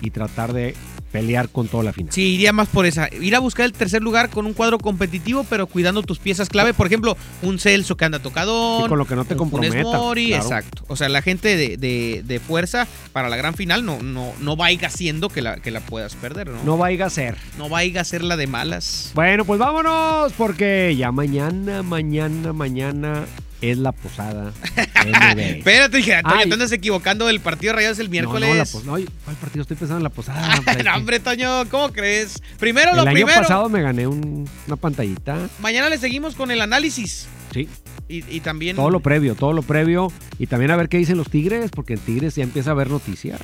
y 0.00 0.10
tratar 0.10 0.52
de 0.52 0.74
pelear 1.12 1.48
con 1.48 1.68
toda 1.68 1.84
la 1.84 1.92
final? 1.92 2.12
Sí, 2.12 2.34
iría 2.34 2.52
más 2.52 2.68
por 2.68 2.86
esa. 2.86 3.08
Ir 3.14 3.34
a 3.34 3.38
buscar 3.38 3.66
el 3.66 3.72
tercer 3.72 4.02
lugar 4.02 4.30
con 4.30 4.46
un 4.46 4.52
cuadro 4.52 4.78
competitivo, 4.78 5.44
pero 5.48 5.66
cuidando 5.66 6.02
tus 6.02 6.18
piezas 6.18 6.48
clave. 6.48 6.74
Por 6.74 6.86
ejemplo, 6.86 7.16
un 7.42 7.58
Celso 7.58 7.96
que 7.96 8.04
anda 8.04 8.18
tocador. 8.18 8.82
Sí, 8.84 8.88
con 8.88 8.98
lo 8.98 9.06
que 9.06 9.16
no 9.16 9.24
te 9.24 9.34
un 9.34 9.50
Funes 9.50 9.70
comprometa, 9.70 9.98
Mori, 9.98 10.26
claro. 10.28 10.42
exacto. 10.44 10.84
O 10.88 10.96
sea, 10.96 11.08
la 11.08 11.22
gente 11.22 11.56
de, 11.56 11.76
de- 11.76 12.22
de 12.24 12.40
fuerza 12.40 12.86
para 13.12 13.28
la 13.28 13.36
gran 13.36 13.54
final 13.54 13.84
no, 13.84 14.02
no, 14.02 14.32
no 14.40 14.56
vaya 14.56 14.90
siendo 14.90 15.28
que 15.28 15.42
la, 15.42 15.56
que 15.58 15.70
la 15.70 15.80
puedas 15.80 16.14
perder, 16.14 16.48
¿no? 16.48 16.62
No 16.64 16.76
vaya 16.76 17.06
a 17.06 17.10
ser. 17.10 17.36
No 17.58 17.68
vaya 17.68 18.00
a 18.00 18.04
ser 18.04 18.22
la 18.22 18.36
de 18.36 18.46
malas. 18.46 19.12
Bueno, 19.14 19.44
pues 19.44 19.58
vámonos, 19.58 20.32
porque 20.34 20.94
ya 20.96 21.10
mañana, 21.12 21.82
mañana, 21.82 22.52
mañana 22.52 23.24
es 23.60 23.78
la 23.78 23.92
posada. 23.92 24.52
Espérate, 24.76 25.96
dije, 25.96 26.20
Toño, 26.22 26.34
Ay. 26.36 26.48
te 26.48 26.54
andas 26.54 26.72
equivocando 26.72 27.26
del 27.26 27.40
partido 27.40 27.72
de 27.72 27.76
Rayados 27.76 27.98
el 27.98 28.06
No, 28.06 28.10
miércoles. 28.12 28.48
no, 28.48 28.54
la 28.54 28.64
pos- 28.64 28.84
no, 28.84 28.94
ay, 28.94 29.08
¿cuál 29.24 29.36
partido? 29.36 29.62
Estoy 29.62 29.76
pensando 29.76 29.98
en 29.98 30.04
la 30.04 30.10
posada. 30.10 30.54
hombre. 30.58 30.82
no, 30.84 30.94
hombre, 30.96 31.20
Toño, 31.20 31.68
¿cómo 31.70 31.90
crees? 31.92 32.40
Primero 32.58 32.90
El 32.90 32.96
lo 32.96 33.02
año 33.02 33.12
primero. 33.12 33.40
pasado 33.40 33.68
me 33.68 33.82
gané 33.82 34.06
un- 34.06 34.48
una 34.66 34.76
pantallita. 34.76 35.48
Mañana 35.60 35.88
le 35.88 35.98
seguimos 35.98 36.34
con 36.34 36.50
el 36.50 36.60
análisis. 36.60 37.26
Sí. 37.52 37.68
Y, 38.08 38.24
y 38.34 38.40
también. 38.40 38.76
Todo 38.76 38.90
lo 38.90 39.00
previo, 39.00 39.34
todo 39.34 39.52
lo 39.52 39.62
previo. 39.62 40.12
Y 40.38 40.46
también 40.46 40.70
a 40.70 40.76
ver 40.76 40.88
qué 40.88 40.98
dicen 40.98 41.16
los 41.18 41.28
Tigres, 41.30 41.70
porque 41.70 41.94
en 41.94 42.00
Tigres 42.00 42.34
ya 42.36 42.42
empieza 42.44 42.70
a 42.70 42.72
haber 42.72 42.88
noticias. 42.90 43.40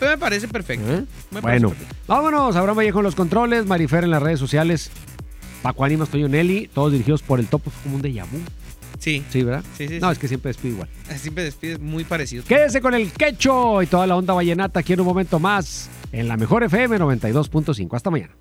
Me 0.00 0.18
parece 0.18 0.48
perfecto. 0.48 0.84
¿Eh? 0.92 1.04
Me 1.30 1.40
parece 1.40 1.64
Bueno, 1.64 1.68
perfecto. 1.70 1.94
vámonos. 2.06 2.56
Abraham 2.56 2.76
Vallejo 2.78 2.98
en 2.98 3.04
los 3.04 3.14
controles, 3.14 3.64
Marifer 3.64 4.04
en 4.04 4.10
las 4.10 4.22
redes 4.22 4.38
sociales, 4.38 4.90
Paco 5.62 5.84
Ánimas, 5.84 6.10
Toño 6.10 6.28
Nelly, 6.28 6.68
todos 6.74 6.92
dirigidos 6.92 7.22
por 7.22 7.38
el 7.40 7.46
Topo, 7.46 7.70
como 7.82 7.96
un 7.96 8.02
déjà 8.02 8.26
vu. 8.30 8.38
Sí. 9.04 9.22
Sí, 9.28 9.42
¿verdad? 9.42 9.62
Sí, 9.76 9.86
sí, 9.86 9.98
No, 10.00 10.08
sí. 10.08 10.12
es 10.14 10.18
que 10.18 10.28
siempre 10.28 10.48
despido 10.48 10.74
igual. 10.76 10.88
Siempre 11.18 11.44
despides 11.44 11.78
muy 11.78 12.04
parecido. 12.04 12.42
Quédese 12.44 12.80
con 12.80 12.94
el 12.94 13.12
quecho 13.12 13.82
y 13.82 13.86
toda 13.86 14.06
la 14.06 14.16
onda 14.16 14.32
vallenata 14.32 14.80
aquí 14.80 14.94
en 14.94 15.00
un 15.00 15.06
momento 15.06 15.38
más 15.38 15.90
en 16.10 16.26
la 16.26 16.38
mejor 16.38 16.64
FM 16.64 16.98
92.5. 16.98 17.94
Hasta 17.96 18.08
mañana. 18.10 18.34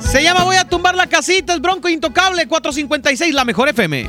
Se 0.00 0.20
llama 0.22 0.42
Voy 0.42 0.56
a 0.56 0.64
tumbar 0.68 0.96
la 0.96 1.06
casita, 1.06 1.54
es 1.54 1.60
Bronco 1.60 1.88
Intocable 1.88 2.48
456, 2.48 3.32
la 3.32 3.44
mejor 3.44 3.68
FM. 3.68 4.08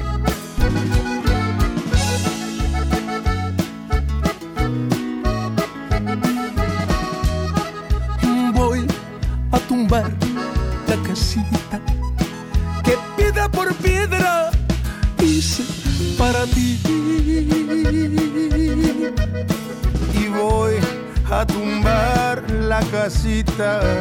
Casita. 23.62 24.01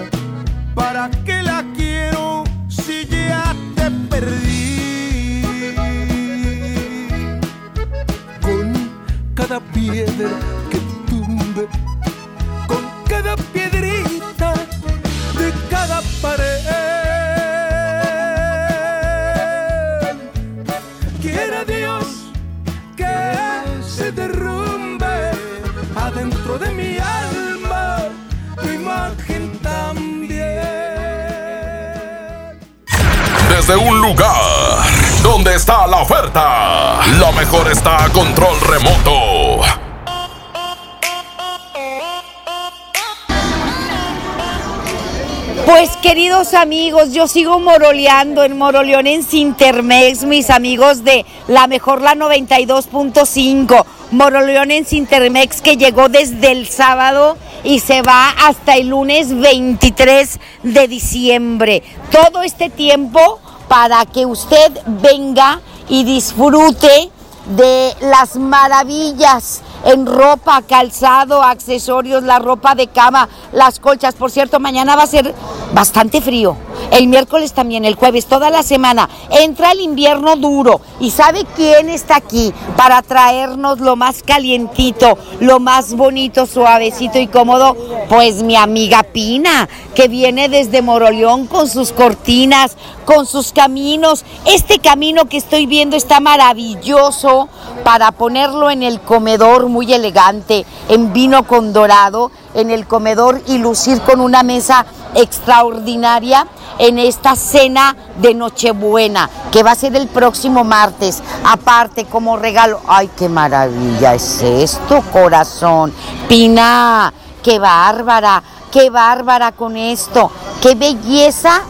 Amigos, 46.40 47.12
yo 47.12 47.28
sigo 47.28 47.60
moroleando 47.60 48.44
en 48.44 48.56
Moroleón 48.56 49.06
en 49.06 49.22
Sintermex, 49.22 50.24
mis 50.24 50.48
amigos 50.48 51.04
de 51.04 51.26
la 51.48 51.66
mejor 51.66 52.00
la 52.00 52.14
92.5. 52.14 53.84
Moroleón 54.12 54.70
en 54.70 54.86
Sintermex 54.86 55.60
que 55.60 55.76
llegó 55.76 56.08
desde 56.08 56.50
el 56.52 56.66
sábado 56.66 57.36
y 57.62 57.80
se 57.80 58.00
va 58.00 58.30
hasta 58.30 58.76
el 58.76 58.88
lunes 58.88 59.38
23 59.38 60.40
de 60.62 60.88
diciembre. 60.88 61.82
Todo 62.10 62.42
este 62.42 62.70
tiempo 62.70 63.38
para 63.68 64.06
que 64.06 64.24
usted 64.24 64.72
venga 64.86 65.60
y 65.90 66.04
disfrute 66.04 67.10
de 67.54 67.94
las 68.00 68.36
maravillas 68.36 69.60
en 69.84 70.06
ropa, 70.06 70.62
calzado, 70.62 71.42
accesorios, 71.42 72.22
la 72.22 72.38
ropa 72.38 72.74
de 72.74 72.86
cama, 72.86 73.28
las 73.52 73.80
colchas. 73.80 74.14
Por 74.14 74.30
cierto, 74.30 74.60
mañana 74.60 74.96
va 74.96 75.04
a 75.04 75.06
ser 75.06 75.34
bastante 75.72 76.20
frío. 76.20 76.56
El 76.90 77.06
miércoles 77.06 77.52
también, 77.52 77.84
el 77.84 77.94
jueves, 77.94 78.26
toda 78.26 78.50
la 78.50 78.62
semana. 78.62 79.08
Entra 79.30 79.72
el 79.72 79.80
invierno 79.80 80.36
duro. 80.36 80.80
¿Y 80.98 81.10
sabe 81.10 81.46
quién 81.56 81.88
está 81.88 82.16
aquí 82.16 82.52
para 82.76 83.02
traernos 83.02 83.80
lo 83.80 83.96
más 83.96 84.22
calientito, 84.22 85.18
lo 85.40 85.60
más 85.60 85.94
bonito, 85.94 86.46
suavecito 86.46 87.18
y 87.18 87.26
cómodo? 87.26 87.76
Pues 88.08 88.42
mi 88.42 88.56
amiga 88.56 89.02
Pina, 89.02 89.68
que 89.94 90.08
viene 90.08 90.48
desde 90.48 90.82
Moroleón 90.82 91.46
con 91.46 91.68
sus 91.68 91.92
cortinas, 91.92 92.76
con 93.04 93.26
sus 93.26 93.52
caminos. 93.52 94.24
Este 94.44 94.78
camino 94.78 95.26
que 95.26 95.36
estoy 95.36 95.66
viendo 95.66 95.96
está 95.96 96.20
maravilloso 96.20 97.48
para 97.84 98.12
ponerlo 98.12 98.70
en 98.70 98.82
el 98.82 99.00
comedor 99.00 99.68
muy 99.68 99.92
elegante, 99.92 100.66
en 100.88 101.12
vino 101.12 101.46
con 101.46 101.72
dorado, 101.72 102.30
en 102.54 102.70
el 102.70 102.86
comedor 102.86 103.42
y 103.46 103.58
lucir 103.58 104.00
con 104.02 104.20
una 104.20 104.42
mesa 104.42 104.86
extraordinaria 105.14 106.46
en 106.78 106.98
esta 106.98 107.36
cena 107.36 107.96
de 108.16 108.34
Nochebuena, 108.34 109.28
que 109.50 109.62
va 109.62 109.72
a 109.72 109.74
ser 109.74 109.94
el 109.96 110.08
próximo 110.08 110.64
martes. 110.64 111.22
Aparte, 111.44 112.06
como 112.06 112.36
regalo, 112.36 112.80
ay, 112.86 113.10
qué 113.16 113.28
maravilla 113.28 114.14
es 114.14 114.42
esto, 114.42 115.02
corazón. 115.12 115.92
Pina, 116.28 117.12
qué 117.42 117.58
bárbara, 117.58 118.42
qué 118.70 118.90
bárbara 118.90 119.52
con 119.52 119.76
esto, 119.76 120.30
qué 120.62 120.74
belleza 120.74 121.62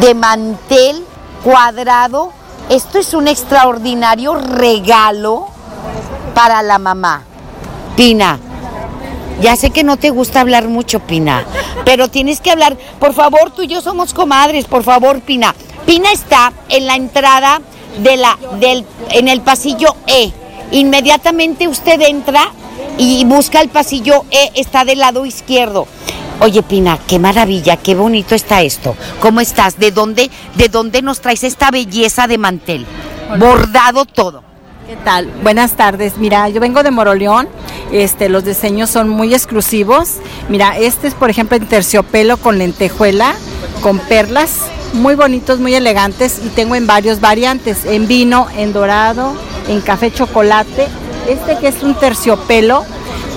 de 0.00 0.14
mantel 0.14 1.04
cuadrado. 1.44 2.32
Esto 2.68 2.98
es 2.98 3.14
un 3.14 3.26
extraordinario 3.26 4.34
regalo 4.34 5.48
para 6.34 6.62
la 6.62 6.78
mamá. 6.78 7.24
Pina, 7.96 8.38
ya 9.40 9.56
sé 9.56 9.70
que 9.70 9.84
no 9.84 9.96
te 9.96 10.10
gusta 10.10 10.40
hablar 10.40 10.68
mucho, 10.68 11.00
Pina, 11.00 11.44
pero 11.84 12.08
tienes 12.08 12.40
que 12.40 12.50
hablar. 12.50 12.76
Por 12.98 13.14
favor, 13.14 13.50
tú 13.50 13.62
y 13.62 13.66
yo 13.66 13.80
somos 13.80 14.14
comadres, 14.14 14.66
por 14.66 14.82
favor, 14.82 15.20
Pina. 15.20 15.54
Pina 15.86 16.10
está 16.12 16.52
en 16.68 16.86
la 16.86 16.96
entrada 16.96 17.60
de 17.98 18.16
la, 18.16 18.38
del, 18.58 18.84
en 19.10 19.28
el 19.28 19.40
pasillo 19.40 19.96
E. 20.06 20.32
Inmediatamente 20.72 21.66
usted 21.66 22.00
entra 22.02 22.52
y 22.98 23.24
busca 23.24 23.60
el 23.60 23.68
pasillo 23.70 24.24
E, 24.30 24.52
está 24.54 24.84
del 24.84 25.00
lado 25.00 25.26
izquierdo. 25.26 25.86
Oye, 26.40 26.62
Pina, 26.62 26.98
qué 27.06 27.18
maravilla, 27.18 27.76
qué 27.76 27.94
bonito 27.94 28.34
está 28.34 28.62
esto. 28.62 28.94
¿Cómo 29.20 29.40
estás? 29.40 29.78
¿De 29.78 29.90
dónde, 29.90 30.30
de 30.54 30.68
dónde 30.68 31.02
nos 31.02 31.20
traes 31.20 31.44
esta 31.44 31.70
belleza 31.70 32.26
de 32.26 32.38
mantel? 32.38 32.86
Bordado 33.38 34.04
todo. 34.06 34.42
¿Qué 34.86 34.96
tal? 34.96 35.26
Buenas 35.42 35.72
tardes. 35.72 36.16
Mira, 36.16 36.48
yo 36.48 36.60
vengo 36.60 36.82
de 36.82 36.90
Moroleón. 36.90 37.48
Este, 37.92 38.28
los 38.28 38.44
diseños 38.44 38.90
son 38.90 39.08
muy 39.08 39.34
exclusivos. 39.34 40.16
Mira, 40.48 40.78
este 40.78 41.08
es, 41.08 41.14
por 41.14 41.30
ejemplo, 41.30 41.56
en 41.56 41.66
terciopelo 41.66 42.36
con 42.36 42.58
lentejuela, 42.58 43.34
con 43.82 43.98
perlas, 43.98 44.60
muy 44.92 45.14
bonitos, 45.14 45.60
muy 45.60 45.74
elegantes 45.74 46.40
y 46.44 46.48
tengo 46.48 46.74
en 46.74 46.86
varios 46.86 47.20
variantes, 47.20 47.84
en 47.84 48.06
vino, 48.06 48.46
en 48.56 48.72
dorado, 48.72 49.34
en 49.68 49.80
café 49.80 50.12
chocolate. 50.12 50.88
Este 51.28 51.58
que 51.58 51.68
es 51.68 51.82
un 51.82 51.94
terciopelo 51.94 52.84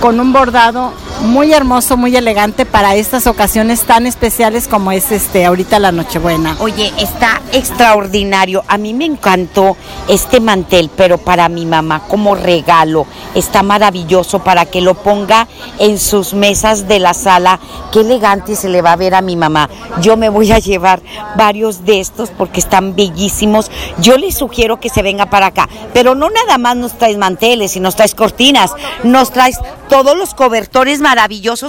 con 0.01 0.19
un 0.19 0.33
bordado 0.33 0.93
muy 1.23 1.53
hermoso, 1.53 1.95
muy 1.95 2.15
elegante 2.15 2.65
para 2.65 2.95
estas 2.95 3.27
ocasiones 3.27 3.83
tan 3.83 4.05
especiales 4.05 4.67
como 4.67 4.91
es 4.91 5.09
este 5.11 5.45
ahorita 5.45 5.79
la 5.79 5.93
Nochebuena. 5.93 6.57
Oye, 6.59 6.91
está 6.97 7.41
extraordinario. 7.53 8.63
A 8.67 8.77
mí 8.77 8.93
me 8.93 9.05
encantó 9.05 9.77
este 10.09 10.41
mantel, 10.41 10.91
pero 10.95 11.17
para 11.17 11.47
mi 11.47 11.65
mamá 11.65 12.03
como 12.09 12.35
regalo 12.35 13.07
está 13.35 13.63
maravilloso 13.63 14.39
para 14.39 14.65
que 14.65 14.81
lo 14.81 14.95
ponga 14.95 15.47
en 15.79 15.97
sus 15.97 16.33
mesas 16.33 16.89
de 16.89 16.99
la 16.99 17.13
sala. 17.13 17.57
Qué 17.93 18.01
elegante 18.01 18.57
se 18.57 18.67
le 18.67 18.81
va 18.81 18.91
a 18.91 18.97
ver 18.97 19.15
a 19.15 19.21
mi 19.21 19.37
mamá. 19.37 19.69
Yo 20.01 20.17
me 20.17 20.27
voy 20.27 20.51
a 20.51 20.59
llevar 20.59 21.01
varios 21.37 21.85
de 21.85 22.01
estos 22.01 22.31
porque 22.31 22.59
están 22.59 22.97
bellísimos. 22.97 23.71
Yo 23.99 24.17
les 24.17 24.35
sugiero 24.35 24.81
que 24.81 24.89
se 24.89 25.01
venga 25.01 25.27
para 25.27 25.47
acá, 25.47 25.69
pero 25.93 26.15
no 26.15 26.29
nada 26.29 26.57
más 26.57 26.75
nos 26.75 26.97
traes 26.97 27.17
manteles 27.17 27.77
y 27.77 27.79
nos 27.79 27.95
traes 27.95 28.13
cortinas, 28.13 28.73
nos 29.03 29.31
traes 29.31 29.57
todos 29.87 30.17
los 30.17 30.33
cobertores 30.33 30.99
maravillosos 30.99 31.12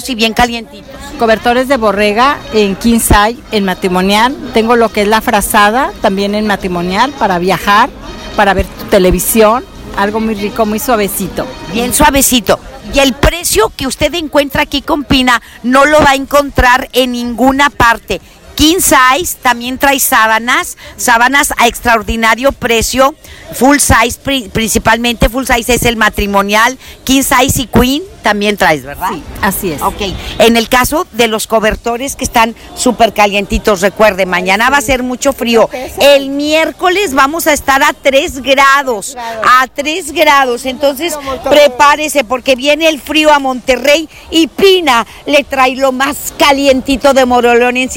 y 0.08 0.14
bien 0.14 0.32
calientitos. 0.32 0.90
Cobertores 1.18 1.68
de 1.68 1.76
borrega 1.76 2.38
en 2.52 2.76
king 2.76 2.98
size, 2.98 3.36
en 3.52 3.64
matrimonial. 3.64 4.34
Tengo 4.54 4.74
lo 4.74 4.90
que 4.90 5.02
es 5.02 5.08
la 5.08 5.20
frazada, 5.20 5.92
también 6.00 6.34
en 6.34 6.46
matrimonial, 6.46 7.12
para 7.12 7.38
viajar, 7.38 7.90
para 8.36 8.54
ver 8.54 8.66
tu 8.66 8.84
televisión. 8.86 9.64
Algo 9.96 10.18
muy 10.20 10.34
rico, 10.34 10.66
muy 10.66 10.78
suavecito. 10.78 11.46
Bien 11.72 11.92
suavecito. 11.92 12.58
Y 12.92 12.98
el 12.98 13.12
precio 13.12 13.72
que 13.76 13.86
usted 13.86 14.12
encuentra 14.14 14.62
aquí 14.62 14.82
con 14.82 15.04
Pina 15.04 15.40
no 15.62 15.84
lo 15.84 16.00
va 16.00 16.10
a 16.10 16.14
encontrar 16.14 16.88
en 16.92 17.12
ninguna 17.12 17.70
parte. 17.70 18.20
King 18.54 18.76
size 18.78 19.36
también 19.42 19.78
trae 19.78 19.98
sábanas, 20.00 20.76
sábanas 20.96 21.52
a 21.56 21.66
extraordinario 21.66 22.52
precio, 22.52 23.14
full 23.52 23.78
size 23.78 24.18
pri- 24.22 24.48
principalmente, 24.48 25.28
full 25.28 25.44
size 25.44 25.74
es 25.74 25.82
el 25.84 25.96
matrimonial, 25.96 26.78
king 27.04 27.22
size 27.22 27.62
y 27.62 27.66
queen 27.66 28.02
también 28.22 28.56
traes, 28.56 28.84
¿verdad? 28.84 29.10
Sí, 29.12 29.22
así 29.42 29.72
es. 29.72 29.82
Ok. 29.82 30.00
En 30.38 30.56
el 30.56 30.70
caso 30.70 31.06
de 31.12 31.28
los 31.28 31.46
cobertores 31.46 32.16
que 32.16 32.24
están 32.24 32.54
súper 32.74 33.12
calientitos, 33.12 33.82
recuerde, 33.82 34.24
mañana 34.24 34.70
va 34.70 34.78
a 34.78 34.80
ser 34.80 35.02
mucho 35.02 35.34
frío. 35.34 35.68
El 36.00 36.30
miércoles 36.30 37.12
vamos 37.12 37.46
a 37.46 37.52
estar 37.52 37.82
a 37.82 37.92
3 37.92 38.40
grados. 38.40 39.14
A 39.18 39.66
3 39.66 40.12
grados. 40.12 40.64
Entonces, 40.64 41.18
prepárese 41.50 42.24
porque 42.24 42.56
viene 42.56 42.88
el 42.88 42.98
frío 42.98 43.30
a 43.30 43.38
Monterrey 43.40 44.08
y 44.30 44.46
Pina 44.46 45.06
le 45.26 45.44
trae 45.44 45.76
lo 45.76 45.92
más 45.92 46.32
calientito 46.38 47.12
de 47.12 47.26
Moroleón 47.26 47.76
en 47.76 47.90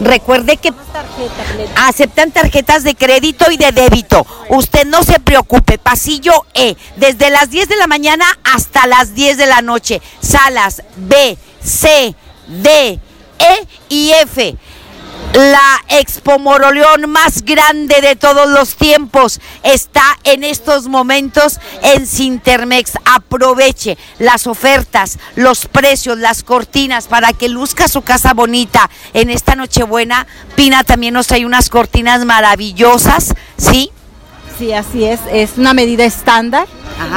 Recuerde 0.00 0.56
que 0.56 0.72
aceptan 1.76 2.30
tarjetas 2.30 2.84
de 2.84 2.94
crédito 2.94 3.50
y 3.50 3.56
de 3.56 3.72
débito. 3.72 4.26
Usted 4.48 4.86
no 4.86 5.02
se 5.02 5.20
preocupe. 5.20 5.78
Pasillo 5.78 6.32
E, 6.54 6.76
desde 6.96 7.30
las 7.30 7.50
10 7.50 7.68
de 7.68 7.76
la 7.76 7.86
mañana 7.86 8.24
hasta 8.44 8.86
las 8.86 9.14
10 9.14 9.36
de 9.36 9.46
la 9.46 9.62
noche. 9.62 10.00
Salas 10.20 10.82
B, 10.96 11.36
C, 11.62 12.14
D, 12.46 13.00
E 13.38 13.66
y 13.88 14.10
F. 14.22 14.56
La 15.34 15.82
Expo 15.88 16.38
Moroleón 16.38 17.08
más 17.10 17.42
grande 17.42 18.02
de 18.02 18.16
todos 18.16 18.50
los 18.50 18.76
tiempos 18.76 19.40
está 19.62 20.02
en 20.24 20.44
estos 20.44 20.88
momentos 20.88 21.58
en 21.82 22.06
Sintermex. 22.06 22.92
Aproveche 23.06 23.96
las 24.18 24.46
ofertas, 24.46 25.18
los 25.34 25.66
precios, 25.66 26.18
las 26.18 26.42
cortinas 26.42 27.06
para 27.06 27.32
que 27.32 27.48
luzca 27.48 27.88
su 27.88 28.02
casa 28.02 28.34
bonita 28.34 28.90
en 29.14 29.30
esta 29.30 29.54
Nochebuena. 29.54 30.26
Pina 30.54 30.84
también 30.84 31.14
nos 31.14 31.28
trae 31.28 31.46
unas 31.46 31.70
cortinas 31.70 32.26
maravillosas, 32.26 33.34
¿sí? 33.56 33.90
Sí, 34.58 34.74
así 34.74 35.04
es. 35.04 35.20
Es 35.30 35.52
una 35.56 35.72
medida 35.72 36.04
estándar 36.04 36.68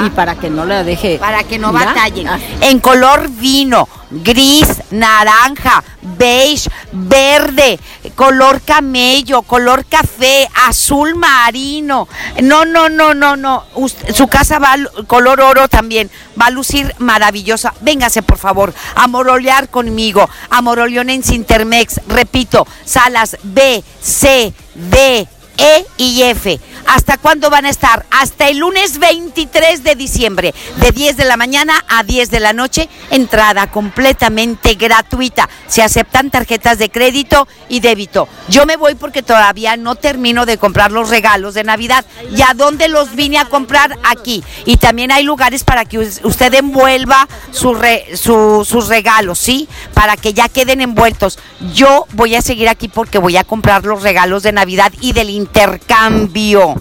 y 0.05 0.09
para 0.11 0.35
que 0.35 0.49
no 0.49 0.65
la 0.65 0.83
deje. 0.83 1.17
Para 1.19 1.43
que 1.43 1.57
no 1.57 1.71
batallen. 1.71 2.27
En 2.61 2.79
color 2.79 3.29
vino, 3.29 3.87
gris, 4.09 4.67
naranja, 4.91 5.83
beige, 6.01 6.69
verde, 6.95 7.79
color 8.15 8.61
camello, 8.61 9.41
color 9.43 9.85
café, 9.85 10.47
azul 10.67 11.15
marino. 11.15 12.07
No, 12.41 12.65
no, 12.65 12.89
no, 12.89 13.13
no, 13.13 13.35
no. 13.35 13.65
Su 14.13 14.27
casa 14.27 14.59
va 14.59 14.75
color 15.07 15.41
oro 15.41 15.67
también. 15.67 16.09
Va 16.39 16.47
a 16.47 16.51
lucir 16.51 16.93
maravillosa. 16.99 17.73
Véngase, 17.81 18.21
por 18.21 18.37
favor, 18.37 18.73
a 18.95 19.07
morolear 19.07 19.69
conmigo. 19.69 20.29
A 20.49 20.61
moroleón 20.61 21.09
en 21.09 21.23
Sintermex. 21.23 22.01
Repito, 22.07 22.67
salas 22.85 23.37
B, 23.43 23.83
C, 24.01 24.53
D, 24.75 25.27
E 25.57 25.85
y 25.97 26.23
F. 26.23 26.59
¿Hasta 26.87 27.17
cuándo 27.17 27.49
van 27.49 27.65
a 27.65 27.69
estar? 27.69 28.05
Hasta 28.11 28.47
el 28.49 28.57
lunes 28.59 28.99
23 28.99 29.83
de 29.83 29.95
diciembre, 29.95 30.53
de 30.77 30.91
10 30.91 31.17
de 31.17 31.25
la 31.25 31.35
mañana 31.35 31.83
a 31.89 32.03
10 32.03 32.29
de 32.31 32.39
la 32.39 32.53
noche, 32.53 32.87
entrada 33.11 33.69
completamente 33.71 34.75
gratuita. 34.75 35.49
Se 35.67 35.81
aceptan 35.81 36.29
tarjetas 36.29 36.77
de 36.77 36.89
crédito 36.89 37.47
y 37.69 37.79
débito. 37.79 38.27
Yo 38.49 38.65
me 38.65 38.77
voy 38.77 38.95
porque 38.95 39.23
todavía 39.23 39.77
no 39.77 39.95
termino 39.95 40.45
de 40.45 40.57
comprar 40.57 40.91
los 40.91 41.09
regalos 41.09 41.53
de 41.55 41.63
Navidad. 41.63 42.05
¿Y 42.35 42.41
a 42.43 42.53
dónde 42.55 42.87
los 42.87 43.15
vine 43.15 43.39
a 43.39 43.45
comprar? 43.45 43.97
Aquí. 44.03 44.43
Y 44.65 44.77
también 44.77 45.11
hay 45.11 45.23
lugares 45.23 45.63
para 45.63 45.85
que 45.85 45.97
us- 45.99 46.21
usted 46.23 46.53
envuelva 46.53 47.27
sus 47.51 48.87
regalos, 48.87 49.39
¿sí? 49.39 49.67
Para 49.93 50.17
que 50.17 50.33
ya 50.33 50.49
queden 50.49 50.81
envueltos. 50.81 51.39
Yo 51.73 52.05
voy 52.13 52.35
a 52.35 52.41
seguir 52.41 52.69
aquí 52.69 52.87
porque 52.87 53.17
voy 53.17 53.37
a 53.37 53.43
comprar 53.43 53.85
los 53.85 54.03
regalos 54.03 54.43
de 54.43 54.51
Navidad 54.51 54.93
y 55.01 55.13
del 55.13 55.29
intercambio. 55.31 56.74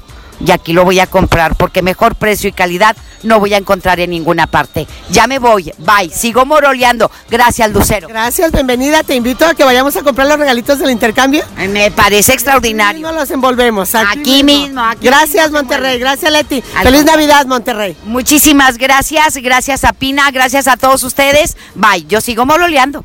Y 0.44 0.50
aquí 0.50 0.72
lo 0.72 0.84
voy 0.84 1.00
a 1.00 1.06
comprar 1.06 1.56
porque 1.56 1.82
mejor 1.82 2.14
precio 2.14 2.48
y 2.48 2.52
calidad 2.52 2.96
no 3.24 3.40
voy 3.40 3.54
a 3.54 3.56
encontrar 3.56 4.00
en 4.00 4.10
ninguna 4.10 4.46
parte. 4.46 4.86
Ya 5.10 5.26
me 5.26 5.38
voy, 5.38 5.72
bye. 5.78 6.10
Sigo 6.10 6.44
moroleando. 6.44 7.10
Gracias, 7.30 7.72
Lucero. 7.72 8.08
Gracias, 8.08 8.52
bienvenida. 8.52 9.02
Te 9.02 9.14
invito 9.14 9.46
a 9.46 9.54
que 9.54 9.64
vayamos 9.64 9.96
a 9.96 10.02
comprar 10.02 10.26
los 10.26 10.38
regalitos 10.38 10.78
del 10.78 10.90
intercambio. 10.90 11.44
Me 11.70 11.90
parece 11.90 12.32
extraordinario. 12.32 13.00
No 13.00 13.12
los 13.12 13.30
envolvemos. 13.30 13.94
Aquí, 13.94 14.20
Aquí 14.20 14.44
mismo, 14.44 14.80
aquí 14.82 15.06
gracias, 15.06 15.46
mismo 15.46 15.58
Monterrey. 15.58 15.98
Gracias, 15.98 16.30
Leti. 16.30 16.62
Al 16.76 16.84
Feliz. 16.84 17.04
Navidad, 17.04 17.46
Monterrey. 17.46 17.96
Muchísimas 18.04 18.78
gracias. 18.78 19.36
Gracias 19.36 19.84
a 19.84 19.92
Pina, 19.92 20.30
gracias 20.30 20.68
a 20.68 20.76
todos 20.76 21.02
ustedes. 21.02 21.56
Bye. 21.74 22.06
Yo 22.06 22.20
sigo 22.20 22.44
moroleando. 22.46 23.04